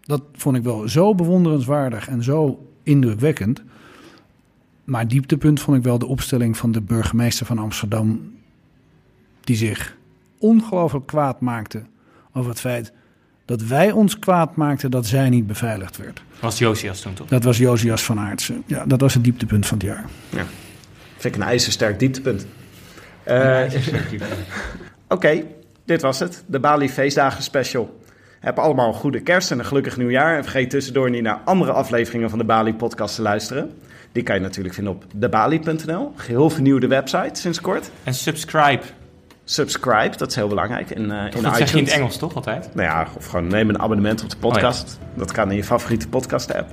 Dat 0.00 0.22
vond 0.32 0.56
ik 0.56 0.62
wel 0.62 0.88
zo 0.88 1.14
bewonderenswaardig 1.14 2.08
en 2.08 2.22
zo 2.22 2.68
indrukwekkend. 2.82 3.62
Maar 4.84 5.08
dieptepunt 5.08 5.60
vond 5.60 5.76
ik 5.76 5.82
wel 5.82 5.98
de 5.98 6.06
opstelling 6.06 6.56
van 6.56 6.72
de 6.72 6.80
burgemeester 6.80 7.46
van 7.46 7.58
Amsterdam, 7.58 8.32
die 9.40 9.56
zich 9.56 9.96
ongelooflijk 10.38 11.06
kwaad 11.06 11.40
maakte 11.40 11.82
over 12.32 12.50
het 12.50 12.60
feit 12.60 12.92
dat 13.50 13.62
wij 13.62 13.90
ons 13.90 14.18
kwaad 14.18 14.56
maakten 14.56 14.90
dat 14.90 15.06
zij 15.06 15.28
niet 15.28 15.46
beveiligd 15.46 15.96
werd. 15.96 16.22
Was 16.40 16.58
Josias 16.58 17.00
toen 17.00 17.14
toch? 17.14 17.28
Dat 17.28 17.44
was 17.44 17.58
Josias 17.58 18.02
van 18.02 18.18
Aartsen. 18.18 18.62
Ja, 18.66 18.84
dat 18.86 19.00
was 19.00 19.14
het 19.14 19.24
dieptepunt 19.24 19.66
van 19.66 19.78
het 19.78 19.86
jaar. 19.86 20.04
Vind 21.16 21.34
ik 21.34 21.40
een 21.40 21.46
ijzersterk 21.46 21.98
dieptepunt. 21.98 22.46
Eh, 23.22 23.62
Oké, 25.08 25.42
dit 25.84 26.02
was 26.02 26.18
het. 26.18 26.44
De 26.46 26.60
Bali 26.60 26.88
Feestdagen 26.88 27.42
Special. 27.42 28.00
Heb 28.40 28.58
allemaal 28.58 28.88
een 28.88 28.94
goede 28.94 29.20
kerst 29.20 29.50
en 29.50 29.58
een 29.58 29.64
gelukkig 29.64 29.96
nieuwjaar. 29.96 30.36
En 30.36 30.42
vergeet 30.42 30.70
tussendoor 30.70 31.10
niet 31.10 31.22
naar 31.22 31.40
andere 31.44 31.72
afleveringen 31.72 32.30
van 32.30 32.38
de 32.38 32.44
Bali 32.44 32.74
podcast 32.74 33.14
te 33.14 33.22
luisteren. 33.22 33.72
Die 34.12 34.22
kan 34.22 34.34
je 34.34 34.40
natuurlijk 34.40 34.74
vinden 34.74 34.92
op 34.92 35.04
debali.nl. 35.14 36.12
Geheel 36.16 36.50
vernieuwde 36.50 36.86
website 36.86 37.40
sinds 37.40 37.60
kort. 37.60 37.90
En 38.04 38.14
subscribe. 38.14 38.82
Subscribe, 39.50 40.16
dat 40.16 40.28
is 40.28 40.34
heel 40.34 40.48
belangrijk. 40.48 40.90
In, 40.90 41.10
eh 41.10 41.24
in 41.36 41.42
Dat 41.42 41.56
zeg 41.56 41.72
je 41.72 41.78
in 41.78 41.84
het. 41.84 41.92
Engels 41.92 42.16
toch 42.16 42.34
altijd? 42.34 42.70
Nou 42.74 42.88
ja, 42.88 43.08
of 43.16 43.26
gewoon 43.26 43.46
neem 43.46 43.68
een 43.68 43.80
abonnement 43.80 44.22
op 44.22 44.30
de 44.30 44.36
podcast. 44.36 44.98
Dat 45.14 45.32
kan 45.32 45.50
in 45.50 45.56
je 45.56 45.64
favoriete 45.64 46.08
podcast 46.08 46.54
app. 46.54 46.70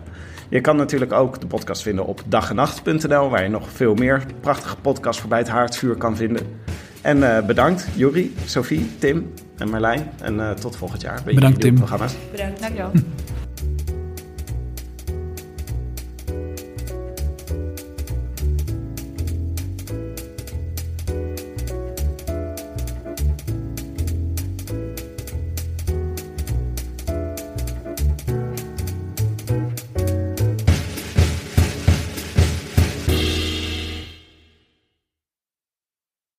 Je 0.49 0.61
kan 0.61 0.75
natuurlijk 0.75 1.13
ook 1.13 1.39
de 1.39 1.47
podcast 1.47 1.82
vinden 1.82 2.05
op 2.05 2.21
dagenacht.nl, 2.25 3.30
waar 3.30 3.43
je 3.43 3.49
nog 3.49 3.69
veel 3.71 3.93
meer 3.93 4.25
prachtige 4.41 4.75
podcasts 4.75 5.19
voorbij 5.21 5.39
het 5.39 5.47
haardvuur 5.47 5.95
kan 5.95 6.15
vinden. 6.15 6.61
En 7.01 7.36
eh, 7.36 7.45
bedankt, 7.45 7.88
Juri, 7.95 8.36
Sophie, 8.45 8.97
Tim 8.99 9.34
en 9.57 9.69
Marlijn. 9.69 10.11
En 10.21 10.39
eh, 10.39 10.51
tot 10.51 10.75
volgend 10.75 11.01
jaar. 11.01 11.21
bij 11.23 11.34
Bedankt, 11.34 11.61
Tim. 11.61 11.75
Programma's. 11.75 12.15
Bedankt. 12.32 12.59
Dankjewel. 12.59 12.91